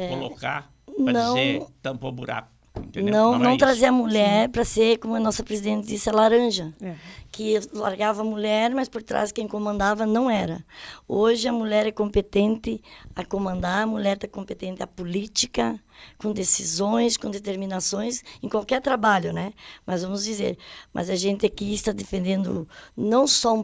colocar, 0.10 0.72
para 0.86 1.20
É, 1.20 1.28
dizer 1.28 1.66
tampou 1.82 2.12
buraco. 2.12 2.52
Entendeu? 2.80 3.14
Não, 3.14 3.36
é 3.36 3.40
não, 3.40 3.50
isso. 3.52 3.60
trazer 3.60 3.86
a 3.86 3.92
mulher 3.92 4.50
para 4.50 4.64
ser, 4.64 4.98
como 4.98 5.16
a 5.16 5.20
nossa 5.20 5.44
presidente 5.44 5.88
disse, 5.88 6.10
a 6.10 6.14
laranja. 6.14 6.74
É. 6.82 6.96
Que 7.32 7.60
largava 7.74 8.22
a 8.22 8.24
mulher, 8.24 8.72
mas 8.74 8.90
por 8.90 9.04
trás 9.04 9.32
quem 9.32 9.48
comandava 9.48 10.06
não 10.06 10.30
era. 10.30 10.66
Hoje 11.08 11.48
a 11.48 11.54
mulher 11.54 11.86
é 11.86 11.92
competente 11.92 12.82
a 13.16 13.24
comandar, 13.24 13.84
a 13.84 13.88
mulher 13.88 14.16
está 14.16 14.28
competente 14.28 14.82
à 14.82 14.88
política, 14.88 15.80
com 16.18 16.32
decisões, 16.32 17.18
com 17.18 17.30
determinações, 17.30 18.24
em 18.42 18.50
qualquer 18.50 18.82
trabalho, 18.82 19.32
né? 19.32 19.54
Mas 19.86 20.02
vamos 20.02 20.24
dizer, 20.24 20.58
mas 20.94 21.10
a 21.10 21.16
gente 21.16 21.46
aqui 21.46 21.74
está 21.74 21.92
defendendo 21.92 22.68
não 22.98 23.28
só 23.28 23.54
um, 23.54 23.64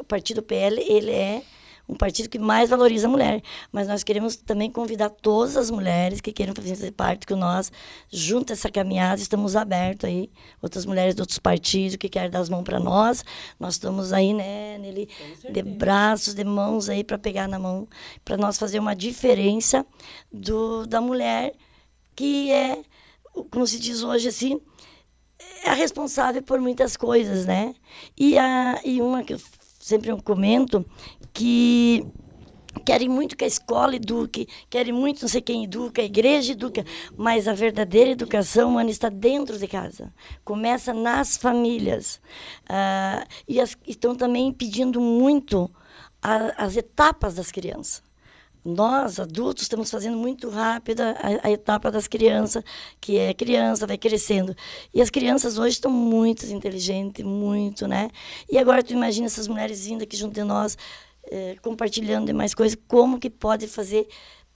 o 0.00 0.04
partido 0.04 0.42
PL, 0.42 0.80
ele 0.80 1.12
é 1.12 1.42
um 1.88 1.94
partido 1.94 2.28
que 2.28 2.38
mais 2.38 2.68
valoriza 2.68 3.06
a 3.06 3.10
mulher. 3.10 3.42
Mas 3.72 3.88
nós 3.88 4.04
queremos 4.04 4.36
também 4.36 4.70
convidar 4.70 5.08
todas 5.08 5.56
as 5.56 5.70
mulheres 5.70 6.20
que 6.20 6.32
queiram 6.32 6.54
fazer 6.54 6.90
parte 6.92 7.26
com 7.26 7.34
nós, 7.34 7.72
junto 8.10 8.52
a 8.52 8.54
essa 8.54 8.70
caminhada, 8.70 9.20
estamos 9.20 9.56
abertos 9.56 10.08
aí. 10.08 10.30
Outras 10.60 10.84
mulheres 10.84 11.14
de 11.14 11.22
outros 11.22 11.38
partidos 11.38 11.96
que 11.96 12.08
querem 12.08 12.30
dar 12.30 12.40
as 12.40 12.48
mãos 12.48 12.62
para 12.62 12.78
nós, 12.78 13.24
nós 13.58 13.74
estamos 13.74 14.12
aí, 14.12 14.34
né, 14.34 14.76
nele, 14.78 15.08
de 15.50 15.62
braços, 15.62 16.34
de 16.34 16.44
mãos 16.44 16.88
aí 16.88 17.02
para 17.02 17.18
pegar 17.18 17.48
na 17.48 17.58
mão, 17.58 17.88
para 18.24 18.36
nós 18.36 18.58
fazer 18.58 18.78
uma 18.78 18.94
diferença 18.94 19.86
do, 20.30 20.86
da 20.86 21.00
mulher 21.00 21.54
que 22.14 22.50
é, 22.50 22.82
como 23.50 23.66
se 23.66 23.78
diz 23.78 24.02
hoje 24.02 24.28
assim, 24.28 24.60
é 25.64 25.70
a 25.70 25.74
responsável 25.74 26.42
por 26.42 26.60
muitas 26.60 26.96
coisas, 26.96 27.46
né? 27.46 27.74
E, 28.16 28.36
a, 28.36 28.80
e 28.84 29.00
uma 29.00 29.22
que 29.22 29.34
eu 29.34 29.40
sempre 29.88 30.10
eu 30.10 30.20
comento, 30.22 30.84
que 31.38 32.04
querem 32.84 33.08
muito 33.08 33.36
que 33.36 33.44
a 33.44 33.46
escola 33.46 33.94
eduque, 33.94 34.48
querem 34.68 34.92
muito 34.92 35.22
não 35.22 35.28
sei 35.28 35.40
quem 35.40 35.62
educa, 35.64 36.02
a 36.02 36.04
igreja 36.04 36.50
educa, 36.52 36.84
mas 37.16 37.46
a 37.46 37.52
verdadeira 37.54 38.10
educação 38.10 38.70
humana 38.70 38.90
está 38.90 39.08
dentro 39.08 39.56
de 39.56 39.68
casa. 39.68 40.12
Começa 40.44 40.92
nas 40.92 41.36
famílias. 41.36 42.20
Ah, 42.68 43.24
e 43.46 43.60
as- 43.60 43.76
estão 43.86 44.16
também 44.16 44.52
pedindo 44.52 45.00
muito 45.00 45.70
a- 46.20 46.54
as 46.64 46.76
etapas 46.76 47.36
das 47.36 47.52
crianças. 47.52 48.02
Nós, 48.64 49.20
adultos, 49.20 49.62
estamos 49.62 49.90
fazendo 49.90 50.16
muito 50.16 50.50
rápido 50.50 51.00
a, 51.00 51.14
a 51.44 51.50
etapa 51.50 51.90
das 51.92 52.08
crianças, 52.08 52.62
que 53.00 53.16
é 53.16 53.32
criança, 53.32 53.86
vai 53.86 53.96
crescendo. 53.96 54.54
E 54.92 55.00
as 55.00 55.08
crianças 55.08 55.56
hoje 55.56 55.74
estão 55.76 55.90
muito 55.90 56.44
inteligentes, 56.46 57.24
muito, 57.24 57.86
né? 57.86 58.10
E 58.50 58.58
agora 58.58 58.82
tu 58.82 58.92
imagina 58.92 59.26
essas 59.26 59.46
mulheres 59.46 59.86
vindo 59.86 60.02
aqui 60.02 60.16
junto 60.16 60.34
de 60.34 60.42
nós, 60.42 60.76
eh, 61.30 61.56
compartilhando 61.62 62.26
de 62.26 62.32
mais 62.32 62.54
coisas, 62.54 62.78
como 62.86 63.18
que 63.18 63.30
pode 63.30 63.66
fazer 63.66 64.06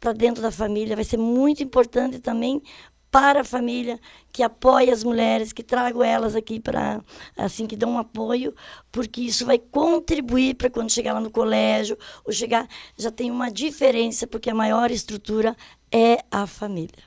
para 0.01 0.12
dentro 0.12 0.42
da 0.42 0.51
família. 0.51 0.96
Vai 0.96 1.05
ser 1.05 1.16
muito 1.16 1.62
importante 1.62 2.18
também 2.18 2.62
para 3.11 3.42
a 3.42 3.44
família, 3.44 4.01
que 4.33 4.42
apoie 4.42 4.90
as 4.90 5.05
mulheres, 5.05 5.53
que 5.53 5.62
tragam 5.62 6.03
elas 6.03 6.35
aqui 6.35 6.59
para, 6.59 7.03
assim, 7.37 7.66
que 7.66 7.77
dão 7.77 7.90
um 7.90 7.98
apoio, 7.98 8.55
porque 8.90 9.20
isso 9.20 9.44
vai 9.44 9.59
contribuir 9.59 10.55
para 10.55 10.70
quando 10.70 10.90
chegar 10.90 11.12
lá 11.12 11.20
no 11.20 11.31
colégio, 11.31 11.98
ou 12.25 12.33
chegar, 12.33 12.66
já 12.96 13.11
tem 13.11 13.31
uma 13.31 13.51
diferença, 13.51 14.27
porque 14.27 14.48
a 14.48 14.55
maior 14.55 14.90
estrutura 14.90 15.55
é 15.92 16.25
a 16.31 16.46
família. 16.46 17.03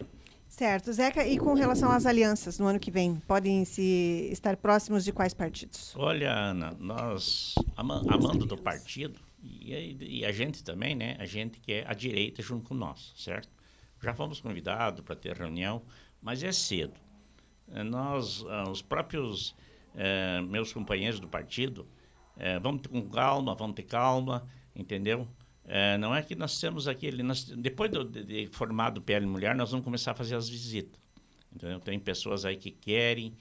Certo. 0.48 0.94
Zeca, 0.94 1.26
e 1.28 1.38
com 1.38 1.54
relação 1.56 1.92
às 1.92 2.06
alianças 2.06 2.60
no 2.60 2.68
ano 2.68 2.80
que 2.80 2.92
vem? 2.92 3.16
Podem 3.28 3.66
se 3.66 4.30
estar 4.32 4.56
próximos 4.56 5.04
de 5.04 5.12
quais 5.12 5.34
partidos? 5.34 5.94
Olha, 5.98 6.32
Ana, 6.32 6.72
nós, 6.80 7.56
ama- 7.76 8.04
amando 8.08 8.46
do 8.46 8.56
partido, 8.56 9.20
e, 9.46 10.20
e 10.20 10.26
a 10.26 10.32
gente 10.32 10.64
também, 10.64 10.96
né? 10.96 11.16
A 11.20 11.26
gente 11.26 11.60
que 11.60 11.74
é 11.74 11.86
a 11.88 11.94
direita 11.94 12.42
junto 12.42 12.68
com 12.68 12.74
nós, 12.74 13.14
certo? 13.16 13.50
Já 14.02 14.14
fomos 14.14 14.40
convidados 14.40 15.02
para 15.02 15.16
ter 15.16 15.36
reunião, 15.36 15.82
mas 16.22 16.44
é 16.44 16.52
cedo. 16.52 17.00
Eh, 17.72 17.84
Nós, 17.84 18.44
ah, 18.48 18.70
os 18.70 18.82
próprios 18.82 19.56
eh, 19.96 20.42
meus 20.42 20.72
companheiros 20.74 21.20
do 21.20 21.28
partido, 21.28 21.88
eh, 22.38 22.60
vamos 22.60 22.82
ter 22.82 22.90
com 22.90 23.02
calma, 23.10 23.56
vamos 23.56 23.76
ter 23.76 23.84
calma, 23.84 24.48
entendeu? 24.76 25.28
Não 26.00 26.14
é 26.14 26.22
que 26.22 26.36
nós 26.36 26.60
temos 26.62 26.88
aquele. 26.88 27.24
Nós, 27.24 27.44
depois 27.44 27.90
do, 27.90 28.04
de, 28.04 28.24
de 28.24 28.48
formado 28.52 29.02
PL 29.02 29.26
Mulher, 29.26 29.56
nós 29.56 29.72
vamos 29.72 29.84
começar 29.84 30.12
a 30.12 30.14
fazer 30.14 30.36
as 30.36 30.48
visitas. 30.48 31.02
Entendeu? 31.52 31.80
Tem 31.80 31.98
pessoas 32.00 32.46
aí 32.46 32.56
que 32.56 32.70
querem 32.70 33.36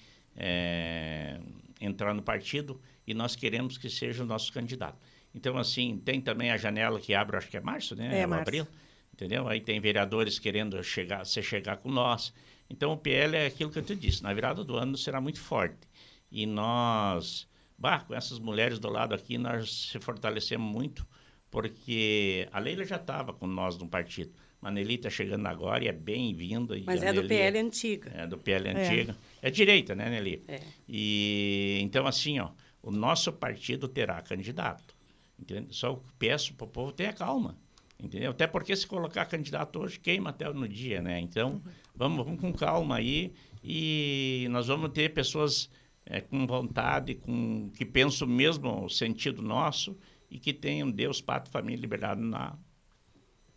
entrar 1.79 2.15
no 2.15 2.23
partido 2.23 2.81
e 3.07 3.13
nós 3.13 3.37
queremos 3.37 3.77
que 3.77 3.91
seja 3.91 4.23
o 4.23 4.27
nosso 4.27 4.51
candidato. 4.55 4.99
Então, 5.35 5.59
assim, 5.59 5.99
tem 5.99 6.21
também 6.21 6.51
a 6.51 6.57
janela 6.57 7.01
que 7.01 7.13
abre, 7.15 7.37
acho 7.37 7.49
que 7.49 7.57
é 7.57 7.61
março, 7.61 7.97
né? 7.97 8.21
É, 8.21 8.23
Ou 8.23 8.31
março. 8.31 8.43
abril. 8.43 8.67
Entendeu? 9.13 9.49
Aí 9.49 9.61
tem 9.61 9.81
vereadores 9.81 10.39
querendo 10.39 10.83
chegar, 10.83 11.25
se 11.25 11.43
chegar 11.43 11.77
com 11.79 11.91
nós. 11.91 12.33
Então, 12.69 12.93
o 12.93 12.97
PL 12.97 13.37
é 13.37 13.47
aquilo 13.47 13.71
que 13.71 13.79
eu 13.79 13.83
te 13.83 13.95
disse. 13.95 14.23
Na 14.23 14.33
virada 14.33 14.65
do 14.65 14.77
ano 14.77 14.97
será 14.97 15.21
muito 15.21 15.41
forte. 15.41 15.89
E 16.31 16.47
nós 16.47 17.47
bah, 17.77 18.01
com 18.01 18.15
essas 18.15 18.39
mulheres 18.39 18.79
do 18.79 18.89
lado 18.89 19.15
aqui, 19.15 19.37
nós 19.39 19.89
se 19.91 20.01
fortalecemos 20.01 20.71
muito, 20.71 21.07
porque 21.51 22.49
a 22.53 22.59
Leila 22.59 22.85
já 22.85 22.97
estava 22.97 23.33
com 23.33 23.47
nós 23.47 23.77
no 23.79 23.89
partido. 23.89 24.33
A 24.63 24.71
Nelly 24.71 24.95
está 24.95 25.11
chegando 25.11 25.47
agora 25.47 25.85
e 25.85 25.89
é 25.89 25.93
bem-vinda. 25.93 26.75
Mas 26.87 27.03
é 27.03 27.13
do 27.13 27.25
PL 27.25 27.59
antiga. 27.59 28.11
É 28.15 28.27
do 28.27 28.39
PL 28.39 28.69
é. 28.69 28.71
antiga. 28.71 29.17
É 29.43 29.51
direita, 29.51 29.95
né, 29.95 30.09
Nelly? 30.09 30.43
É. 30.49 30.61
E, 30.89 31.81
então, 31.83 32.07
assim, 32.07 32.39
ó, 32.41 32.51
o 32.83 32.91
nosso 32.91 33.31
partido 33.31 33.87
terá 33.87 34.23
candidato. 34.23 34.94
Entendeu? 35.39 35.73
Só 35.73 36.01
peço 36.19 36.55
para 36.55 36.65
o 36.65 36.69
povo 36.69 36.93
ter 36.93 37.15
calma. 37.15 37.57
Entendeu? 37.99 38.33
Até 38.33 38.47
porque 38.47 38.75
se 38.75 38.87
colocar 38.87 39.25
candidato 39.27 39.79
hoje, 39.79 39.99
queima 39.99 40.31
até 40.31 40.53
no 40.53 40.69
dia, 40.69 41.01
né? 41.01 41.21
Então, 41.21 41.63
vamos, 41.95 42.25
vamos 42.25 42.41
com 42.41 42.53
calma 42.53 42.97
aí 42.97 43.33
e 43.63 44.47
nós 44.51 44.67
vamos 44.67 44.91
ter 44.91 45.15
pessoas 45.15 45.71
é, 46.05 46.21
com 46.21 46.47
vontade, 46.47 47.15
com 47.15 47.71
que 47.71 47.85
pensam 47.85 48.29
mesmo 48.29 48.85
o 48.85 48.89
sentido 48.89 49.41
nosso 49.41 49.97
e 50.31 50.39
que 50.39 50.53
tenham 50.53 50.91
Deus, 50.91 51.21
Pátria, 51.21 51.53
Família 51.53 51.79
e 51.79 51.81
Liberdade 51.81 52.21
na 52.21 52.59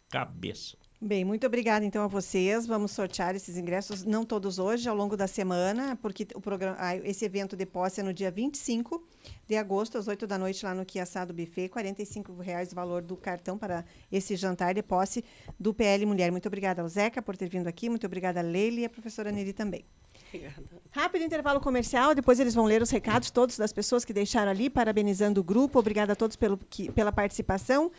cabeça. 0.09 0.77
Bem, 0.99 1.23
muito 1.23 1.45
obrigada 1.45 1.85
então 1.85 2.03
a 2.03 2.07
vocês. 2.07 2.65
Vamos 2.65 2.89
sortear 2.89 3.35
esses 3.35 3.55
ingressos, 3.55 4.03
não 4.03 4.25
todos 4.25 4.57
hoje, 4.57 4.89
ao 4.89 4.95
longo 4.95 5.15
da 5.15 5.27
semana, 5.27 5.95
porque 6.01 6.27
o 6.33 6.41
programa, 6.41 6.75
esse 7.03 7.23
evento 7.23 7.55
de 7.55 7.67
posse 7.67 8.01
é 8.01 8.03
no 8.03 8.11
dia 8.11 8.31
25 8.31 9.07
de 9.47 9.55
agosto, 9.55 9.99
às 9.99 10.07
8 10.07 10.25
da 10.25 10.39
noite, 10.39 10.65
lá 10.65 10.73
no 10.73 10.83
Quiaçá 10.83 11.23
do 11.23 11.35
Buffet. 11.35 11.69
R$ 11.75 12.41
reais 12.41 12.71
o 12.71 12.75
valor 12.75 13.03
do 13.03 13.15
cartão 13.15 13.59
para 13.59 13.85
esse 14.11 14.35
jantar 14.35 14.73
de 14.73 14.81
posse 14.81 15.23
do 15.59 15.71
PL 15.71 16.03
Mulher. 16.07 16.31
Muito 16.31 16.47
obrigada 16.47 16.81
ao 16.81 16.87
Zeca 16.87 17.21
por 17.21 17.37
ter 17.37 17.47
vindo 17.47 17.67
aqui, 17.67 17.89
muito 17.89 18.07
obrigada 18.07 18.39
a 18.39 18.43
Leile 18.43 18.81
e 18.81 18.85
a 18.85 18.89
professora 18.89 19.31
Neri 19.31 19.53
também. 19.53 19.85
Obrigada. 20.29 20.63
Rápido 20.91 21.23
intervalo 21.23 21.59
comercial, 21.59 22.15
depois 22.15 22.39
eles 22.39 22.53
vão 22.53 22.65
ler 22.65 22.81
os 22.81 22.89
recados 22.89 23.29
todos 23.29 23.55
das 23.57 23.71
pessoas 23.71 24.03
que 24.03 24.11
deixaram 24.11 24.51
ali, 24.51 24.69
parabenizando 24.69 25.41
o 25.41 25.43
grupo. 25.43 25.79
Obrigada 25.79 26.13
a 26.13 26.15
todos 26.15 26.35
pelo, 26.35 26.57
que, 26.57 26.91
pela 26.91 27.11
participação. 27.11 27.91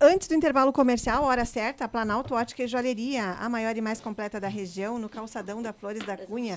Antes 0.00 0.28
do 0.28 0.34
intervalo 0.34 0.72
comercial, 0.72 1.24
hora 1.24 1.44
certa, 1.44 1.84
a 1.84 1.88
Planalto 1.88 2.32
Ótica 2.34 2.62
e 2.62 2.68
Joalheria, 2.68 3.32
a 3.32 3.48
maior 3.48 3.76
e 3.76 3.80
mais 3.80 4.00
completa 4.00 4.38
da 4.38 4.46
região, 4.46 4.96
no 4.98 5.08
calçadão 5.08 5.60
da 5.60 5.72
Flores 5.72 6.04
da 6.04 6.16
Cunha. 6.16 6.56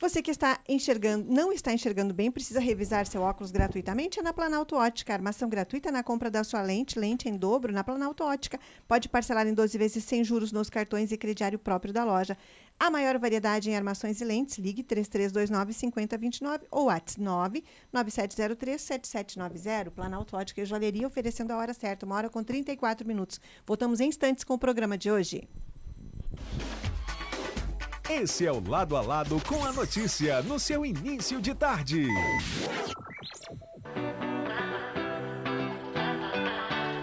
Você 0.00 0.22
que 0.22 0.30
está 0.30 0.60
enxergando, 0.68 1.26
não 1.28 1.52
está 1.52 1.72
enxergando 1.72 2.14
bem, 2.14 2.30
precisa 2.30 2.60
revisar 2.60 3.04
seu 3.04 3.20
óculos 3.20 3.50
gratuitamente 3.50 4.20
é 4.20 4.22
na 4.22 4.32
Planalto 4.32 4.76
Ótica. 4.76 5.12
Armação 5.12 5.48
gratuita 5.48 5.90
na 5.90 6.04
compra 6.04 6.30
da 6.30 6.44
sua 6.44 6.62
lente, 6.62 6.96
lente 6.96 7.28
em 7.28 7.36
dobro 7.36 7.72
na 7.72 7.82
Planalto 7.82 8.22
Ótica. 8.22 8.60
Pode 8.86 9.08
parcelar 9.08 9.48
em 9.48 9.54
12 9.54 9.76
vezes 9.76 10.04
sem 10.04 10.22
juros 10.22 10.52
nos 10.52 10.70
cartões 10.70 11.10
e 11.10 11.16
crediário 11.16 11.58
próprio 11.58 11.92
da 11.92 12.04
loja. 12.04 12.38
A 12.80 12.90
maior 12.90 13.18
variedade 13.18 13.68
em 13.68 13.74
armações 13.74 14.20
e 14.20 14.24
lentes, 14.24 14.56
ligue 14.56 14.84
3329 14.84 15.72
5029 15.72 16.66
ou 16.70 16.86
WhatsApp 16.86 17.64
99703 17.92 18.80
7790. 18.80 19.90
Planalto 19.90 20.36
Ótica 20.36 20.62
e 20.62 20.64
Joalheria 20.64 21.06
oferecendo 21.06 21.50
a 21.50 21.56
hora 21.56 21.74
certa, 21.74 22.06
uma 22.06 22.14
hora 22.14 22.30
com 22.30 22.42
34 22.44 23.06
minutos. 23.06 23.40
Voltamos 23.66 23.98
em 23.98 24.08
instantes 24.08 24.44
com 24.44 24.54
o 24.54 24.58
programa 24.58 24.96
de 24.96 25.10
hoje. 25.10 25.48
Esse 28.08 28.46
é 28.46 28.52
o 28.52 28.60
Lado 28.66 28.96
a 28.96 29.00
Lado 29.00 29.42
com 29.46 29.64
a 29.64 29.72
notícia 29.72 30.40
no 30.42 30.58
seu 30.58 30.86
início 30.86 31.40
de 31.40 31.54
tarde. 31.54 32.06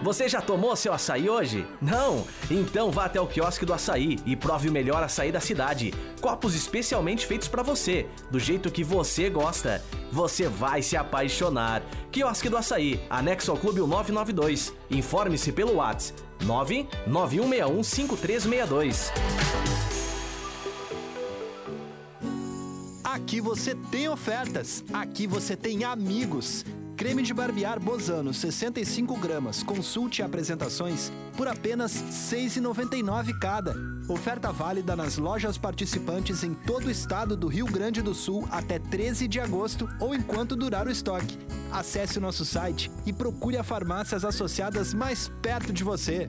Você 0.05 0.29
já 0.29 0.39
tomou 0.39 0.75
seu 0.75 0.93
açaí 0.93 1.27
hoje? 1.27 1.65
Não? 1.81 2.27
Então 2.51 2.91
vá 2.91 3.05
até 3.05 3.19
o 3.19 3.25
quiosque 3.25 3.65
do 3.65 3.73
açaí 3.73 4.19
e 4.23 4.35
prove 4.35 4.69
o 4.69 4.71
melhor 4.71 5.01
açaí 5.01 5.31
da 5.31 5.39
cidade. 5.39 5.91
Copos 6.21 6.53
especialmente 6.53 7.25
feitos 7.25 7.47
para 7.47 7.63
você, 7.63 8.05
do 8.29 8.39
jeito 8.39 8.71
que 8.71 8.83
você 8.83 9.31
gosta. 9.31 9.83
Você 10.11 10.47
vai 10.47 10.83
se 10.83 10.95
apaixonar. 10.95 11.81
Quiosque 12.11 12.49
do 12.49 12.55
Açaí, 12.55 13.03
anexo 13.09 13.49
ao 13.49 13.57
Clube 13.57 13.79
992. 13.79 14.71
Informe-se 14.91 15.51
pelo 15.51 15.77
WhatsApp 15.77 16.21
991615362. 16.43 19.11
Aqui 23.03 23.41
você 23.41 23.73
tem 23.89 24.07
ofertas, 24.07 24.85
aqui 24.93 25.25
você 25.25 25.55
tem 25.55 25.83
amigos. 25.83 26.63
Creme 27.05 27.21
de 27.21 27.35
barbear 27.35 27.79
Bozano, 27.79 28.33
65 28.33 29.15
gramas. 29.17 29.61
Consulte 29.61 30.23
apresentações 30.23 31.11
por 31.37 31.47
apenas 31.47 32.01
R$ 32.01 32.39
6,99 32.39 33.37
cada. 33.37 33.75
Oferta 34.09 34.51
válida 34.51 34.95
nas 34.95 35.19
lojas 35.19 35.55
participantes 35.55 36.43
em 36.43 36.55
todo 36.55 36.87
o 36.87 36.89
estado 36.89 37.37
do 37.37 37.47
Rio 37.47 37.67
Grande 37.67 38.01
do 38.01 38.15
Sul 38.15 38.47
até 38.49 38.79
13 38.79 39.27
de 39.27 39.39
agosto 39.39 39.87
ou 39.99 40.15
enquanto 40.15 40.55
durar 40.55 40.87
o 40.87 40.91
estoque. 40.91 41.37
Acesse 41.71 42.17
o 42.17 42.21
nosso 42.21 42.43
site 42.43 42.89
e 43.05 43.13
procure 43.13 43.55
as 43.55 43.67
farmácias 43.67 44.25
associadas 44.25 44.91
mais 44.91 45.31
perto 45.43 45.71
de 45.71 45.83
você. 45.83 46.27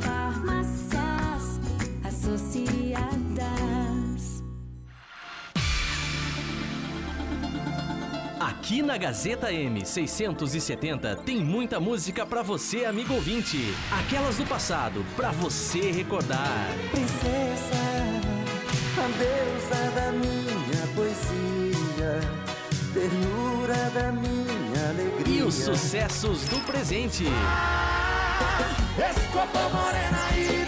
Farmácias 0.00 1.60
Associadas. 2.02 2.79
Aqui 8.50 8.82
na 8.82 8.98
Gazeta 8.98 9.52
M 9.52 9.86
670 9.86 11.14
tem 11.24 11.36
muita 11.36 11.78
música 11.78 12.26
para 12.26 12.42
você, 12.42 12.84
amigo 12.84 13.14
ouvinte. 13.14 13.72
Aquelas 13.92 14.38
do 14.38 14.44
passado, 14.44 15.06
para 15.14 15.30
você 15.30 15.92
recordar. 15.92 16.66
Princesa, 16.90 17.78
a 18.98 19.06
deusa 19.18 19.90
da 19.92 20.10
minha 20.10 20.86
poesia, 20.96 22.20
ternura 22.92 23.90
da 23.90 24.10
minha 24.10 24.88
alegria. 24.88 25.42
E 25.42 25.42
os 25.44 25.54
sucessos 25.54 26.42
do 26.48 26.58
presente. 26.66 27.26
Ah, 27.28 28.00
morena 29.72 30.18
e 30.36 30.59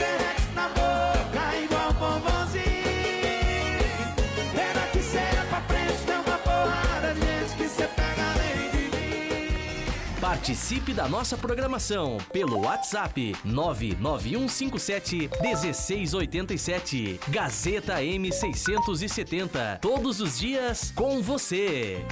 Participe 10.33 10.95
da 10.95 11.07
nossa 11.07 11.37
programação 11.37 12.17
pelo 12.33 12.63
WhatsApp 12.63 13.37
99157 13.45 15.29
1687. 15.43 17.21
Gazeta 17.29 17.97
M670. 17.97 19.79
Todos 19.79 20.23
os 20.23 20.39
dias 20.39 20.91
com 20.97 21.21
você. 21.21 22.03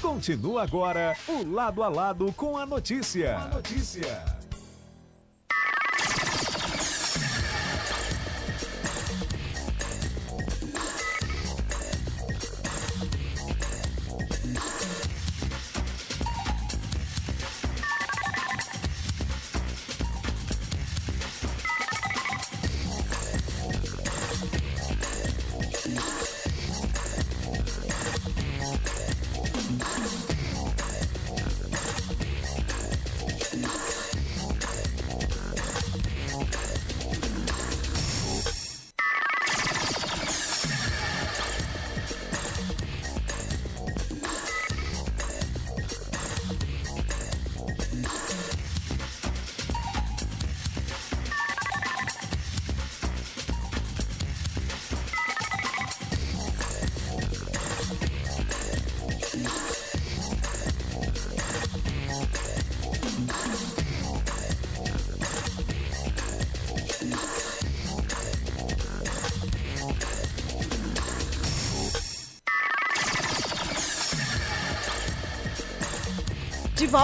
Continua 0.00 0.62
agora 0.62 1.16
o 1.26 1.44
lado 1.44 1.82
a 1.82 1.88
lado 1.88 2.32
com 2.34 2.56
a 2.56 2.64
notícia. 2.64 3.36
A 3.36 3.48
notícia. 3.48 4.37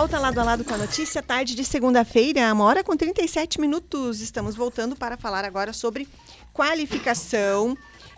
Volta 0.04 0.18
lado 0.18 0.38
a 0.38 0.44
lado 0.44 0.64
com 0.66 0.74
a 0.74 0.76
notícia, 0.76 1.22
tarde 1.22 1.54
de 1.54 1.64
segunda-feira, 1.64 2.52
uma 2.52 2.66
hora 2.66 2.84
com 2.84 2.94
37 2.94 3.58
minutos. 3.58 4.20
Estamos 4.20 4.54
voltando 4.54 4.94
para 4.94 5.16
falar 5.16 5.46
agora 5.46 5.72
sobre 5.72 6.06
qualificação 6.52 7.74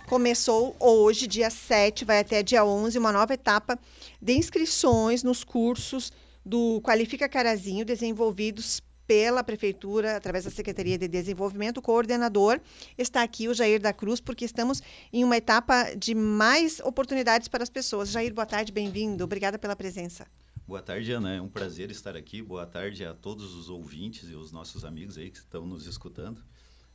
Começou 0.09 0.75
hoje, 0.81 1.29
dia 1.29 1.49
7, 1.49 2.05
vai 2.05 2.19
até 2.19 2.43
dia 2.43 2.65
11, 2.65 2.99
uma 2.99 3.13
nova 3.13 3.35
etapa 3.35 3.79
de 4.21 4.33
inscrições 4.33 5.23
nos 5.23 5.45
cursos 5.45 6.13
do 6.45 6.81
Qualifica 6.81 7.29
Carazinho, 7.29 7.85
desenvolvidos 7.85 8.83
pela 9.07 9.45
Prefeitura, 9.45 10.17
através 10.17 10.45
da 10.45 10.51
Secretaria 10.51 10.99
de 10.99 11.07
Desenvolvimento. 11.07 11.77
O 11.77 11.83
coordenador 11.83 12.61
está 12.99 13.23
aqui, 13.23 13.47
o 13.47 13.55
Jair 13.55 13.81
da 13.81 13.93
Cruz, 13.93 14.19
porque 14.19 14.45
estamos 14.45 14.83
em 15.13 15.23
uma 15.23 15.37
etapa 15.37 15.95
de 15.97 16.17
mais 16.17 16.81
oportunidades 16.81 17.47
para 17.47 17.63
as 17.63 17.71
pessoas. 17.71 18.09
Jair, 18.09 18.35
boa 18.35 18.45
tarde, 18.45 18.73
bem-vindo. 18.73 19.23
Obrigada 19.23 19.57
pela 19.57 19.77
presença. 19.77 20.27
Boa 20.67 20.83
tarde, 20.83 21.13
Ana. 21.13 21.33
É 21.33 21.41
um 21.41 21.49
prazer 21.49 21.93
estar 21.93 22.17
aqui. 22.17 22.43
Boa 22.43 22.67
tarde 22.67 23.05
a 23.05 23.15
todos 23.15 23.55
os 23.55 23.69
ouvintes 23.69 24.29
e 24.29 24.35
os 24.35 24.51
nossos 24.51 24.85
amigos 24.85 25.17
aí 25.17 25.31
que 25.31 25.39
estão 25.39 25.65
nos 25.65 25.87
escutando. 25.87 26.39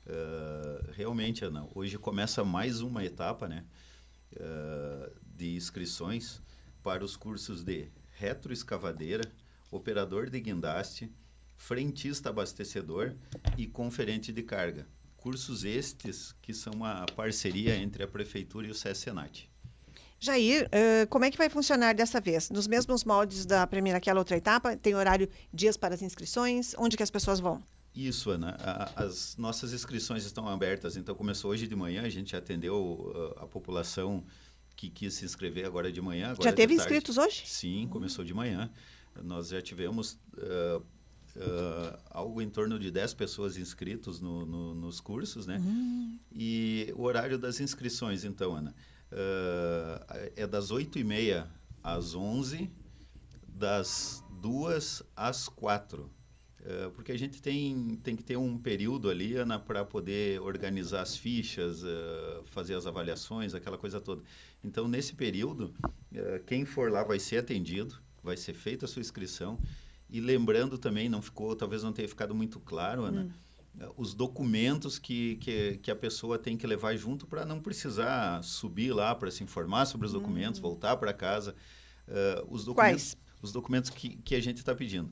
Uh, 0.05 0.91
realmente, 0.91 1.45
Ana, 1.45 1.65
hoje 1.73 1.97
começa 1.97 2.43
mais 2.43 2.81
uma 2.81 3.05
etapa 3.05 3.47
né, 3.47 3.63
uh, 4.33 5.09
de 5.23 5.55
inscrições 5.55 6.41
para 6.83 7.01
os 7.01 7.15
cursos 7.15 7.63
de 7.63 7.87
retroescavadeira, 8.17 9.23
operador 9.71 10.29
de 10.29 10.41
guindaste, 10.41 11.09
frentista 11.55 12.27
abastecedor 12.27 13.15
e 13.57 13.67
conferente 13.67 14.33
de 14.33 14.43
carga. 14.43 14.85
Cursos 15.15 15.63
estes 15.63 16.35
que 16.41 16.53
são 16.53 16.73
uma 16.73 17.05
parceria 17.15 17.77
entre 17.77 18.03
a 18.03 18.07
Prefeitura 18.07 18.67
e 18.67 18.71
o 18.71 18.75
SESCENAT. 18.75 19.50
Jair, 20.23 20.67
uh, 20.67 21.07
como 21.09 21.25
é 21.25 21.31
que 21.31 21.37
vai 21.37 21.49
funcionar 21.49 21.95
dessa 21.95 22.21
vez? 22.21 22.51
Nos 22.51 22.67
mesmos 22.67 23.03
moldes 23.03 23.43
da 23.43 23.65
primeira, 23.65 23.97
aquela 23.97 24.19
outra 24.19 24.37
etapa? 24.37 24.77
Tem 24.77 24.93
horário, 24.93 25.27
dias 25.51 25.75
para 25.75 25.95
as 25.95 26.03
inscrições? 26.03 26.75
Onde 26.77 26.95
que 26.95 27.01
as 27.01 27.09
pessoas 27.09 27.39
vão? 27.39 27.59
Isso, 27.95 28.29
Ana. 28.29 28.55
A, 28.59 29.03
as 29.03 29.35
nossas 29.35 29.73
inscrições 29.73 30.23
estão 30.23 30.47
abertas. 30.47 30.95
Então, 30.95 31.15
começou 31.15 31.49
hoje 31.49 31.65
de 31.65 31.75
manhã, 31.75 32.03
a 32.03 32.09
gente 32.09 32.35
atendeu 32.35 33.33
a 33.37 33.47
população 33.47 34.23
que 34.75 34.91
quis 34.91 35.15
se 35.15 35.25
inscrever 35.25 35.65
agora 35.65 35.91
de 35.91 35.99
manhã. 35.99 36.33
Agora 36.33 36.43
já 36.43 36.53
teve 36.53 36.75
inscritos 36.75 37.17
hoje? 37.17 37.41
Sim, 37.47 37.87
começou 37.89 38.23
de 38.23 38.33
manhã. 38.33 38.69
Nós 39.23 39.49
já 39.49 39.61
tivemos 39.61 40.19
uh, 40.37 40.77
uh, 41.35 41.99
algo 42.11 42.43
em 42.43 42.49
torno 42.49 42.77
de 42.77 42.91
10 42.91 43.15
pessoas 43.15 43.57
inscritos 43.57 44.21
no, 44.21 44.45
no, 44.45 44.75
nos 44.75 44.99
cursos, 44.99 45.47
né? 45.47 45.57
Uhum. 45.57 46.19
E 46.31 46.93
o 46.95 47.01
horário 47.01 47.39
das 47.39 47.59
inscrições, 47.59 48.23
então, 48.23 48.55
Ana, 48.55 48.75
uh, 49.11 50.31
é 50.35 50.47
das 50.47 50.71
8h30 50.71 51.47
às 51.83 52.15
11 52.15 52.69
das 53.47 54.23
2 54.41 55.03
às 55.15 55.47
4 55.47 56.09
Uh, 56.61 56.91
porque 56.91 57.11
a 57.11 57.17
gente 57.17 57.41
tem, 57.41 57.99
tem 58.03 58.15
que 58.15 58.23
ter 58.23 58.37
um 58.37 58.55
período 58.55 59.09
ali, 59.09 59.35
Ana, 59.35 59.57
para 59.57 59.83
poder 59.83 60.39
organizar 60.41 61.01
as 61.01 61.17
fichas, 61.17 61.81
uh, 61.81 62.43
fazer 62.45 62.75
as 62.75 62.85
avaliações, 62.85 63.55
aquela 63.55 63.79
coisa 63.79 63.99
toda. 63.99 64.21
Então, 64.63 64.87
nesse 64.87 65.15
período, 65.15 65.73
quem 66.45 66.63
for 66.63 66.91
lá 66.91 67.03
vai 67.03 67.17
ser 67.17 67.37
atendido, 67.37 67.99
vai 68.21 68.37
ser 68.37 68.53
feita 68.53 68.85
a 68.85 68.87
sua 68.87 68.99
inscrição 68.99 69.59
e 70.07 70.19
lembrando 70.19 70.77
também, 70.77 71.09
não 71.09 71.21
ficou, 71.21 71.55
talvez 71.55 71.81
não 71.81 71.91
tenha 71.91 72.07
ficado 72.07 72.35
muito 72.35 72.59
claro, 72.59 73.05
Ana, 73.05 73.21
hum. 73.21 73.31
Os 73.97 74.13
documentos 74.13 74.99
que, 74.99 75.37
que, 75.37 75.79
que, 75.81 75.91
a 75.91 75.95
pessoa 75.95 76.37
tem 76.37 76.57
que 76.57 76.67
levar 76.67 76.95
junto 76.95 77.25
para 77.25 77.45
não 77.45 77.59
precisar 77.59 78.43
subir 78.43 78.93
lá 78.93 79.15
para 79.15 79.31
se 79.31 79.43
informar 79.43 79.85
sobre 79.85 80.05
os 80.05 80.13
documentos, 80.13 80.59
hum. 80.59 80.63
voltar 80.63 80.97
para 80.97 81.13
casa. 81.13 81.55
Uh, 82.07 82.53
os 82.53 82.65
documentos, 82.65 83.13
Quais? 83.13 83.17
Os 83.41 83.51
documentos 83.51 83.89
que, 83.89 84.17
que 84.17 84.35
a 84.35 84.41
gente 84.41 84.57
está 84.57 84.75
pedindo. 84.75 85.11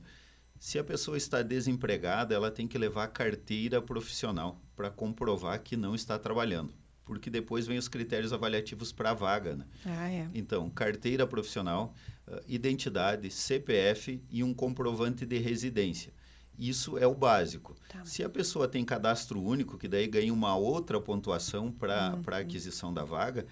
Se 0.60 0.78
a 0.78 0.84
pessoa 0.84 1.18
está 1.18 1.42
desempregada, 1.42 2.36
ela 2.36 2.52
tem 2.52 2.68
que 2.68 2.78
levar 2.78 3.08
carteira 3.08 3.82
profissional 3.82 4.62
para 4.76 4.90
comprovar 4.90 5.62
que 5.64 5.78
não 5.78 5.96
está 5.96 6.20
trabalhando. 6.20 6.74
Porque 7.06 7.30
depois 7.30 7.66
vem 7.66 7.78
os 7.78 7.88
critérios 7.88 8.34
avaliativos 8.34 8.92
para 8.92 9.12
a 9.12 9.14
vaga. 9.14 9.56
Né? 9.56 9.66
Ah, 9.86 10.12
é. 10.12 10.30
Então, 10.34 10.70
carteira 10.70 11.26
profissional, 11.26 11.94
uh, 12.28 12.40
identidade, 12.48 13.32
CPF 13.32 14.22
e 14.30 14.44
um 14.44 14.54
comprovante 14.54 15.26
de 15.26 15.40
residência. 15.40 16.14
Isso 16.60 16.98
é 16.98 17.08
o 17.08 17.16
básico. 17.16 17.74
Tá. 17.88 18.04
Se 18.04 18.22
a 18.22 18.30
pessoa 18.30 18.68
tem 18.68 18.84
cadastro 18.84 19.42
único, 19.42 19.78
que 19.78 19.88
daí 19.88 20.06
ganha 20.08 20.34
uma 20.34 20.56
outra 20.58 21.00
pontuação 21.00 21.72
para 21.72 22.16
uhum. 22.16 22.34
a 22.34 22.38
aquisição 22.38 22.94
da 22.94 23.06
vaga, 23.06 23.46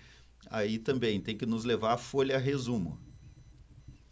aí 0.50 0.78
também 0.78 1.22
tem 1.22 1.38
que 1.38 1.46
nos 1.46 1.64
levar 1.64 1.94
a 1.94 1.98
folha 1.98 2.38
resumo. 2.38 3.00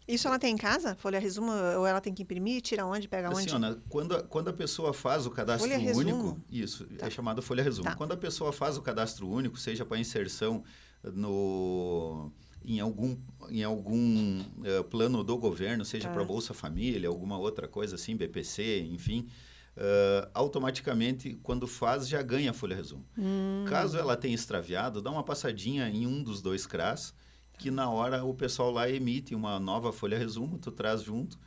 Isso 0.08 0.28
ela 0.28 0.38
tem 0.38 0.54
em 0.54 0.56
casa? 0.56 0.94
Folha 0.94 1.18
resumo? 1.18 1.50
Ou 1.50 1.86
ela 1.86 2.00
tem 2.00 2.14
que 2.14 2.22
imprimir? 2.22 2.62
Tira 2.62 2.86
onde? 2.86 3.08
Pega 3.08 3.28
assim, 3.28 3.42
onde? 3.42 3.54
Ana, 3.54 3.82
quando, 3.88 4.16
a, 4.16 4.22
quando 4.22 4.48
a 4.48 4.52
pessoa 4.52 4.94
faz 4.94 5.26
o 5.26 5.30
cadastro 5.30 5.68
folha 5.68 5.80
único, 5.80 6.16
resumo. 6.16 6.44
isso, 6.50 6.86
tá. 6.86 7.06
é 7.06 7.10
chamado 7.10 7.42
folha 7.42 7.62
resumo. 7.62 7.90
Tá. 7.90 7.96
Quando 7.96 8.12
a 8.12 8.16
pessoa 8.16 8.52
faz 8.52 8.78
o 8.78 8.82
cadastro 8.82 9.28
único, 9.28 9.58
seja 9.58 9.84
para 9.84 9.98
inserção 9.98 10.62
no 11.02 12.30
em 12.66 12.80
algum, 12.80 13.16
em 13.48 13.62
algum 13.62 14.40
uh, 14.40 14.84
plano 14.90 15.22
do 15.22 15.38
governo, 15.38 15.84
seja 15.84 16.08
para 16.08 16.20
tá. 16.20 16.26
Bolsa 16.26 16.52
Família, 16.52 17.08
alguma 17.08 17.38
outra 17.38 17.68
coisa 17.68 17.94
assim, 17.94 18.16
BPC, 18.16 18.88
enfim, 18.90 19.28
uh, 19.76 20.28
automaticamente, 20.34 21.38
quando 21.42 21.66
faz, 21.66 22.08
já 22.08 22.20
ganha 22.22 22.50
a 22.50 22.54
folha 22.54 22.74
resumo. 22.74 23.04
Hum. 23.16 23.64
Caso 23.68 23.96
ela 23.96 24.16
tenha 24.16 24.34
extraviado, 24.34 25.00
dá 25.00 25.10
uma 25.10 25.22
passadinha 25.22 25.88
em 25.88 26.06
um 26.06 26.22
dos 26.22 26.42
dois 26.42 26.66
CRAS, 26.66 27.14
que 27.58 27.70
na 27.70 27.88
hora 27.88 28.24
o 28.24 28.34
pessoal 28.34 28.70
lá 28.70 28.90
emite 28.90 29.34
uma 29.34 29.58
nova 29.60 29.92
folha 29.92 30.18
resumo, 30.18 30.58
tu 30.58 30.70
traz 30.70 31.02
junto. 31.02 31.38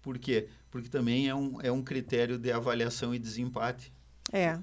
Por 0.00 0.18
quê? 0.18 0.48
Porque 0.70 0.88
também 0.88 1.28
é 1.28 1.34
um, 1.34 1.60
é 1.60 1.70
um 1.70 1.82
critério 1.82 2.38
de 2.38 2.50
avaliação 2.50 3.14
e 3.14 3.18
desempate. 3.18 3.92
É, 4.32 4.58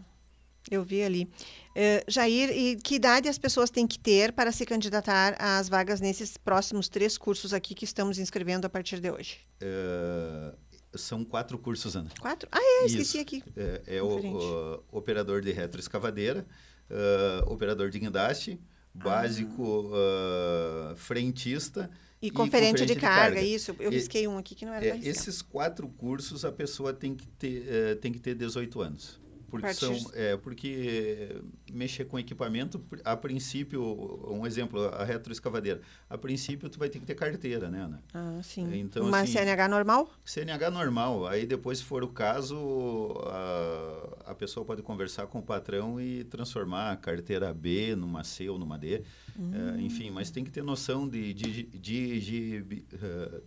eu 0.69 0.83
vi 0.83 1.03
ali. 1.03 1.29
Uh, 1.71 2.03
Jair, 2.07 2.49
e 2.51 2.75
que 2.77 2.95
idade 2.95 3.29
as 3.29 3.37
pessoas 3.37 3.69
têm 3.69 3.87
que 3.87 3.99
ter 3.99 4.33
para 4.33 4.51
se 4.51 4.65
candidatar 4.65 5.35
às 5.39 5.69
vagas 5.69 6.01
nesses 6.01 6.37
próximos 6.37 6.89
três 6.89 7.17
cursos 7.17 7.53
aqui 7.53 7.73
que 7.73 7.85
estamos 7.85 8.17
inscrevendo 8.17 8.65
a 8.65 8.69
partir 8.69 8.99
de 8.99 9.09
hoje? 9.09 9.37
Uh, 9.61 10.57
são 10.95 11.23
quatro 11.23 11.57
cursos, 11.57 11.95
Ana. 11.95 12.09
Quatro? 12.19 12.49
Ah, 12.51 12.59
é, 12.59 12.85
esqueci 12.85 13.17
Isso. 13.17 13.21
aqui. 13.21 13.43
É, 13.55 13.97
é 13.97 14.01
o, 14.01 14.07
o, 14.07 14.83
operador 14.91 15.41
de 15.41 15.51
retroescavadeira, 15.51 16.45
uh, 16.89 17.51
operador 17.51 17.89
de 17.89 17.99
guindaste, 17.99 18.59
básico, 18.93 19.91
ah. 19.93 20.93
frentista... 20.95 21.89
E, 22.21 22.27
e 22.27 22.31
conferente, 22.31 22.81
conferente 22.81 22.85
de, 22.85 22.93
de 22.95 22.99
carga, 22.99 23.35
carga, 23.35 23.41
isso. 23.41 23.73
Eu 23.79 23.89
risquei 23.89 24.27
um 24.27 24.37
aqui 24.37 24.53
que 24.53 24.65
não 24.65 24.73
era 24.73 24.85
é, 24.85 24.99
Esses 25.01 25.41
quatro 25.41 25.87
cursos 25.87 26.43
a 26.43 26.51
pessoa 26.51 26.91
tem 26.91 27.15
que 27.15 27.25
ter, 27.25 27.97
tem 28.01 28.11
que 28.11 28.19
ter 28.19 28.35
18 28.35 28.81
anos. 28.81 29.21
Porque, 29.49 29.73
são, 29.73 29.95
é, 30.13 30.37
porque 30.37 31.41
mexer 31.71 32.05
com 32.05 32.17
equipamento, 32.19 32.81
a 33.03 33.15
princípio, 33.15 33.81
um 34.29 34.45
exemplo, 34.45 34.85
a 34.85 35.03
retroescavadeira. 35.03 35.81
A 36.09 36.17
princípio, 36.17 36.69
tu 36.69 36.79
vai 36.79 36.89
ter 36.89 36.99
que 36.99 37.05
ter 37.05 37.15
carteira, 37.15 37.69
né, 37.69 37.81
Ana? 37.81 38.03
Ah, 38.13 38.39
sim. 38.43 38.69
Então, 38.79 39.05
Uma 39.05 39.21
assim, 39.21 39.33
CNH 39.33 39.67
normal? 39.67 40.09
CNH 40.23 40.69
normal. 40.69 41.27
Aí, 41.27 41.45
depois, 41.45 41.79
se 41.79 41.83
for 41.83 42.03
o 42.03 42.07
caso, 42.07 42.55
a, 43.27 44.31
a 44.31 44.35
pessoa 44.35 44.65
pode 44.65 44.81
conversar 44.81 45.27
com 45.27 45.39
o 45.39 45.43
patrão 45.43 45.99
e 45.99 46.23
transformar 46.25 46.91
a 46.91 46.95
carteira 46.95 47.53
B 47.53 47.95
numa 47.95 48.23
C 48.23 48.49
ou 48.49 48.57
numa 48.57 48.77
D. 48.77 49.03
Hum. 49.37 49.51
É, 49.53 49.81
enfim, 49.81 50.11
mas 50.11 50.29
tem 50.29 50.43
que 50.43 50.51
ter 50.51 50.63
noção 50.63 51.07
de, 51.07 51.33
de, 51.33 51.63
de, 51.63 52.19
de, 52.19 52.83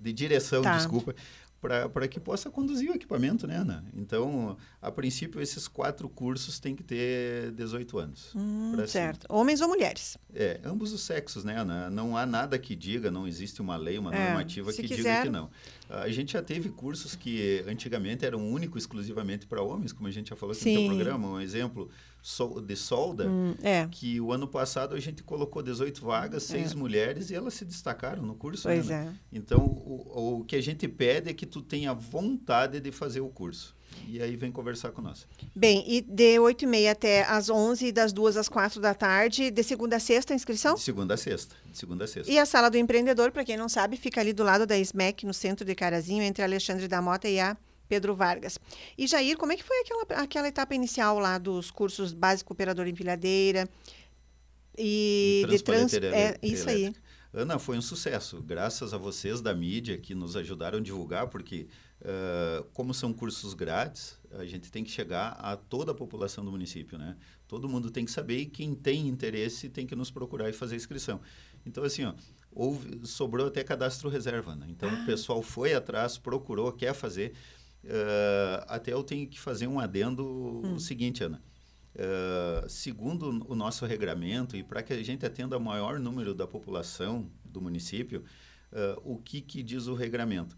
de 0.01 0.13
direção, 0.13 0.63
tá. 0.63 0.77
desculpa, 0.77 1.15
para 1.63 2.09
que 2.09 2.19
possa 2.19 2.51
conduzir 2.51 2.91
o 2.91 2.95
equipamento, 2.95 3.47
né, 3.47 3.57
Ana? 3.57 3.85
Então, 3.95 4.57
a 4.81 4.91
princípio, 4.91 5.41
esses 5.41 5.69
quatro 5.69 6.09
cursos 6.09 6.59
têm 6.59 6.75
que 6.75 6.83
ter 6.83 7.53
18 7.53 7.99
anos. 7.99 8.33
Hum, 8.35 8.75
certo. 8.89 9.29
Cima. 9.29 9.39
Homens 9.39 9.61
ou 9.61 9.69
mulheres? 9.69 10.19
É, 10.35 10.61
ambos 10.65 10.93
os 10.93 11.03
sexos, 11.03 11.45
né, 11.45 11.61
Ana? 11.61 11.89
Não 11.89 12.17
há 12.17 12.27
nada 12.27 12.59
que 12.59 12.75
diga, 12.75 13.13
não 13.13 13.29
existe 13.29 13.63
uma 13.63 13.77
lei, 13.77 13.97
uma 13.97 14.13
é, 14.13 14.27
normativa 14.27 14.73
que 14.73 14.83
quiser... 14.83 14.97
diga 14.97 15.23
que 15.23 15.31
não. 15.31 15.49
A 15.89 16.09
gente 16.09 16.33
já 16.33 16.43
teve 16.43 16.69
cursos 16.71 17.15
que 17.15 17.65
antigamente 17.69 18.27
eram 18.27 18.45
único 18.51 18.77
exclusivamente 18.77 19.47
para 19.47 19.63
homens, 19.63 19.93
como 19.93 20.09
a 20.09 20.11
gente 20.11 20.31
já 20.31 20.37
falou 20.37 20.53
aqui 20.53 20.65
Sim. 20.65 20.89
no 20.89 20.97
programa. 20.97 21.29
Um 21.29 21.41
exemplo 21.41 21.89
de 22.65 22.77
solda, 22.77 23.29
hum, 23.29 23.55
é. 23.63 23.89
que 23.91 24.21
o 24.21 24.33
ano 24.33 24.47
passado 24.47 24.95
a 24.95 25.01
gente 25.01 25.25
colocou 25.25 25.61
18 25.61 26.01
vagas, 26.01 26.45
seis 26.45 26.73
é. 26.73 26.75
mulheres, 26.77 27.31
e 27.31 27.35
elas 27.35 27.55
se 27.55 27.65
destacaram 27.65 28.23
no 28.23 28.35
curso. 28.37 28.63
Pois 28.63 28.87
né? 28.87 29.13
é. 29.13 29.37
Então, 29.37 29.59
o, 29.59 30.41
o 30.41 30.45
que 30.45 30.55
a 30.55 30.63
gente 30.63 30.87
pede 30.87 31.31
é 31.31 31.35
que 31.35 31.45
tu 31.45 31.61
tenha 31.61 31.93
vontade 31.93 32.81
de 32.81 32.93
fazer 32.93 33.21
o 33.21 33.29
curso. 33.29 33.75
E 34.07 34.23
aí 34.23 34.37
vem 34.37 34.51
conversar 34.51 34.91
com 34.93 35.03
nós. 35.03 35.27
Bem, 35.55 35.85
e 35.87 36.01
de 36.01 36.39
8 36.39 36.63
e 36.63 36.67
meia 36.67 36.93
até 36.93 37.25
às 37.25 37.51
11 37.51 37.87
e 37.87 37.93
das 37.93 38.13
2 38.13 38.37
às 38.37 38.49
4 38.49 38.81
da 38.81 38.95
tarde, 38.95 39.51
de 39.51 39.63
segunda 39.63 39.97
a 39.97 40.01
sexta 40.01 40.33
a 40.33 40.37
inscrição? 40.37 40.75
De 40.75 40.81
segunda 40.81 41.15
a 41.15 41.17
sexta. 41.17 41.55
De 41.71 41.77
segunda 41.77 42.05
a 42.05 42.07
sexta. 42.07 42.33
E 42.33 42.39
a 42.39 42.47
Sala 42.47 42.71
do 42.71 42.79
Empreendedor, 42.79 43.31
para 43.33 43.45
quem 43.45 43.57
não 43.57 43.69
sabe, 43.69 43.97
fica 43.97 44.21
ali 44.21 44.33
do 44.33 44.43
lado 44.43 44.67
da 44.67 44.79
SMEC, 44.79 45.27
no 45.27 45.35
centro 45.35 45.65
de 45.65 45.75
Carazinho, 45.75 46.23
entre 46.23 46.43
Alexandre 46.43 46.89
da 46.89 47.03
Mota 47.03 47.29
e 47.29 47.39
a 47.39 47.57
Pedro 47.93 48.15
Vargas. 48.15 48.59
E 48.97 49.07
Jair, 49.07 49.37
como 49.37 49.53
é 49.53 49.57
que 49.57 49.63
foi 49.63 49.77
aquela, 49.81 50.23
aquela 50.23 50.49
etapa 50.49 50.75
inicial 50.75 51.19
lá 51.19 51.37
dos 51.37 51.71
cursos 51.71 52.15
básico 52.15 52.51
operador 52.51 52.89
empilhadeira 52.89 53.69
e, 54.79 55.43
e 55.45 55.51
de 55.51 55.63
trans... 55.63 55.93
É, 55.93 56.39
isso 56.43 56.71
aí. 56.71 56.91
Ana, 57.35 57.59
foi 57.59 57.77
um 57.77 57.83
sucesso, 57.83 58.41
graças 58.41 58.95
a 58.95 58.97
vocês 58.97 59.43
da 59.43 59.55
mídia 59.55 59.99
que 59.99 60.15
nos 60.15 60.37
ajudaram 60.37 60.79
a 60.79 60.81
divulgar, 60.81 61.29
porque 61.29 61.67
uh, 62.01 62.65
como 62.73 62.95
são 62.95 63.13
cursos 63.13 63.53
grátis, 63.53 64.19
a 64.33 64.47
gente 64.47 64.71
tem 64.71 64.83
que 64.83 64.91
chegar 64.91 65.33
a 65.39 65.55
toda 65.55 65.93
a 65.93 65.95
população 65.95 66.43
do 66.43 66.51
município, 66.51 66.97
né? 66.97 67.15
Todo 67.47 67.69
mundo 67.69 67.91
tem 67.91 68.07
que 68.07 68.11
saber 68.11 68.39
e 68.39 68.47
quem 68.47 68.75
tem 68.75 69.07
interesse 69.07 69.69
tem 69.69 69.87
que 69.87 69.95
nos 69.95 70.11
procurar 70.11 70.49
e 70.49 70.55
fazer 70.55 70.77
inscrição. 70.77 71.21
Então, 71.67 71.85
assim, 71.85 72.05
ó, 72.05 72.15
houve, 72.51 73.07
sobrou 73.07 73.49
até 73.49 73.63
cadastro 73.63 74.09
reserva, 74.09 74.57
né? 74.57 74.67
Então, 74.71 74.89
ah. 74.89 75.03
o 75.03 75.07
pessoal 75.07 75.43
foi 75.43 75.75
atrás, 75.75 76.17
procurou, 76.17 76.73
quer 76.73 76.95
fazer. 76.95 77.35
Uh, 77.85 78.63
até 78.69 78.93
eu 78.93 79.03
tenho 79.03 79.27
que 79.29 79.41
fazer 79.41 79.67
um 79.67 79.81
adendo 79.81 80.25
hum. 80.25 80.75
o 80.75 80.81
seguinte, 80.81 81.25
Ana. 81.25 81.43
Uh, 81.95 82.67
segundo 82.69 83.45
o 83.47 83.55
nosso 83.55 83.85
regramento 83.85 84.57
e 84.57 84.63
para 84.63 84.83
que 84.83 84.95
a 84.95 85.03
gente 85.03 85.27
atenda 85.27 85.59
o 85.59 85.61
maior 85.61 85.99
número 85.99 86.35
da 86.35 86.47
população 86.47 87.31
do 87.45 87.61
município, 87.61 88.25
uh, 88.73 89.01
o 89.05 89.19
que, 89.19 89.41
que 89.41 89.63
diz 89.63 89.89
o 89.89 89.95
regramento? 89.95 90.57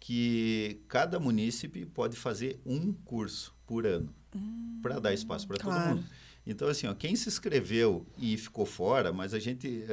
Que 0.00 0.82
cada 0.88 1.20
munícipe 1.20 1.86
pode 1.86 2.16
fazer 2.16 2.60
um 2.66 2.92
curso 2.92 3.54
por 3.66 3.86
ano 3.86 4.12
hum, 4.34 4.80
para 4.82 4.98
dar 4.98 5.14
espaço 5.14 5.46
para 5.46 5.58
claro. 5.58 5.80
todo 5.80 5.96
mundo. 5.96 6.06
Então, 6.46 6.68
assim, 6.68 6.86
ó, 6.86 6.94
quem 6.94 7.14
se 7.14 7.28
inscreveu 7.28 8.06
e 8.18 8.36
ficou 8.36 8.66
fora, 8.66 9.12
mas 9.12 9.32
a 9.32 9.38
gente 9.38 9.86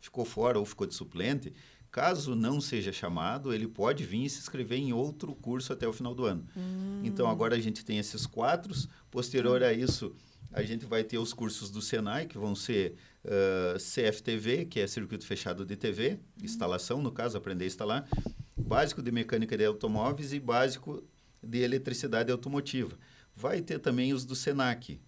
ficou 0.00 0.24
fora 0.24 0.58
ou 0.58 0.64
ficou 0.64 0.84
de 0.84 0.94
suplente, 0.96 1.52
caso 1.90 2.34
não 2.34 2.60
seja 2.60 2.92
chamado, 2.92 3.52
ele 3.52 3.66
pode 3.66 4.04
vir 4.04 4.24
e 4.24 4.30
se 4.30 4.38
inscrever 4.38 4.78
em 4.78 4.92
outro 4.92 5.34
curso 5.34 5.72
até 5.72 5.86
o 5.88 5.92
final 5.92 6.14
do 6.14 6.24
ano. 6.24 6.46
Hum. 6.56 7.00
Então, 7.04 7.28
agora 7.28 7.56
a 7.56 7.60
gente 7.60 7.84
tem 7.84 7.98
esses 7.98 8.26
quatro. 8.26 8.72
Posterior 9.10 9.62
a 9.62 9.72
isso, 9.72 10.14
a 10.52 10.62
gente 10.62 10.86
vai 10.86 11.02
ter 11.02 11.18
os 11.18 11.32
cursos 11.32 11.70
do 11.70 11.82
Senai, 11.82 12.26
que 12.26 12.38
vão 12.38 12.54
ser 12.54 12.94
uh, 13.24 13.78
CFTV, 13.78 14.66
que 14.66 14.80
é 14.80 14.86
Circuito 14.86 15.26
Fechado 15.26 15.64
de 15.64 15.76
TV, 15.76 16.12
hum. 16.12 16.44
instalação, 16.44 17.02
no 17.02 17.10
caso, 17.10 17.36
aprender 17.36 17.64
a 17.64 17.66
instalar, 17.66 18.08
básico 18.56 19.02
de 19.02 19.10
mecânica 19.10 19.56
de 19.56 19.64
automóveis 19.64 20.32
e 20.32 20.38
básico 20.38 21.02
de 21.42 21.58
eletricidade 21.58 22.30
automotiva. 22.30 22.96
Vai 23.34 23.60
ter 23.60 23.78
também 23.78 24.12
os 24.12 24.24
do 24.24 24.36
SENAC, 24.36 25.00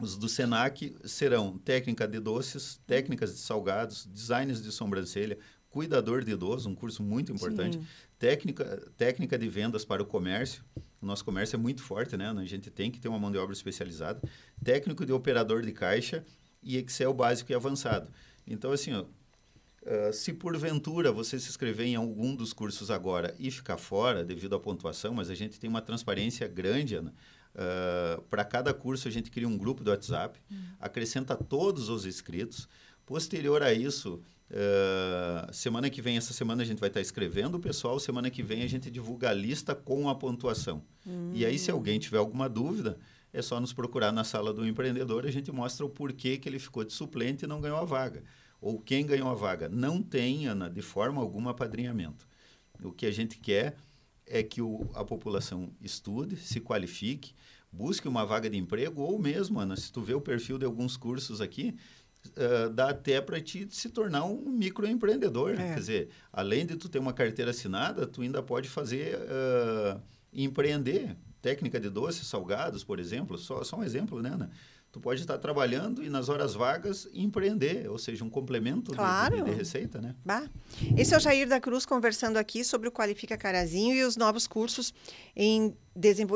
os 0.00 0.16
do 0.16 0.28
SENAC 0.28 0.94
serão 1.04 1.58
técnica 1.58 2.06
de 2.06 2.20
doces, 2.20 2.80
técnicas 2.86 3.32
de 3.32 3.40
salgados, 3.40 4.06
designs 4.06 4.62
de 4.62 4.70
sobrancelha, 4.70 5.36
cuidador 5.70 6.24
de 6.24 6.32
idoso, 6.32 6.68
um 6.68 6.74
curso 6.74 7.02
muito 7.02 7.32
importante, 7.32 7.80
técnica, 8.18 8.90
técnica 8.96 9.38
de 9.38 9.48
vendas 9.48 9.84
para 9.84 10.02
o 10.02 10.06
comércio. 10.06 10.64
O 11.00 11.06
nosso 11.06 11.24
comércio 11.24 11.56
é 11.56 11.58
muito 11.58 11.82
forte, 11.82 12.16
né? 12.16 12.28
A 12.28 12.44
gente 12.44 12.70
tem 12.70 12.90
que 12.90 12.98
ter 12.98 13.08
uma 13.08 13.18
mão 13.18 13.30
de 13.30 13.38
obra 13.38 13.52
especializada. 13.52 14.20
Técnico 14.64 15.06
de 15.06 15.12
operador 15.12 15.62
de 15.62 15.72
caixa 15.72 16.24
e 16.62 16.76
Excel 16.76 17.14
básico 17.14 17.52
e 17.52 17.54
avançado. 17.54 18.10
Então, 18.46 18.72
assim, 18.72 18.92
ó, 18.92 19.02
uh, 19.02 20.12
se 20.12 20.32
porventura 20.32 21.12
você 21.12 21.38
se 21.38 21.48
inscrever 21.48 21.86
em 21.86 21.94
algum 21.94 22.34
dos 22.34 22.52
cursos 22.52 22.90
agora 22.90 23.34
e 23.38 23.50
ficar 23.50 23.76
fora 23.76 24.24
devido 24.24 24.56
à 24.56 24.60
pontuação, 24.60 25.14
mas 25.14 25.30
a 25.30 25.34
gente 25.34 25.60
tem 25.60 25.70
uma 25.70 25.82
transparência 25.82 26.48
grande, 26.48 26.96
Ana, 26.96 27.14
Uh, 27.58 28.22
para 28.30 28.44
cada 28.44 28.72
curso 28.72 29.08
a 29.08 29.10
gente 29.10 29.32
cria 29.32 29.48
um 29.48 29.58
grupo 29.58 29.82
do 29.82 29.90
WhatsApp, 29.90 30.40
uhum. 30.48 30.56
acrescenta 30.78 31.34
todos 31.34 31.88
os 31.88 32.06
inscritos. 32.06 32.68
Posterior 33.04 33.62
a 33.62 33.72
isso, 33.72 34.22
uh, 34.50 35.52
semana 35.52 35.90
que 35.90 36.00
vem, 36.02 36.16
essa 36.16 36.32
semana 36.32 36.62
a 36.62 36.66
gente 36.66 36.78
vai 36.78 36.88
estar 36.88 37.00
escrevendo 37.00 37.56
o 37.56 37.60
pessoal, 37.60 37.98
semana 37.98 38.30
que 38.30 38.42
vem 38.42 38.62
a 38.62 38.66
gente 38.66 38.90
divulga 38.90 39.30
a 39.30 39.32
lista 39.32 39.74
com 39.74 40.08
a 40.08 40.14
pontuação. 40.14 40.82
Uhum. 41.06 41.32
E 41.34 41.44
aí, 41.44 41.58
se 41.58 41.70
alguém 41.70 41.98
tiver 41.98 42.18
alguma 42.18 42.48
dúvida, 42.48 42.98
é 43.32 43.42
só 43.42 43.60
nos 43.60 43.72
procurar 43.72 44.12
na 44.12 44.24
sala 44.24 44.52
do 44.52 44.66
empreendedor, 44.66 45.26
a 45.26 45.30
gente 45.30 45.52
mostra 45.52 45.84
o 45.84 45.90
porquê 45.90 46.38
que 46.38 46.48
ele 46.48 46.58
ficou 46.58 46.84
de 46.84 46.92
suplente 46.92 47.44
e 47.44 47.48
não 47.48 47.60
ganhou 47.60 47.78
a 47.78 47.84
vaga. 47.84 48.22
Ou 48.60 48.80
quem 48.80 49.06
ganhou 49.06 49.28
a 49.28 49.34
vaga. 49.34 49.68
Não 49.68 50.02
tem, 50.02 50.46
Ana, 50.46 50.68
de 50.68 50.82
forma 50.82 51.20
alguma, 51.20 51.52
apadrinhamento. 51.52 52.26
O 52.82 52.92
que 52.92 53.06
a 53.06 53.10
gente 53.10 53.38
quer 53.38 53.76
é 54.26 54.42
que 54.42 54.60
o, 54.60 54.88
a 54.94 55.04
população 55.04 55.70
estude, 55.80 56.36
se 56.36 56.60
qualifique, 56.60 57.32
busque 57.72 58.08
uma 58.08 58.24
vaga 58.24 58.48
de 58.48 58.56
emprego 58.56 59.02
ou 59.02 59.18
mesmo, 59.18 59.60
Ana, 59.60 59.76
se 59.76 59.92
tu 59.92 60.00
vê 60.00 60.14
o 60.14 60.20
perfil 60.20 60.58
de 60.58 60.64
alguns 60.64 60.96
cursos 60.96 61.40
aqui, 61.40 61.76
uh, 62.36 62.70
dá 62.70 62.90
até 62.90 63.20
para 63.20 63.40
te 63.40 63.66
se 63.70 63.88
tornar 63.88 64.24
um 64.24 64.50
microempreendedor. 64.50 65.52
É. 65.52 65.74
Quer 65.74 65.78
dizer, 65.78 66.08
além 66.32 66.66
de 66.66 66.76
tu 66.76 66.88
ter 66.88 66.98
uma 66.98 67.12
carteira 67.12 67.50
assinada, 67.50 68.06
tu 68.06 68.22
ainda 68.22 68.42
pode 68.42 68.68
fazer 68.68 69.16
uh, 69.16 70.00
empreender. 70.32 71.16
Técnica 71.40 71.78
de 71.78 71.88
doces, 71.88 72.26
salgados, 72.26 72.82
por 72.82 72.98
exemplo, 72.98 73.38
só, 73.38 73.62
só 73.62 73.76
um 73.76 73.84
exemplo, 73.84 74.20
né, 74.20 74.30
Ana? 74.30 74.50
tu 74.90 75.00
pode 75.00 75.20
estar 75.20 75.36
trabalhando 75.38 76.02
e 76.02 76.08
nas 76.08 76.28
horas 76.28 76.54
vagas 76.54 77.08
empreender, 77.12 77.88
ou 77.90 77.98
seja, 77.98 78.24
um 78.24 78.30
complemento 78.30 78.92
claro. 78.92 79.36
de, 79.36 79.42
de, 79.42 79.50
de, 79.50 79.56
receita, 79.56 80.00
né? 80.00 80.14
Bah. 80.24 80.48
Esse 80.96 81.14
é 81.14 81.16
o 81.16 81.20
Jair 81.20 81.48
da 81.48 81.60
Cruz 81.60 81.84
conversando 81.84 82.36
aqui 82.36 82.64
sobre 82.64 82.88
o 82.88 82.92
Qualifica 82.92 83.36
Carazinho 83.36 83.94
e 83.94 84.02
os 84.02 84.16
novos 84.16 84.46
cursos 84.46 84.94
em 85.36 85.76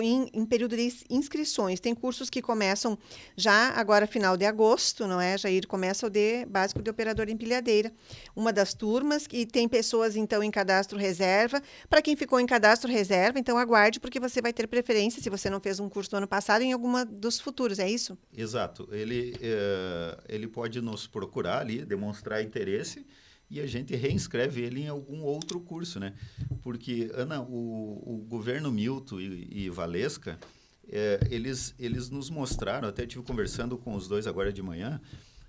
em, 0.02 0.30
em, 0.32 0.46
período 0.46 0.76
de 0.76 0.92
inscrições. 1.08 1.80
Tem 1.80 1.94
cursos 1.94 2.28
que 2.28 2.42
começam 2.42 2.98
já 3.36 3.70
agora 3.70 4.06
final 4.06 4.36
de 4.36 4.44
agosto, 4.44 5.06
não 5.06 5.20
é? 5.20 5.38
Jair 5.38 5.66
começa 5.66 6.06
o 6.06 6.10
de 6.10 6.44
básico 6.46 6.82
de 6.82 6.90
operador 6.90 7.28
em 7.28 7.32
empilhadeira, 7.32 7.92
uma 8.34 8.52
das 8.52 8.74
turmas 8.74 9.26
e 9.32 9.46
tem 9.46 9.68
pessoas 9.68 10.16
então 10.16 10.42
em 10.42 10.50
cadastro 10.50 10.98
reserva. 10.98 11.62
Para 11.88 12.02
quem 12.02 12.16
ficou 12.16 12.38
em 12.40 12.46
cadastro 12.46 12.90
reserva, 12.90 13.38
então 13.38 13.58
aguarde 13.58 14.00
porque 14.00 14.20
você 14.20 14.40
vai 14.40 14.52
ter 14.52 14.66
preferência 14.66 15.22
se 15.22 15.30
você 15.30 15.48
não 15.48 15.60
fez 15.60 15.80
um 15.80 15.88
curso 15.88 16.10
do 16.10 16.16
ano 16.16 16.28
passado 16.28 16.62
em 16.62 16.72
alguma 16.72 17.04
dos 17.04 17.40
futuros, 17.40 17.78
é 17.78 17.88
isso? 17.88 18.16
Exato. 18.36 18.88
Ele 18.92 19.34
é, 19.40 20.18
ele 20.28 20.46
pode 20.46 20.80
nos 20.80 21.06
procurar 21.06 21.60
ali, 21.60 21.84
demonstrar 21.84 22.42
interesse 22.42 23.04
e 23.52 23.60
a 23.60 23.66
gente 23.66 23.94
reinscreve 23.94 24.62
ele 24.62 24.80
em 24.80 24.88
algum 24.88 25.22
outro 25.22 25.60
curso, 25.60 26.00
né? 26.00 26.14
Porque, 26.62 27.10
Ana, 27.12 27.42
o, 27.42 28.02
o 28.14 28.24
governo 28.26 28.72
Milton 28.72 29.20
e, 29.20 29.66
e 29.66 29.68
Valesca, 29.68 30.38
é, 30.88 31.20
eles, 31.30 31.74
eles 31.78 32.08
nos 32.08 32.30
mostraram, 32.30 32.88
até 32.88 33.02
estive 33.02 33.22
conversando 33.22 33.76
com 33.76 33.94
os 33.94 34.08
dois 34.08 34.26
agora 34.26 34.50
de 34.50 34.62
manhã, 34.62 34.98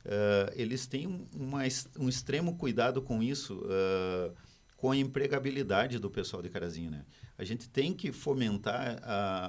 uh, 0.05 0.51
eles 0.53 0.85
têm 0.85 1.25
uma, 1.33 1.61
um 1.97 2.09
extremo 2.09 2.57
cuidado 2.57 3.01
com 3.01 3.23
isso, 3.23 3.55
uh, 3.59 4.35
com 4.75 4.91
a 4.91 4.97
empregabilidade 4.97 5.97
do 5.97 6.09
pessoal 6.09 6.41
de 6.41 6.49
Carazinho, 6.49 6.91
né? 6.91 7.05
A 7.37 7.45
gente 7.45 7.69
tem 7.69 7.93
que 7.93 8.11
fomentar 8.11 8.97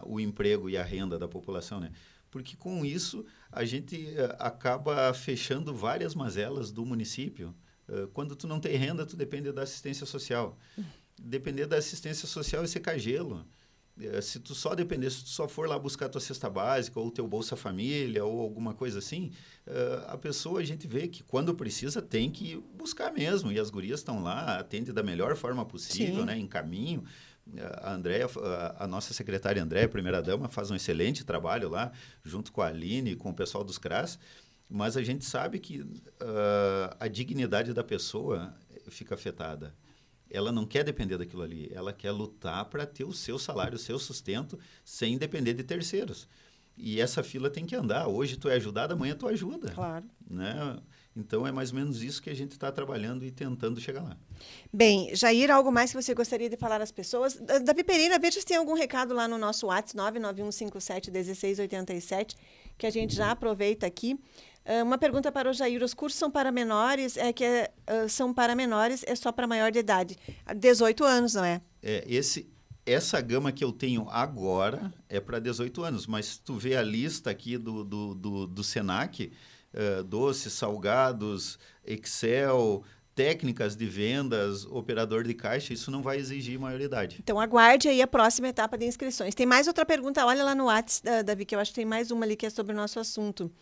uh, 0.05 0.13
o 0.13 0.21
emprego 0.21 0.71
e 0.71 0.77
a 0.77 0.85
renda 0.85 1.19
da 1.19 1.27
população, 1.27 1.81
né? 1.81 1.91
Porque 2.31 2.57
com 2.57 2.85
isso 2.85 3.25
a 3.51 3.65
gente 3.65 4.09
acaba 4.39 5.13
fechando 5.13 5.75
várias 5.75 6.15
mazelas 6.17 6.73
do 6.73 6.85
município, 6.85 7.55
eh, 7.89 8.09
quando 8.13 8.35
tu 8.35 8.47
não 8.47 8.61
tem 8.61 8.77
renda, 8.77 9.05
tu 9.07 9.17
depende 9.17 9.53
da 9.53 9.63
assistência 9.63 10.07
social. 10.07 10.59
Depender 11.19 11.67
da 11.67 11.77
assistência 11.77 12.27
social 12.27 12.65
é 12.65 12.67
secar 12.67 12.99
gelo. 12.99 13.45
Eh, 14.01 14.21
se 14.21 14.41
tu 14.41 14.55
só 14.55 14.75
depender, 14.75 15.11
se 15.11 15.23
tu 15.25 15.29
só 15.29 15.47
for 15.47 15.69
lá 15.69 15.79
buscar 15.79 16.09
tua 16.09 16.21
cesta 16.21 16.51
básica 16.51 16.99
ou 16.99 17.11
teu 17.11 17.27
Bolsa 17.29 17.55
Família 17.55 18.25
ou 18.25 18.41
alguma 18.41 18.75
coisa 18.75 18.99
assim, 18.99 19.31
eh, 19.67 20.05
a 20.09 20.19
pessoa 20.19 20.61
a 20.61 20.65
gente 20.65 20.87
vê 20.87 21.07
que 21.07 21.23
quando 21.23 21.55
precisa 21.55 22.03
tem 22.03 22.31
que 22.31 22.57
buscar 22.77 23.13
mesmo. 23.13 23.53
E 23.53 23.59
as 23.59 23.71
gurias 23.71 24.01
estão 24.01 24.23
lá, 24.23 24.59
atende 24.59 24.93
da 24.93 25.03
melhor 25.03 25.37
forma 25.37 25.65
possível, 25.65 26.25
né, 26.25 26.37
em 26.37 26.47
caminho. 26.47 27.05
A 27.83 27.93
Andréia, 27.93 28.27
a 28.79 28.87
nossa 28.87 29.13
secretária 29.13 29.63
Andréia, 29.63 29.87
primeira 29.87 30.23
dama, 30.23 30.49
faz 30.49 30.71
um 30.71 30.75
excelente 30.75 31.25
trabalho 31.25 31.69
lá, 31.69 31.93
junto 32.25 32.51
com 32.51 32.63
a 32.63 32.69
Aline, 32.69 33.15
com 33.17 33.29
o 33.29 33.35
pessoal 33.35 33.63
dos 33.63 33.77
CRAS. 33.77 34.19
Mas 34.69 34.97
a 34.97 35.03
gente 35.03 35.25
sabe 35.25 35.59
que 35.59 35.81
uh, 35.81 36.97
a 36.99 37.09
dignidade 37.09 37.73
da 37.73 37.85
pessoa 37.85 38.55
fica 38.89 39.15
afetada. 39.15 39.75
Ela 40.31 40.51
não 40.51 40.67
quer 40.67 40.83
depender 40.83 41.17
daquilo 41.17 41.43
ali, 41.43 41.71
ela 41.73 41.93
quer 41.93 42.11
lutar 42.11 42.65
para 42.65 42.87
ter 42.87 43.05
o 43.05 43.13
seu 43.13 43.39
salário, 43.39 43.77
o 43.77 43.79
seu 43.79 43.99
sustento, 43.99 44.59
sem 44.85 45.17
depender 45.17 45.55
de 45.55 45.63
terceiros. 45.63 46.27
E 46.77 47.01
essa 47.01 47.23
fila 47.23 47.49
tem 47.49 47.65
que 47.65 47.77
andar. 47.77 48.09
Hoje 48.09 48.37
tu 48.37 48.49
é 48.49 48.55
ajudado, 48.55 48.95
amanhã 48.95 49.15
tu 49.15 49.29
ajuda. 49.29 49.71
Claro. 49.71 50.07
Né? 50.29 50.77
Então 51.17 51.47
é 51.47 51.53
mais 51.53 51.71
ou 51.71 51.77
menos 51.77 52.03
isso 52.03 52.21
que 52.21 52.29
a 52.29 52.35
gente 52.35 52.51
está 52.51 52.73
trabalhando 52.73 53.25
e 53.25 53.31
tentando 53.31 53.81
chegar 53.81 54.03
lá. 54.03 54.17
Bem, 54.73 55.15
Jair, 55.15 55.53
algo 55.53 55.71
mais 55.71 55.93
que 55.93 56.03
você 56.03 56.13
gostaria 56.13 56.51
de 56.51 56.57
falar 56.57 56.83
às 56.83 56.91
pessoas? 56.91 57.41
Davi 57.65 57.85
Pereira, 57.85 58.19
veja 58.19 58.41
se 58.41 58.47
tem 58.47 58.57
algum 58.57 58.75
recado 58.75 59.15
lá 59.15 59.29
no 59.29 59.39
nosso 59.39 59.69
WhatsApp 59.69 60.19
991571687, 60.19 62.35
que 62.77 62.87
a 62.87 62.91
gente 62.91 63.15
já 63.15 63.31
aproveita 63.31 63.87
aqui. 63.87 64.19
Uh, 64.67 64.83
uma 64.83 64.97
pergunta 64.97 65.31
para 65.31 65.51
o 65.51 65.53
Jair: 65.53 65.83
os 65.83 65.93
cursos 65.93 66.19
são 66.19 66.31
para 66.31 66.51
menores? 66.51 67.17
É 67.17 67.33
que 67.33 67.45
uh, 67.45 68.09
são 68.09 68.33
para 68.33 68.55
menores, 68.55 69.05
é 69.07 69.15
só 69.15 69.31
para 69.31 69.47
maior 69.47 69.71
de 69.71 69.79
idade? 69.79 70.17
18 70.57 71.05
anos, 71.05 71.35
não 71.35 71.45
é? 71.45 71.61
É, 71.83 72.03
esse, 72.09 72.51
essa 72.87 73.21
gama 73.21 73.53
que 73.53 73.63
eu 73.63 73.73
tenho 73.73 74.09
agora 74.09 74.93
é 75.09 75.21
para 75.21 75.39
18 75.39 75.83
anos, 75.83 76.07
mas 76.07 76.39
tu 76.39 76.55
vê 76.55 76.77
a 76.77 76.83
lista 76.83 77.31
aqui 77.31 77.59
do, 77.59 77.85
do, 77.85 78.15
do, 78.15 78.47
do 78.47 78.65
Senac, 78.65 79.31
uh, 79.75 80.03
doces, 80.03 80.55
salgados, 80.55 81.59
Excel, 81.85 82.83
técnicas 83.15 83.77
de 83.77 83.87
vendas, 83.87 84.65
operador 84.65 85.25
de 85.25 85.35
caixa, 85.35 85.73
isso 85.73 85.91
não 85.91 86.03
vai 86.03 86.17
exigir 86.17 86.59
maioridade. 86.59 87.19
Então 87.23 87.39
aguarde 87.39 87.89
aí 87.89 88.03
a 88.03 88.07
próxima 88.07 88.49
etapa 88.49 88.77
de 88.77 88.87
inscrições. 88.87 89.35
Tem 89.35 89.47
mais 89.47 89.67
outra 89.67 89.87
pergunta, 89.87 90.25
olha 90.27 90.43
lá 90.43 90.55
no 90.55 90.65
WhatsApp, 90.65 91.23
Davi, 91.23 91.45
que 91.45 91.55
eu 91.55 91.61
acho 91.61 91.71
que 91.71 91.77
tem 91.77 91.85
mais 91.85 92.11
uma 92.11 92.25
ali 92.25 92.35
que 92.35 92.47
é 92.47 92.51
sobre 92.51 92.73
o 92.73 92.77
nosso 92.77 92.99
assunto. 92.99 93.53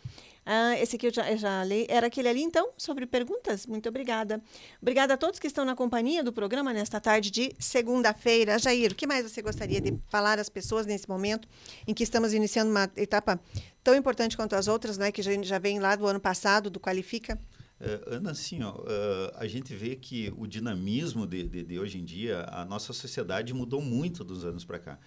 Ah, 0.45 0.77
esse 0.79 0.97
aqui 0.97 1.07
eu 1.07 1.15
já, 1.15 1.31
eu 1.31 1.39
já 1.39 1.65
li. 1.65 1.87
Era 1.89 2.09
aquele 2.09 2.29
ali, 2.29 2.43
então, 2.43 2.73
sobre 2.77 3.07
perguntas? 3.07 3.67
Muito 3.67 3.89
obrigada. 3.89 4.43
Obrigada 4.81 5.15
a 5.15 5.17
todos 5.17 5.39
que 5.39 5.47
estão 5.47 5.65
na 5.65 5.77
companhia 5.77 6.23
do 6.25 6.33
programa 6.33 6.73
nesta 6.73 7.01
tarde 7.01 7.31
de 7.31 7.55
segunda-feira. 7.59 8.59
Jair, 8.59 8.93
o 8.93 8.95
que 8.95 9.07
mais 9.07 9.31
você 9.31 9.41
gostaria 9.41 9.81
de 9.81 9.97
falar 10.09 10.39
às 10.39 10.49
pessoas 10.49 10.85
nesse 10.85 11.09
momento 11.09 11.49
em 11.87 11.95
que 11.95 12.03
estamos 12.03 12.35
iniciando 12.35 12.71
uma 12.71 12.91
etapa 12.97 13.41
tão 13.85 13.95
importante 13.95 14.37
quanto 14.37 14.55
as 14.55 14.67
outras, 14.67 14.99
né, 14.99 15.13
que 15.13 15.23
já, 15.23 15.31
já 15.43 15.59
vem 15.59 15.79
lá 15.79 15.95
do 15.95 16.07
ano 16.07 16.21
passado, 16.21 16.71
do 16.71 16.81
Qualifica? 16.81 17.39
Uh, 17.81 18.15
Ana, 18.15 18.31
assim, 18.31 18.63
ó, 18.63 18.75
uh, 18.75 19.33
a 19.35 19.47
gente 19.49 19.75
vê 19.75 19.97
que 19.97 20.33
o 20.37 20.47
dinamismo 20.47 21.27
de, 21.27 21.49
de, 21.49 21.65
de, 21.65 21.79
hoje 21.81 21.99
em 21.99 22.05
dia, 22.05 22.47
a 22.49 22.65
nossa 22.65 22.93
sociedade 22.93 23.53
mudou 23.53 23.83
muito 23.83 24.23
dos 24.23 24.45
anos 24.45 24.65
para 24.65 24.79
cá. 24.79 24.99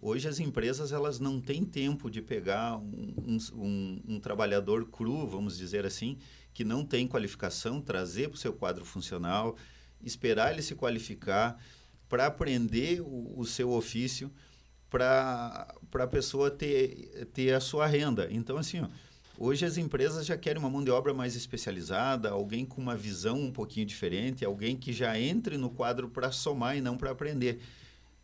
Hoje 0.00 0.28
as 0.28 0.38
empresas 0.38 0.92
elas 0.92 1.18
não 1.18 1.40
têm 1.40 1.64
tempo 1.64 2.10
de 2.10 2.20
pegar 2.20 2.76
um, 2.76 3.38
um, 3.54 4.02
um, 4.06 4.20
trabalhador 4.20 4.86
cru, 4.86 5.26
vamos 5.26 5.56
dizer 5.56 5.86
assim, 5.86 6.18
que 6.52 6.62
não 6.64 6.84
tem 6.84 7.08
qualificação, 7.08 7.80
trazer 7.80 8.28
para 8.28 8.36
o 8.36 8.38
seu 8.38 8.52
quadro 8.52 8.84
funcional, 8.84 9.56
esperar 10.02 10.52
ele 10.52 10.62
se 10.62 10.74
qualificar 10.74 11.58
para 12.08 12.26
aprender 12.26 13.00
o, 13.00 13.38
o, 13.38 13.46
seu 13.46 13.70
ofício, 13.72 14.30
para 14.90 15.66
a 15.94 16.06
pessoa 16.06 16.50
ter, 16.50 17.26
ter 17.32 17.54
a 17.54 17.60
sua 17.60 17.86
renda. 17.86 18.28
Então, 18.30 18.56
assim, 18.56 18.80
ó, 18.80 18.88
hoje 19.38 19.64
as 19.64 19.78
empresas 19.78 20.26
já 20.26 20.36
querem 20.36 20.60
uma 20.60 20.70
mão 20.70 20.84
de 20.84 20.90
obra 20.90 21.14
mais 21.14 21.34
especializada, 21.34 22.30
alguém 22.30 22.64
com 22.64 22.80
uma 22.80 22.94
visão 22.94 23.40
um 23.40 23.50
pouquinho 23.50 23.86
diferente, 23.86 24.44
alguém 24.44 24.76
que 24.76 24.92
já 24.92 25.18
entre 25.18 25.56
no 25.56 25.70
quadro 25.70 26.08
para 26.08 26.30
somar 26.30 26.76
e 26.76 26.80
não 26.80 26.96
para 26.96 27.10
aprender. 27.10 27.60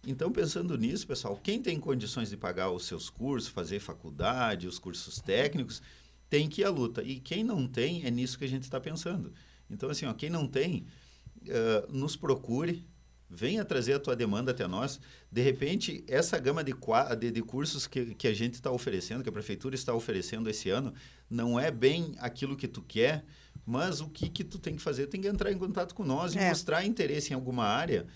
Então, 0.07 0.33
pensando 0.33 0.77
nisso, 0.79 1.07
pessoal, 1.07 1.37
quem 1.37 1.61
tem 1.61 1.79
condições 1.79 2.31
de 2.31 2.37
pagar 2.37 2.71
os 2.71 2.85
seus 2.85 3.11
cursos, 3.11 3.51
fazer 3.51 3.81
faculdade, 3.81 4.67
os 4.67 4.79
cursos 4.79 5.21
técnicos, 5.21 5.83
tem 6.29 6.49
que 6.49 6.63
ir 6.63 6.65
à 6.65 6.71
luta. 6.71 7.03
E 7.03 7.21
quem 7.21 7.45
não 7.45 7.67
tem, 7.67 8.05
é 8.07 8.11
nisso 8.11 8.39
que 8.39 8.45
a 8.45 8.49
gente 8.49 8.63
está 8.63 8.81
pensando. 8.81 9.33
Então, 9.69 9.91
assim, 9.91 10.07
ó, 10.07 10.15
quem 10.15 10.31
não 10.31 10.47
tem, 10.47 10.87
uh, 11.43 11.93
nos 11.93 12.17
procure, 12.17 12.87
venha 13.29 13.65
trazer 13.65 13.93
a 13.93 14.01
tua 14.01 14.17
demanda 14.17 14.53
até 14.53 14.67
nós. 14.67 14.99
De 15.31 15.43
repente, 15.43 16.03
essa 16.09 16.39
gama 16.39 16.65
de, 16.65 16.75
de, 17.19 17.31
de 17.31 17.43
cursos 17.43 17.87
que, 17.87 18.15
que 18.15 18.27
a 18.27 18.35
gente 18.35 18.55
está 18.55 18.71
oferecendo, 18.71 19.23
que 19.23 19.29
a 19.29 19.33
prefeitura 19.33 19.75
está 19.75 19.93
oferecendo 19.93 20.49
esse 20.49 20.71
ano, 20.71 20.95
não 21.29 21.61
é 21.61 21.71
bem 21.71 22.15
aquilo 22.19 22.57
que 22.57 22.67
tu 22.67 22.81
quer, 22.83 23.25
mas 23.67 24.01
o 24.01 24.09
que, 24.09 24.29
que 24.31 24.43
tu 24.43 24.59
tem 24.59 24.77
que 24.77 24.83
fazer? 24.83 25.07
Tem 25.09 25.21
que 25.21 25.29
entrar 25.29 25.53
em 25.53 25.59
contato 25.59 25.95
com 25.95 26.05
nós 26.05 26.35
é. 26.35 26.47
e 26.47 26.49
mostrar 26.49 26.85
interesse 26.85 27.33
em 27.33 27.35
alguma 27.35 27.65
área 27.65 28.07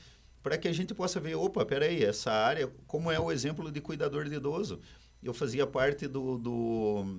para 0.45 0.59
que 0.59 0.69
a 0.69 0.73
gente 0.73 0.93
possa 0.93 1.19
ver, 1.19 1.35
opa, 1.37 1.65
peraí, 1.65 2.05
essa 2.05 2.31
área, 2.31 2.71
como 2.87 3.11
é 3.11 3.19
o 3.19 3.33
exemplo 3.33 3.73
de 3.73 3.81
cuidador 3.81 4.29
de 4.29 4.35
idoso. 4.35 4.79
Eu 5.23 5.33
fazia 5.33 5.67
parte 5.67 6.07
do, 6.07 6.37
do, 6.37 7.19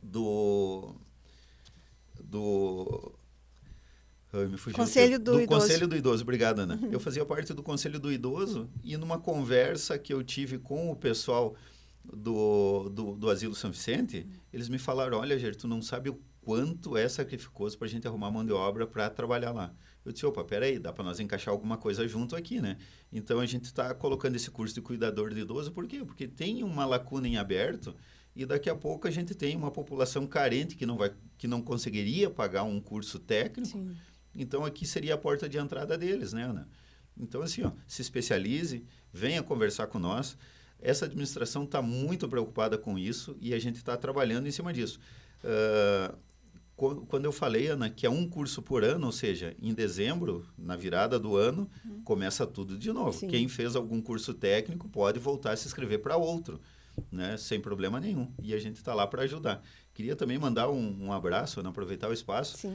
do, 0.00 0.94
do 2.22 3.12
fugiu. 4.56 4.76
Conselho 4.76 5.18
do, 5.18 5.32
do 5.32 5.40
Idoso. 5.40 5.60
Conselho 5.60 5.88
do 5.88 5.96
Idoso, 5.96 6.22
obrigado, 6.22 6.60
Ana. 6.60 6.78
Uhum. 6.80 6.92
Eu 6.92 7.00
fazia 7.00 7.26
parte 7.26 7.52
do 7.52 7.64
Conselho 7.64 7.98
do 7.98 8.12
Idoso 8.12 8.70
e 8.84 8.96
numa 8.96 9.18
conversa 9.18 9.98
que 9.98 10.14
eu 10.14 10.22
tive 10.22 10.56
com 10.56 10.88
o 10.88 10.94
pessoal 10.94 11.56
do, 12.04 12.88
do, 12.90 13.16
do 13.16 13.28
Asilo 13.28 13.56
São 13.56 13.72
Vicente, 13.72 14.24
eles 14.52 14.68
me 14.68 14.78
falaram, 14.78 15.18
olha, 15.18 15.36
Ger, 15.36 15.56
tu 15.56 15.66
não 15.66 15.82
sabe 15.82 16.10
o 16.10 16.20
quanto 16.42 16.96
é 16.96 17.08
sacrificoso 17.08 17.76
para 17.76 17.88
a 17.88 17.90
gente 17.90 18.06
arrumar 18.06 18.30
mão 18.30 18.46
de 18.46 18.52
obra 18.52 18.86
para 18.86 19.10
trabalhar 19.10 19.50
lá. 19.50 19.74
Eu 20.04 20.12
disse, 20.12 20.24
opa, 20.24 20.42
peraí, 20.42 20.78
dá 20.78 20.92
para 20.92 21.04
nós 21.04 21.20
encaixar 21.20 21.52
alguma 21.52 21.76
coisa 21.76 22.06
junto 22.08 22.34
aqui, 22.34 22.60
né? 22.60 22.78
Então, 23.12 23.38
a 23.38 23.46
gente 23.46 23.64
está 23.64 23.94
colocando 23.94 24.36
esse 24.36 24.50
curso 24.50 24.74
de 24.74 24.80
cuidador 24.80 25.34
de 25.34 25.40
idoso, 25.40 25.72
por 25.72 25.86
quê? 25.86 26.04
Porque 26.04 26.26
tem 26.26 26.62
uma 26.62 26.86
lacuna 26.86 27.28
em 27.28 27.36
aberto 27.36 27.94
e 28.34 28.46
daqui 28.46 28.70
a 28.70 28.74
pouco 28.74 29.06
a 29.06 29.10
gente 29.10 29.34
tem 29.34 29.56
uma 29.56 29.70
população 29.70 30.26
carente 30.26 30.74
que 30.76 30.86
não, 30.86 30.96
vai, 30.96 31.12
que 31.36 31.46
não 31.46 31.60
conseguiria 31.60 32.30
pagar 32.30 32.62
um 32.62 32.80
curso 32.80 33.18
técnico. 33.18 33.78
Sim. 33.78 33.96
Então, 34.34 34.64
aqui 34.64 34.86
seria 34.86 35.14
a 35.14 35.18
porta 35.18 35.48
de 35.48 35.58
entrada 35.58 35.98
deles, 35.98 36.32
né, 36.32 36.44
Ana? 36.44 36.68
Então, 37.18 37.42
assim, 37.42 37.62
ó, 37.62 37.72
se 37.86 38.00
especialize, 38.00 38.84
venha 39.12 39.42
conversar 39.42 39.88
com 39.88 39.98
nós. 39.98 40.36
Essa 40.80 41.04
administração 41.04 41.64
está 41.64 41.82
muito 41.82 42.28
preocupada 42.28 42.78
com 42.78 42.98
isso 42.98 43.36
e 43.40 43.52
a 43.52 43.58
gente 43.58 43.76
está 43.76 43.96
trabalhando 43.96 44.46
em 44.46 44.50
cima 44.50 44.72
disso. 44.72 44.98
Uh, 45.44 46.16
quando 46.80 47.26
eu 47.26 47.32
falei, 47.32 47.66
Ana, 47.66 47.90
que 47.90 48.06
é 48.06 48.10
um 48.10 48.26
curso 48.26 48.62
por 48.62 48.82
ano, 48.82 49.06
ou 49.06 49.12
seja, 49.12 49.54
em 49.60 49.74
dezembro, 49.74 50.46
na 50.56 50.76
virada 50.76 51.18
do 51.18 51.36
ano, 51.36 51.70
uhum. 51.84 52.02
começa 52.02 52.46
tudo 52.46 52.78
de 52.78 52.90
novo. 52.90 53.12
Sim. 53.12 53.28
Quem 53.28 53.48
fez 53.48 53.76
algum 53.76 54.00
curso 54.00 54.32
técnico 54.32 54.88
pode 54.88 55.18
voltar 55.18 55.52
a 55.52 55.56
se 55.56 55.66
inscrever 55.66 56.00
para 56.00 56.16
outro, 56.16 56.58
né? 57.12 57.36
sem 57.36 57.60
problema 57.60 58.00
nenhum. 58.00 58.32
E 58.42 58.54
a 58.54 58.58
gente 58.58 58.76
está 58.76 58.94
lá 58.94 59.06
para 59.06 59.22
ajudar. 59.22 59.62
Queria 59.92 60.16
também 60.16 60.38
mandar 60.38 60.70
um, 60.70 61.06
um 61.06 61.12
abraço, 61.12 61.60
aproveitar 61.60 62.08
o 62.08 62.12
espaço, 62.14 62.72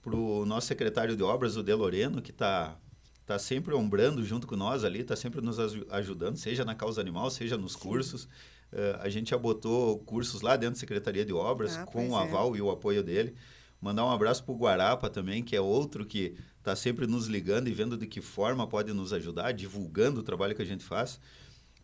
para 0.00 0.16
o 0.16 0.46
nosso 0.46 0.66
secretário 0.66 1.14
de 1.14 1.22
obras, 1.22 1.56
o 1.56 1.62
De 1.62 1.74
Loreno, 1.74 2.22
que 2.22 2.30
está 2.30 2.78
tá 3.26 3.38
sempre 3.38 3.74
ombrando 3.74 4.24
junto 4.24 4.46
com 4.46 4.56
nós 4.56 4.82
ali, 4.82 5.00
está 5.00 5.14
sempre 5.14 5.40
nos 5.40 5.58
ajudando, 5.90 6.36
seja 6.36 6.64
na 6.64 6.74
causa 6.74 7.00
animal, 7.00 7.30
seja 7.30 7.56
nos 7.58 7.74
Sim. 7.74 7.80
cursos. 7.80 8.28
Uh, 8.72 8.96
a 9.00 9.08
gente 9.08 9.30
já 9.30 9.38
botou 9.38 9.98
cursos 9.98 10.40
lá 10.40 10.56
dentro 10.56 10.76
da 10.76 10.80
Secretaria 10.80 11.24
de 11.24 11.32
Obras, 11.32 11.76
ah, 11.76 11.84
com 11.84 12.10
o 12.10 12.18
é. 12.18 12.22
aval 12.22 12.54
é. 12.54 12.58
e 12.58 12.62
o 12.62 12.70
apoio 12.70 13.02
dele. 13.02 13.34
Mandar 13.80 14.06
um 14.06 14.10
abraço 14.10 14.44
para 14.44 14.54
o 14.54 14.56
Guarapa 14.56 15.10
também, 15.10 15.42
que 15.42 15.54
é 15.54 15.60
outro 15.60 16.06
que 16.06 16.36
está 16.58 16.74
sempre 16.76 17.06
nos 17.06 17.26
ligando 17.26 17.68
e 17.68 17.72
vendo 17.72 17.98
de 17.98 18.06
que 18.06 18.20
forma 18.20 18.66
pode 18.66 18.92
nos 18.92 19.12
ajudar, 19.12 19.52
divulgando 19.52 20.20
o 20.20 20.22
trabalho 20.22 20.54
que 20.54 20.62
a 20.62 20.66
gente 20.66 20.84
faz. 20.84 21.20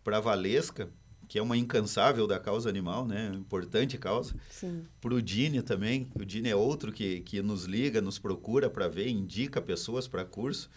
Para 0.05 0.19
a 0.19 0.21
Valesca, 0.21 0.89
que 1.29 1.39
é 1.39 1.43
uma 1.43 1.57
incansável 1.57 2.27
da 2.27 2.39
causa 2.39 2.71
animal, 2.71 3.07
né? 3.07 3.33
Importante 3.35 3.99
causa. 3.99 4.35
Para 5.01 5.15
o 5.15 5.21
Dini 5.21 5.61
também. 5.61 6.09
O 6.15 6.25
Dini 6.25 6.49
é 6.49 6.57
outro 6.57 6.91
que, 6.91 7.21
que 7.21 7.43
nos 7.43 7.65
liga, 7.65 8.01
nos 8.01 8.19
procura 8.19 8.71
para 8.71 8.89
ver, 8.89 9.09
indica 9.09 9.61
pessoas 9.61 10.09
para 10.09 10.25
curso. 10.25 10.71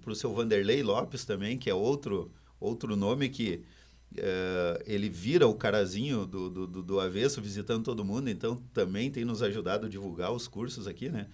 Para 0.00 0.12
o 0.12 0.14
seu 0.14 0.32
Vanderlei 0.32 0.82
Lopes 0.82 1.24
também, 1.24 1.58
que 1.58 1.68
é 1.68 1.74
outro, 1.74 2.30
outro 2.60 2.96
nome 2.96 3.28
que 3.28 3.64
Uh, 4.18 4.82
ele 4.86 5.08
vira 5.08 5.46
o 5.46 5.54
carazinho 5.54 6.26
do, 6.26 6.50
do, 6.50 6.82
do, 6.82 7.00
avesso 7.00 7.40
visitando 7.40 7.84
todo 7.84 8.04
mundo, 8.04 8.28
então 8.28 8.56
também 8.74 9.10
tem 9.10 9.24
nos 9.24 9.42
ajudado 9.42 9.86
a 9.86 9.88
divulgar 9.88 10.32
os 10.32 10.46
cursos 10.46 10.86
aqui, 10.86 11.08
né? 11.08 11.28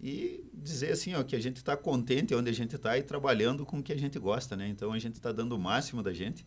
E 0.00 0.44
dizer 0.52 0.92
assim, 0.92 1.14
ó, 1.14 1.22
que 1.22 1.34
a 1.34 1.40
gente 1.40 1.56
está 1.56 1.76
contente 1.76 2.34
onde 2.34 2.50
a 2.50 2.52
gente 2.52 2.76
está 2.76 2.96
e 2.96 3.02
trabalhando 3.02 3.66
com 3.66 3.78
o 3.78 3.82
que 3.82 3.92
a 3.92 3.98
gente 3.98 4.18
gosta, 4.18 4.56
né? 4.56 4.68
Então 4.68 4.92
a 4.92 4.98
gente 4.98 5.14
está 5.14 5.32
dando 5.32 5.56
o 5.56 5.58
máximo 5.58 6.02
da 6.02 6.12
gente 6.12 6.46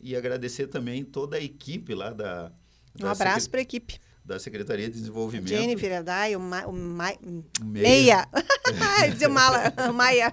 e 0.00 0.16
agradecer 0.16 0.66
tambem 0.66 1.04
toda 1.04 1.36
a 1.36 1.40
equipe 1.40 1.94
lá 1.94 2.10
da... 2.12 2.52
da 2.94 3.06
um 3.06 3.10
abraço 3.10 3.50
para 3.50 3.60
a 3.60 3.62
equipe 3.62 3.98
da 4.24 4.38
Secretaria 4.38 4.88
de 4.88 4.98
Desenvolvimento. 4.98 5.48
Jennifer 5.48 5.98
Adai, 5.98 6.36
o, 6.36 6.40
Ma, 6.40 6.64
o, 6.66 6.72
Ma, 6.72 7.12
Meia. 7.60 7.82
Meia. 7.82 8.28
Mala, 9.28 9.72
Maia. 9.92 10.32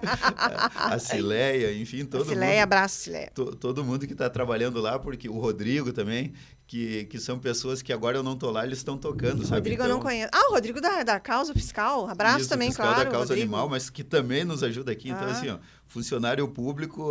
A, 0.76 0.98
Cileia, 0.98 1.74
enfim, 1.74 2.04
todo 2.04 2.24
Cileia, 2.24 2.52
mundo. 2.52 2.62
abraço, 2.62 3.00
Cileia. 3.00 3.30
To, 3.34 3.56
todo 3.56 3.84
mundo 3.84 4.06
que 4.06 4.12
está 4.12 4.30
trabalhando 4.30 4.80
lá, 4.80 4.98
porque 4.98 5.28
o 5.28 5.38
Rodrigo 5.38 5.92
também, 5.92 6.32
que, 6.66 7.04
que 7.06 7.18
são 7.18 7.38
pessoas 7.38 7.82
que 7.82 7.92
agora 7.92 8.16
eu 8.16 8.22
não 8.22 8.36
tô 8.36 8.48
lá, 8.50 8.64
eles 8.64 8.78
estão 8.78 8.96
tocando, 8.96 9.44
sabe? 9.44 9.56
Rodrigo 9.56 9.82
então, 9.82 9.86
eu 9.86 9.90
não 9.90 9.98
então 9.98 10.08
conheço. 10.08 10.30
Ah, 10.32 10.50
o 10.50 10.54
Rodrigo 10.54 10.80
da, 10.80 11.02
da 11.02 11.18
causa 11.18 11.52
fiscal. 11.52 12.08
Abraço 12.08 12.42
isso, 12.42 12.48
também, 12.48 12.68
fiscal 12.68 12.86
claro. 12.86 13.04
da 13.04 13.10
causa 13.10 13.28
Rodrigo. 13.30 13.42
animal, 13.42 13.68
mas 13.68 13.90
que 13.90 14.04
também 14.04 14.44
nos 14.44 14.62
ajuda 14.62 14.92
aqui. 14.92 15.10
Então, 15.10 15.26
ah. 15.26 15.32
assim, 15.32 15.48
ó, 15.48 15.58
funcionário 15.90 16.46
público 16.46 17.02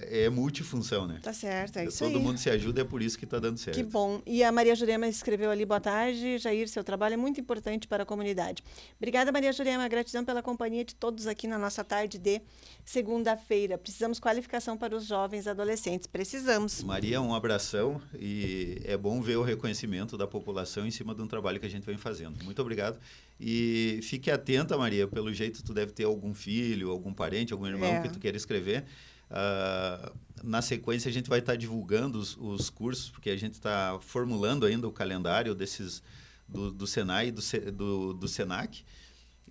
eh, 0.00 0.24
é 0.24 0.30
multifunção, 0.30 1.06
né? 1.06 1.20
Tá 1.22 1.32
certo, 1.32 1.76
é 1.76 1.84
isso 1.84 1.98
Todo 1.98 2.16
aí. 2.16 2.22
mundo 2.22 2.38
se 2.38 2.48
ajuda, 2.48 2.80
é 2.80 2.84
por 2.84 3.02
isso 3.02 3.18
que 3.18 3.24
está 3.24 3.38
dando 3.38 3.58
certo. 3.58 3.76
Que 3.76 3.82
bom. 3.82 4.22
E 4.26 4.42
a 4.42 4.50
Maria 4.50 4.74
Jurema 4.74 5.06
escreveu 5.06 5.50
ali, 5.50 5.66
boa 5.66 5.78
tarde, 5.78 6.38
Jair, 6.38 6.66
seu 6.68 6.82
trabalho 6.82 7.14
é 7.14 7.16
muito 7.18 7.38
importante 7.38 7.86
para 7.86 8.04
a 8.04 8.06
comunidade. 8.06 8.64
Obrigada, 8.96 9.30
Maria 9.30 9.52
Jurema, 9.52 9.86
gratidão 9.88 10.24
pela 10.24 10.42
companhia 10.42 10.84
de 10.86 10.94
todos 10.94 11.26
aqui 11.26 11.46
na 11.46 11.58
nossa 11.58 11.84
tarde 11.84 12.16
de 12.16 12.40
segunda-feira. 12.82 13.76
Precisamos 13.76 14.18
qualificação 14.18 14.74
para 14.76 14.96
os 14.96 15.04
jovens 15.04 15.46
adolescentes, 15.46 16.06
precisamos. 16.06 16.82
Maria, 16.82 17.20
um 17.20 17.34
abração 17.34 18.00
e 18.18 18.80
é 18.84 18.96
bom 18.96 19.20
ver 19.20 19.36
o 19.36 19.42
reconhecimento 19.42 20.16
da 20.16 20.26
população 20.26 20.86
em 20.86 20.90
cima 20.90 21.14
de 21.14 21.20
um 21.20 21.28
trabalho 21.28 21.60
que 21.60 21.66
a 21.66 21.70
gente 21.70 21.84
vem 21.84 21.98
fazendo. 21.98 22.42
Muito 22.42 22.62
obrigado. 22.62 22.98
E 23.44 23.98
fique 24.04 24.30
atenta, 24.30 24.78
Maria, 24.78 25.08
pelo 25.08 25.34
jeito 25.34 25.64
tu 25.64 25.74
deve 25.74 25.90
ter 25.90 26.04
algum 26.04 26.32
filho, 26.32 26.92
algum 26.92 27.12
parente, 27.12 27.52
algum 27.52 27.66
irmão 27.66 27.90
é. 27.90 28.02
que 28.02 28.08
tu 28.10 28.20
queira 28.20 28.36
escrever. 28.36 28.84
Uh, 29.28 30.16
na 30.44 30.62
sequência, 30.62 31.08
a 31.08 31.12
gente 31.12 31.28
vai 31.28 31.40
estar 31.40 31.54
tá 31.54 31.56
divulgando 31.56 32.20
os, 32.20 32.36
os, 32.36 32.70
cursos, 32.70 33.10
porque 33.10 33.30
a 33.30 33.36
gente 33.36 33.54
está 33.54 33.98
formulando 34.00 34.64
ainda 34.64 34.86
o 34.86 34.92
calendário 34.92 35.56
desses 35.56 36.04
do, 36.48 36.70
do 36.70 36.86
Senai 36.86 37.28
e 37.28 37.30
do, 37.32 37.42
do, 37.72 38.14
do 38.14 38.28
Senac. 38.28 38.84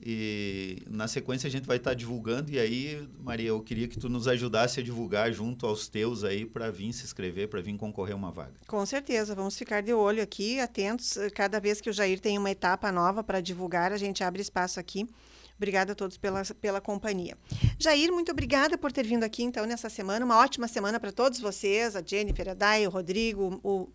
E 0.03 0.81
na 0.89 1.07
sequência 1.07 1.47
a 1.47 1.51
gente 1.51 1.67
vai 1.67 1.77
estar 1.77 1.91
tá 1.91 1.93
divulgando. 1.93 2.51
E 2.51 2.59
aí, 2.59 3.07
Maria, 3.19 3.49
eu 3.49 3.61
queria 3.61 3.87
que 3.87 3.99
tu 3.99 4.09
nos 4.09 4.27
ajudasse 4.27 4.79
a 4.79 4.83
divulgar 4.83 5.31
junto 5.31 5.65
aos 5.65 5.87
teus 5.87 6.23
aí 6.23 6.45
para 6.45 6.71
vir 6.71 6.91
se 6.93 7.03
inscrever, 7.03 7.47
para 7.47 7.61
vir 7.61 7.77
concorrer 7.77 8.13
a 8.13 8.17
uma 8.17 8.31
vaga. 8.31 8.53
Com 8.67 8.85
certeza, 8.85 9.35
vamos 9.35 9.57
ficar 9.57 9.81
de 9.81 9.93
olho 9.93 10.23
aqui, 10.23 10.59
atentos. 10.59 11.17
Cada 11.35 11.59
vez 11.59 11.79
que 11.79 11.89
o 11.89 11.93
Jair 11.93 12.19
tem 12.19 12.37
uma 12.37 12.49
etapa 12.49 12.91
nova 12.91 13.23
para 13.23 13.39
divulgar, 13.39 13.91
a 13.91 13.97
gente 13.97 14.23
abre 14.23 14.41
espaço 14.41 14.79
aqui. 14.79 15.07
Obrigada 15.55 15.91
a 15.91 15.95
todos 15.95 16.17
pela, 16.17 16.43
pela 16.59 16.81
companhia. 16.81 17.37
Jair, 17.77 18.11
muito 18.11 18.31
obrigada 18.31 18.79
por 18.79 18.91
ter 18.91 19.05
vindo 19.05 19.23
aqui, 19.23 19.43
então, 19.43 19.63
nessa 19.67 19.89
semana. 19.89 20.25
Uma 20.25 20.39
ótima 20.39 20.67
semana 20.67 20.99
para 20.99 21.11
todos 21.11 21.39
vocês, 21.39 21.95
a 21.95 22.01
Jennifer, 22.03 22.49
a 22.49 22.53
Dai, 22.55 22.87
o 22.87 22.89
Rodrigo, 22.89 23.61
o 23.63 23.87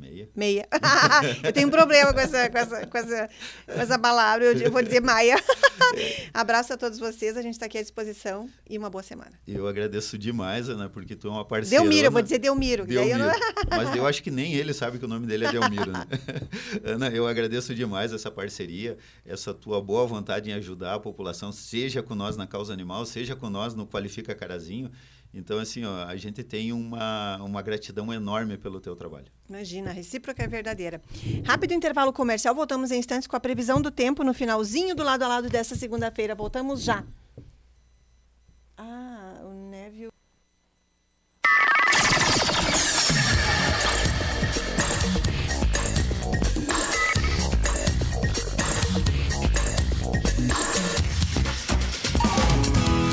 Meia. 0.00 0.28
Meia. 0.34 0.66
eu 1.44 1.52
tenho 1.52 1.68
um 1.68 1.70
problema 1.70 2.12
com 2.14 2.20
essa, 2.20 2.48
com 2.48 2.58
essa, 2.58 2.86
com 2.86 2.98
essa, 2.98 3.28
com 3.66 3.80
essa 3.80 3.98
palavra. 3.98 4.46
Eu, 4.46 4.70
vou 4.70 4.82
dizer 4.82 5.00
Maia. 5.00 5.36
Abraço 6.32 6.72
a 6.72 6.76
todos 6.76 6.98
vocês. 6.98 7.36
A 7.36 7.42
gente 7.42 7.52
está 7.54 7.66
aqui 7.66 7.76
à 7.78 7.82
disposição 7.82 8.48
e 8.68 8.78
uma 8.78 8.88
boa 8.88 9.02
semana. 9.02 9.32
Eu 9.46 9.66
agradeço 9.68 10.16
demais, 10.16 10.68
Ana, 10.68 10.88
porque 10.88 11.14
tu 11.14 11.28
é 11.28 11.30
uma 11.30 11.44
parceira. 11.44 11.82
Delmiro, 11.82 12.06
eu 12.06 12.10
vou 12.12 12.22
dizer 12.22 12.38
Delmiro. 12.38 12.86
daí 12.86 12.96
eu 12.96 13.04
Delmiro. 13.18 13.28
não- 13.28 13.40
Mas 13.76 13.94
eu 13.94 14.06
acho 14.06 14.22
que 14.22 14.30
nem 14.30 14.54
ele 14.54 14.72
sabe 14.72 14.98
que 14.98 15.04
o 15.04 15.08
nome 15.08 15.26
dele 15.26 15.44
é 15.46 15.52
Delmiro. 15.52 15.92
Né? 15.92 16.06
Ana, 16.84 17.08
eu 17.08 17.26
agradeço 17.26 17.74
demais 17.74 18.12
essa 18.12 18.30
parceria, 18.30 18.96
essa 19.26 19.52
tua 19.52 19.80
boa 19.82 20.06
vontade 20.06 20.50
em 20.50 20.54
ajudar 20.54 20.94
a 20.94 21.00
população, 21.00 21.52
seja 21.52 22.02
com 22.02 22.14
nós 22.14 22.36
na 22.36 22.46
causa 22.46 22.72
animal, 22.72 23.04
seja 23.04 23.36
com 23.36 23.50
nós 23.50 23.74
no 23.74 23.86
Qualifica 23.86 24.34
Carazinho. 24.34 24.90
Então, 25.32 25.58
assim, 25.58 25.84
ó, 25.84 26.04
a 26.04 26.16
gente 26.16 26.42
tem 26.42 26.72
uma, 26.72 27.36
uma 27.42 27.62
gratidão 27.62 28.12
enorme 28.12 28.58
pelo 28.58 28.80
teu 28.80 28.96
trabalho. 28.96 29.26
Imagina, 29.48 29.90
a 29.90 29.92
recíproca 29.92 30.42
é 30.42 30.48
verdadeira. 30.48 31.00
Rápido 31.44 31.72
intervalo 31.72 32.12
comercial, 32.12 32.54
voltamos 32.54 32.90
em 32.90 32.98
instantes 32.98 33.28
com 33.28 33.36
a 33.36 33.40
previsão 33.40 33.80
do 33.80 33.90
tempo 33.90 34.24
no 34.24 34.34
finalzinho 34.34 34.94
do 34.94 35.04
lado 35.04 35.22
a 35.22 35.28
lado 35.28 35.48
dessa 35.48 35.76
segunda-feira. 35.76 36.34
Voltamos 36.34 36.82
já. 36.82 37.04
Ah, 38.76 39.09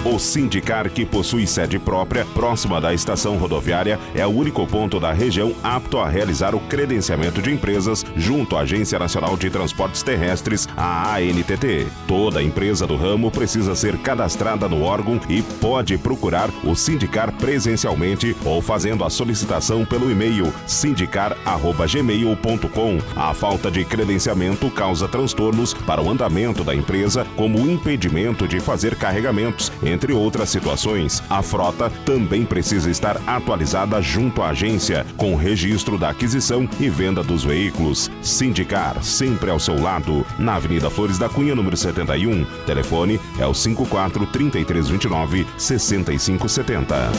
O 0.09 0.17
Sindicar, 0.17 0.89
que 0.89 1.05
possui 1.05 1.45
sede 1.45 1.77
própria, 1.77 2.23
próxima 2.33 2.79
da 2.79 2.93
estação 2.93 3.35
rodoviária, 3.35 3.99
é 4.15 4.25
o 4.25 4.29
único 4.29 4.65
ponto 4.65 5.01
da 5.01 5.11
região 5.11 5.53
apto 5.61 5.97
a 5.97 6.07
realizar 6.07 6.55
o 6.55 6.61
credenciamento 6.61 7.41
de 7.41 7.51
empresas 7.51 8.05
junto 8.15 8.55
à 8.55 8.61
Agência 8.61 8.97
Nacional 8.97 9.35
de 9.35 9.49
Transportes 9.49 10.03
Terrestres, 10.03 10.65
a 10.77 11.17
ANTT. 11.17 11.87
Toda 12.07 12.41
empresa 12.41 12.87
do 12.87 12.95
ramo 12.95 13.29
precisa 13.29 13.75
ser 13.75 13.97
cadastrada 13.97 14.69
no 14.69 14.81
órgão 14.81 15.19
e 15.27 15.41
pode 15.41 15.97
procurar 15.97 16.49
o 16.63 16.73
Sindicar 16.73 17.33
presencialmente 17.33 18.33
ou 18.45 18.61
fazendo 18.61 19.03
a 19.03 19.09
solicitação 19.09 19.83
pelo 19.83 20.09
e-mail 20.09 20.53
sindicar@gmail.com. 20.65 22.97
A 23.13 23.33
falta 23.33 23.69
de 23.69 23.83
credenciamento 23.83 24.71
causa 24.71 25.05
transtornos 25.05 25.73
para 25.73 26.01
o 26.01 26.09
andamento 26.09 26.63
da 26.63 26.73
empresa, 26.73 27.27
como 27.35 27.59
o 27.59 27.69
impedimento 27.69 28.47
de 28.47 28.61
fazer 28.61 28.95
carregamentos, 28.95 29.69
entre 29.83 29.96
outras 30.13 30.49
situações. 30.49 31.23
A 31.29 31.41
frota 31.41 31.89
também 32.05 32.45
precisa 32.45 32.89
estar 32.89 33.21
atualizada 33.25 34.01
junto 34.01 34.41
à 34.41 34.49
agência, 34.49 35.05
com 35.17 35.35
registro 35.35 35.97
da 35.97 36.09
aquisição 36.09 36.69
e 36.79 36.89
venda 36.89 37.23
dos 37.23 37.43
veículos. 37.43 38.11
Sindicar, 38.21 39.03
sempre 39.03 39.49
ao 39.49 39.59
seu 39.59 39.79
lado, 39.81 40.25
na 40.37 40.55
Avenida 40.55 40.89
Flores 40.89 41.17
da 41.17 41.29
Cunha, 41.29 41.55
número 41.55 41.75
71. 41.75 42.45
Telefone 42.65 43.19
é 43.39 43.45
o 43.45 43.53
54 43.53 44.25
3329 44.27 45.45
6570. 45.57 47.11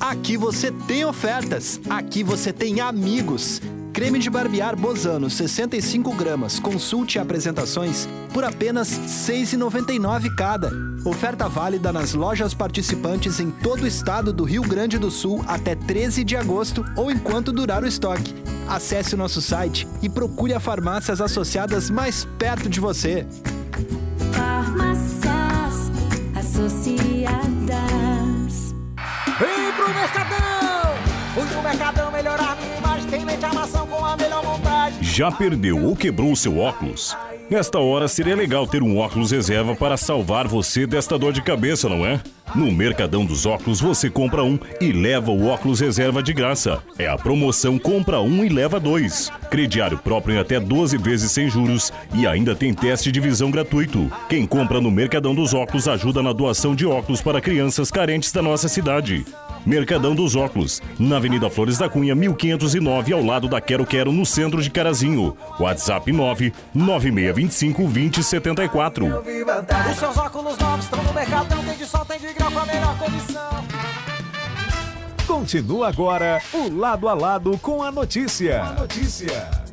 Aqui 0.00 0.36
você 0.36 0.70
tem 0.70 1.04
ofertas. 1.04 1.80
Aqui 1.88 2.22
você 2.22 2.52
tem 2.52 2.80
amigos. 2.80 3.60
Creme 3.92 4.18
de 4.18 4.28
barbear 4.28 4.76
Bozano, 4.76 5.30
65 5.30 6.12
gramas. 6.14 6.58
Consulte 6.58 7.18
apresentações 7.18 8.08
por 8.32 8.44
apenas 8.44 8.96
R$ 8.96 9.06
6,99 9.06 10.34
cada. 10.36 10.93
Oferta 11.04 11.50
válida 11.50 11.92
nas 11.92 12.14
lojas 12.14 12.54
participantes 12.54 13.38
em 13.38 13.50
todo 13.50 13.82
o 13.82 13.86
estado 13.86 14.32
do 14.32 14.42
Rio 14.42 14.62
Grande 14.62 14.98
do 14.98 15.10
Sul 15.10 15.44
até 15.46 15.74
13 15.74 16.24
de 16.24 16.34
agosto 16.34 16.82
ou 16.96 17.10
enquanto 17.10 17.52
durar 17.52 17.82
o 17.82 17.86
estoque. 17.86 18.34
Acesse 18.66 19.14
o 19.14 19.18
nosso 19.18 19.42
site 19.42 19.86
e 20.00 20.08
procure 20.08 20.54
as 20.54 20.62
farmácias 20.62 21.20
associadas 21.20 21.90
mais 21.90 22.26
perto 22.38 22.70
de 22.70 22.80
você. 22.80 23.26
Farmácias 24.32 25.90
associadas. 26.34 27.74
Vem 29.38 29.72
pro 29.76 29.94
Mercadão! 29.94 30.94
Fui 31.34 31.44
no 31.54 31.62
Mercadão 31.62 32.10
melhorar 32.10 32.56
minha 32.56 32.78
imagem, 32.78 33.10
tem 33.10 33.26
mente 33.26 33.44
armação 33.44 33.86
com 33.86 34.02
a 34.02 34.16
melhor 34.16 34.42
montagem. 34.42 34.63
Já 35.14 35.30
perdeu 35.30 35.80
ou 35.80 35.94
quebrou 35.94 36.34
seu 36.34 36.58
óculos? 36.58 37.16
Nesta 37.48 37.78
hora 37.78 38.08
seria 38.08 38.34
legal 38.34 38.66
ter 38.66 38.82
um 38.82 38.98
óculos 38.98 39.30
reserva 39.30 39.76
para 39.76 39.96
salvar 39.96 40.48
você 40.48 40.88
desta 40.88 41.16
dor 41.16 41.32
de 41.32 41.40
cabeça, 41.40 41.88
não 41.88 42.04
é? 42.04 42.20
No 42.52 42.72
Mercadão 42.72 43.24
dos 43.24 43.46
Óculos 43.46 43.80
você 43.80 44.10
compra 44.10 44.42
um 44.42 44.58
e 44.80 44.90
leva 44.90 45.30
o 45.30 45.46
óculos 45.46 45.78
reserva 45.78 46.20
de 46.20 46.32
graça. 46.32 46.82
É 46.98 47.06
a 47.06 47.16
promoção 47.16 47.78
compra 47.78 48.20
um 48.20 48.44
e 48.44 48.48
leva 48.48 48.80
dois. 48.80 49.30
Crediário 49.50 49.98
próprio 49.98 50.34
em 50.34 50.38
até 50.38 50.58
12 50.58 50.98
vezes 50.98 51.30
sem 51.30 51.48
juros 51.48 51.92
e 52.12 52.26
ainda 52.26 52.56
tem 52.56 52.74
teste 52.74 53.12
de 53.12 53.20
visão 53.20 53.52
gratuito. 53.52 54.10
Quem 54.28 54.44
compra 54.44 54.80
no 54.80 54.90
Mercadão 54.90 55.32
dos 55.32 55.54
Óculos 55.54 55.86
ajuda 55.86 56.24
na 56.24 56.32
doação 56.32 56.74
de 56.74 56.86
óculos 56.86 57.22
para 57.22 57.40
crianças 57.40 57.88
carentes 57.88 58.32
da 58.32 58.42
nossa 58.42 58.68
cidade. 58.68 59.24
Mercadão 59.66 60.14
dos 60.14 60.36
Óculos, 60.36 60.82
na 60.98 61.16
Avenida 61.16 61.48
Flores 61.48 61.78
da 61.78 61.88
Cunha, 61.88 62.14
1509, 62.14 63.12
ao 63.12 63.22
lado 63.22 63.48
da 63.48 63.60
Quero 63.60 63.86
Quero, 63.86 64.12
no 64.12 64.26
centro 64.26 64.62
de 64.62 64.70
Carazinho. 64.70 65.36
WhatsApp 65.58 66.12
9 66.12 66.52
9625 66.74 67.82
2074. 67.82 69.06
Os 69.90 69.96
seus 69.98 70.16
óculos 70.16 70.58
novos 70.58 70.84
estão 70.84 71.02
no 71.02 71.12
Mercadão, 71.12 71.64
tem 71.64 71.76
de 71.76 71.86
sol, 71.86 72.04
tem 72.04 72.18
de 72.18 72.32
grau 72.34 72.50
com 72.50 72.58
a 72.58 72.66
melhor 72.66 72.98
condição. 72.98 73.64
Continua 75.26 75.88
agora 75.88 76.40
o 76.52 76.68
Lado 76.68 77.08
a 77.08 77.14
Lado 77.14 77.58
com 77.58 77.82
a 77.82 77.90
notícia. 77.90 78.62
A 78.62 78.72
notícia. 78.72 79.64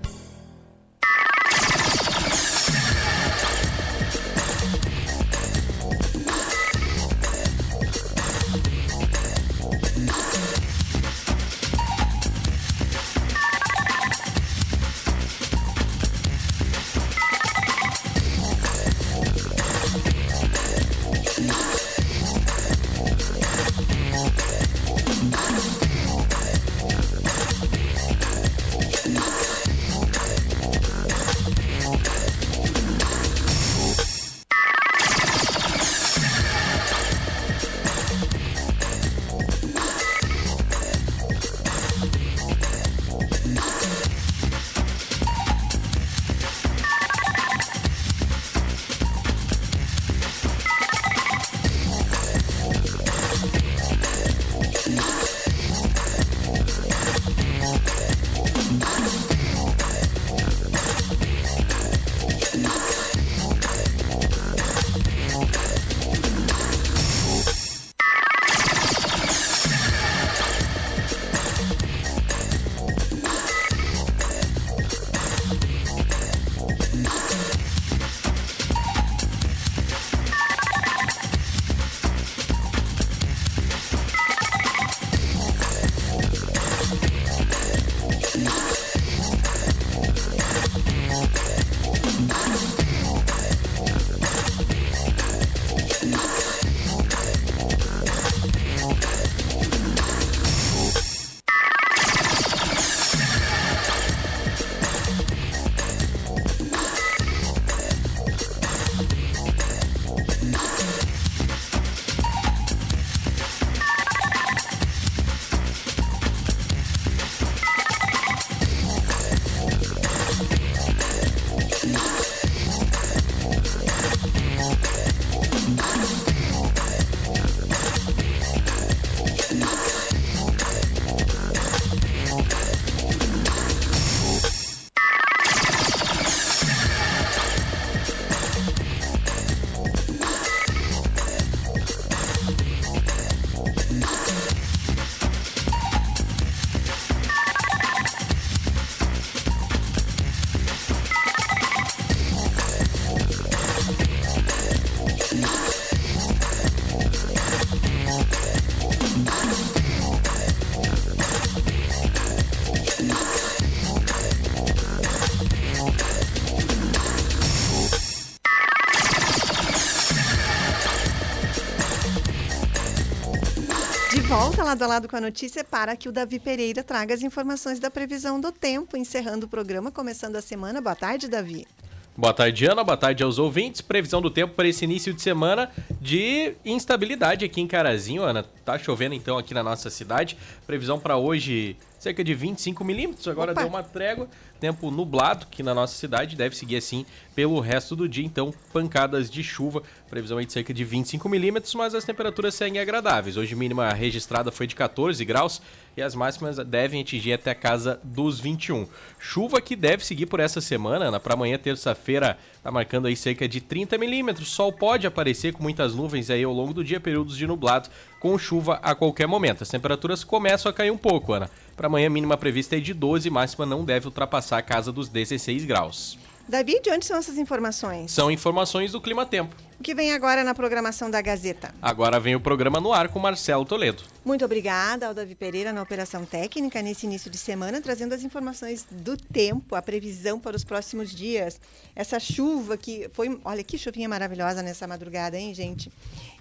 Lado 174.72 174.84
a 174.84 174.88
lado 174.88 175.10
com 175.10 175.18
a 175.18 175.22
notícia 175.22 175.66
para 175.66 175.98
que 175.98 176.08
o 176.08 176.14
Davi 176.14 176.40
Pereira 176.40 176.82
traga 176.82 177.14
as 177.14 177.22
informações 177.22 177.78
da 177.78 177.92
previsão 177.92 178.40
do 178.40 178.54
tempo, 178.54 178.96
encerrando 178.96 179.46
o 179.46 179.50
programa, 179.50 179.92
começando 179.92 180.38
a 180.38 180.42
semana. 180.42 180.80
Boa 180.80 180.96
tarde, 180.96 181.28
Davi. 181.28 181.68
Boa 182.16 182.34
tarde, 182.34 182.66
Ana. 182.66 182.84
Boa 182.84 182.98
tarde 182.98 183.24
aos 183.24 183.40
ouvintes. 183.40 183.80
Previsão 183.80 184.22
do 184.22 184.30
tempo 184.30 184.54
para 184.54 184.68
esse 184.68 184.84
início 184.84 185.14
de 185.14 185.22
semana 185.22 185.72
de 186.02 186.54
instabilidade 186.66 187.46
aqui 187.46 187.62
em 187.62 187.68
Carazinho, 187.68 188.22
Ana. 188.22 188.44
Tá 188.66 188.78
chovendo 188.78 189.16
então 189.16 189.38
aqui 189.38 189.54
na 189.54 189.64
nossa 189.64 189.90
cidade. 189.90 190.38
Previsão 190.68 191.00
para 191.00 191.16
hoje 191.16 191.78
cerca 191.98 192.22
de 192.22 192.34
25 192.34 192.84
milímetros. 192.84 193.30
Agora 193.30 193.54
Opa. 193.54 193.62
deu 193.62 193.70
uma 193.70 193.82
trégua. 193.82 194.28
Tempo 194.60 194.92
nublado 194.92 195.48
aqui 195.50 195.64
na 195.64 195.74
nossa 195.74 195.96
cidade. 195.96 196.36
Deve 196.36 196.54
seguir 196.54 196.76
assim 196.76 197.06
pelo 197.34 197.62
resto 197.62 197.96
do 197.96 198.10
dia. 198.10 198.26
Então, 198.26 198.54
pancadas 198.74 199.32
de 199.32 199.42
chuva. 199.42 199.82
Previsão 200.10 200.38
aí 200.38 200.46
de 200.46 200.52
cerca 200.52 200.74
de 200.74 200.84
25 200.84 201.30
milímetros, 201.30 201.74
mas 201.76 201.96
as 201.96 202.04
temperaturas 202.04 202.54
seguem 202.54 202.82
agradáveis. 202.82 203.38
Hoje, 203.38 203.56
mínima 203.56 203.90
registrada 203.94 204.52
foi 204.52 204.68
de 204.68 204.76
14 204.76 205.24
graus 205.24 205.62
e 205.96 206.02
as 206.02 206.16
máximas 206.16 206.58
devem 206.58 207.02
atingir 207.02 207.34
até 207.34 207.52
a 207.52 207.56
casa 207.56 208.00
dos 208.04 208.40
21. 208.40 208.88
Chuva 209.20 209.62
que 209.62 209.76
deve 209.76 210.06
seguir 210.06 210.26
por 210.26 210.40
essa 210.40 210.62
semana, 210.62 211.06
Ana. 211.06 211.20
Para 211.20 211.34
amanhã, 211.34 211.58
terça-feira, 211.58 212.38
tá 212.64 212.72
marcando 212.72 213.08
aí 213.08 213.16
cerca 213.16 213.48
de 213.48 213.60
30 213.60 213.98
milímetros. 213.98 214.50
Sol 214.50 214.72
pode 214.72 215.06
aparecer 215.06 215.54
com 215.54 215.62
muitas 215.62 215.94
nuvens 215.94 216.30
aí 216.30 216.44
ao 216.44 216.54
longo 216.54 216.74
do 216.74 216.84
dia, 216.84 217.00
períodos 217.00 217.38
de 217.38 217.46
nublado, 217.46 217.90
com 218.20 218.38
chuva 218.38 218.80
a 218.82 218.96
qualquer 218.96 219.28
momento. 219.28 219.64
As 219.64 219.70
temperaturas 219.70 220.24
começam 220.24 220.70
a 220.70 220.74
cair 220.74 220.92
um 220.92 220.98
pouco, 220.98 221.34
Ana. 221.34 221.50
Para 221.76 221.88
amanhã, 221.88 222.10
mínima 222.10 222.38
prevista 222.38 222.78
é 222.78 222.80
de 222.80 222.94
12, 222.94 223.30
máxima 223.30 223.66
não 223.66 223.84
deve 223.84 224.06
ultrapassar 224.06 224.58
a 224.58 224.62
casa 224.62 224.92
dos 224.92 225.10
16 225.10 225.66
graus. 225.66 226.18
Davi, 226.52 226.82
de 226.82 226.90
onde 226.92 227.06
são 227.06 227.16
essas 227.16 227.38
informações? 227.38 228.12
São 228.12 228.30
informações 228.30 228.92
do 228.92 229.00
Clima 229.00 229.26
Tempo. 229.26 229.56
O 229.80 229.82
que 229.82 229.96
vem 229.96 230.12
agora 230.12 230.44
na 230.44 230.54
programação 230.54 231.10
da 231.10 231.22
Gazeta? 231.22 231.74
Agora 231.82 232.20
vem 232.20 232.36
o 232.36 232.42
programa 232.42 232.82
no 232.82 232.92
ar 232.92 233.08
com 233.08 233.20
Marcelo 233.20 233.64
Toledo. 233.64 234.04
Muito 234.26 234.44
obrigada 234.44 235.08
ao 235.08 235.14
Davi 235.14 235.34
Pereira 235.34 235.72
na 235.72 235.82
operação 235.82 236.26
técnica 236.26 236.82
nesse 236.82 237.06
início 237.06 237.32
de 237.32 237.38
semana, 237.38 237.80
trazendo 237.80 238.14
as 238.14 238.22
informações 238.22 238.86
do 238.92 239.16
tempo, 239.16 239.76
a 239.76 239.82
previsão 239.82 240.42
para 240.42 240.58
os 240.58 240.66
próximos 240.66 241.10
dias. 241.10 241.58
Essa 241.96 242.20
chuva 242.20 242.76
que 242.76 243.10
foi, 243.14 243.40
olha 243.46 243.64
que 243.64 243.78
chuvinha 243.78 244.10
maravilhosa 244.10 244.62
nessa 244.62 244.86
madrugada, 244.86 245.38
hein, 245.38 245.54
gente? 245.54 245.90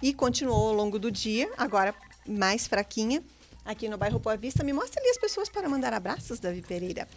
E 0.01 0.13
continuou 0.13 0.67
ao 0.67 0.73
longo 0.73 0.99
do 0.99 1.09
dia, 1.09 1.49
agora 1.57 1.95
mais 2.27 2.67
fraquinha, 2.67 3.23
aqui 3.63 3.87
no 3.87 3.97
bairro 3.97 4.19
Boa 4.19 4.35
Vista. 4.35 4.61
Me 4.61 4.73
mostra 4.73 5.01
ali 5.01 5.09
as 5.09 5.17
pessoas 5.17 5.47
para 5.47 5.69
mandar 5.69 5.93
abraços, 5.93 6.37
Davi 6.37 6.61
Pereira. 6.61 7.07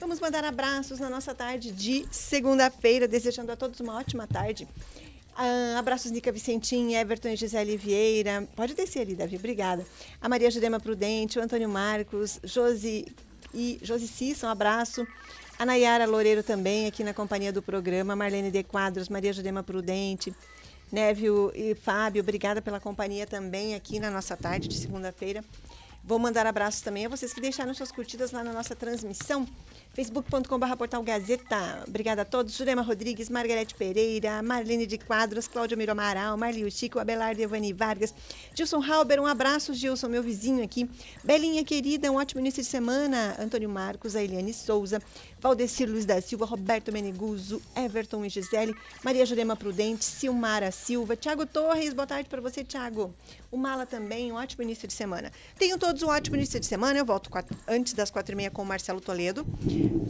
Vamos 0.00 0.20
mandar 0.20 0.44
abraços 0.44 0.98
na 0.98 1.08
nossa 1.08 1.34
tarde 1.34 1.70
de 1.70 2.06
segunda-feira, 2.10 3.06
desejando 3.06 3.52
a 3.52 3.56
todos 3.56 3.80
uma 3.80 3.96
ótima 3.96 4.26
tarde. 4.26 4.66
Ah, 5.36 5.76
abraços 5.78 6.10
Nica 6.10 6.30
Vicentim, 6.30 6.94
Everton 6.94 7.28
e 7.28 7.36
Gisele 7.36 7.76
Vieira. 7.76 8.46
Pode 8.54 8.74
descer 8.74 9.00
ali, 9.00 9.14
Davi, 9.14 9.36
obrigada. 9.36 9.86
A 10.20 10.28
Maria 10.28 10.50
Jurema 10.50 10.78
Prudente, 10.78 11.38
o 11.38 11.42
Antônio 11.42 11.68
Marcos, 11.68 12.38
Josi 12.44 13.06
e 13.52 13.78
Josi 13.82 14.08
Cissa, 14.08 14.46
um 14.46 14.50
abraço. 14.50 15.06
A 15.58 15.64
Nayara 15.64 16.06
Loureiro 16.06 16.42
também, 16.42 16.86
aqui 16.86 17.04
na 17.04 17.14
companhia 17.14 17.52
do 17.52 17.62
programa. 17.62 18.16
Marlene 18.16 18.50
de 18.50 18.62
Quadros, 18.62 19.08
Maria 19.08 19.32
Jurema 19.32 19.62
Prudente. 19.62 20.34
Névio 20.92 21.50
e 21.54 21.74
Fábio, 21.74 22.22
obrigada 22.22 22.60
pela 22.60 22.78
companhia 22.78 23.26
também 23.26 23.74
aqui 23.74 23.98
na 23.98 24.10
nossa 24.10 24.36
tarde 24.36 24.68
de 24.68 24.76
segunda-feira. 24.76 25.42
Vou 26.06 26.18
mandar 26.18 26.46
abraços 26.46 26.82
também 26.82 27.06
a 27.06 27.08
vocês 27.08 27.32
que 27.32 27.40
deixaram 27.40 27.72
suas 27.72 27.90
curtidas 27.90 28.30
lá 28.30 28.44
na 28.44 28.52
nossa 28.52 28.76
transmissão 28.76 29.46
facebook.com.br 29.94 30.76
portal 30.76 31.02
Gazeta. 31.02 31.84
Obrigada 31.86 32.22
a 32.22 32.24
todos. 32.24 32.56
Jurema 32.56 32.82
Rodrigues, 32.82 33.30
Margarete 33.30 33.74
Pereira, 33.74 34.42
Marlene 34.42 34.86
de 34.86 34.98
Quadros, 34.98 35.46
Cláudio 35.46 35.78
Miro 35.78 35.92
Amaral, 35.92 36.36
Marlio 36.36 36.68
Chico, 36.70 36.98
Abelardo 36.98 37.40
Evani 37.40 37.72
Vargas, 37.72 38.12
Gilson 38.52 38.82
Halber, 38.82 39.20
um 39.20 39.26
abraço, 39.26 39.72
Gilson, 39.72 40.08
meu 40.08 40.22
vizinho 40.22 40.64
aqui. 40.64 40.90
Belinha 41.22 41.64
querida, 41.64 42.10
um 42.10 42.16
ótimo 42.16 42.40
início 42.40 42.62
de 42.62 42.68
semana. 42.68 43.36
Antônio 43.38 43.68
Marcos, 43.68 44.16
a 44.16 44.22
Eliane 44.22 44.52
Souza, 44.52 45.00
Valdecir 45.48 45.86
Luiz 45.86 46.06
da 46.06 46.18
Silva, 46.22 46.46
Roberto 46.46 46.90
Meneguzzo, 46.90 47.60
Everton 47.76 48.24
e 48.24 48.30
Gisele, 48.30 48.74
Maria 49.04 49.26
Jurema 49.26 49.54
Prudente, 49.54 50.02
Silmara 50.02 50.72
Silva, 50.72 51.14
Tiago 51.16 51.44
Torres, 51.44 51.92
boa 51.92 52.06
tarde 52.06 52.30
para 52.30 52.40
você, 52.40 52.64
Tiago. 52.64 53.14
O 53.52 53.58
Mala 53.58 53.84
também, 53.84 54.32
um 54.32 54.36
ótimo 54.36 54.62
início 54.62 54.88
de 54.88 54.94
semana. 54.94 55.30
Tenham 55.58 55.78
todos 55.78 56.02
um 56.02 56.08
ótimo 56.08 56.36
início 56.36 56.58
de 56.58 56.64
semana. 56.64 56.98
Eu 56.98 57.04
volto 57.04 57.28
quatro- 57.28 57.54
antes 57.68 57.92
das 57.92 58.10
quatro 58.10 58.32
e 58.32 58.36
meia 58.36 58.50
com 58.50 58.62
o 58.62 58.64
Marcelo 58.64 59.02
Toledo, 59.02 59.46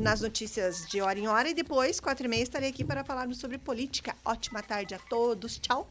nas 0.01 0.21
notícias 0.21 0.87
de 0.87 1.01
hora 1.01 1.19
em 1.19 1.27
hora. 1.27 1.49
E 1.51 1.55
depois, 1.55 1.99
quatro 1.99 2.27
e 2.27 2.29
meia, 2.29 2.45
estarei 2.45 2.71
aqui 2.71 2.85
para 2.85 3.03
falarmos 3.03 3.39
sobre 3.39 3.59
política. 3.59 4.15
Ótima 4.25 4.63
tarde 4.63 4.95
a 4.95 5.01
todos. 5.01 5.59
Tchau. 5.59 5.91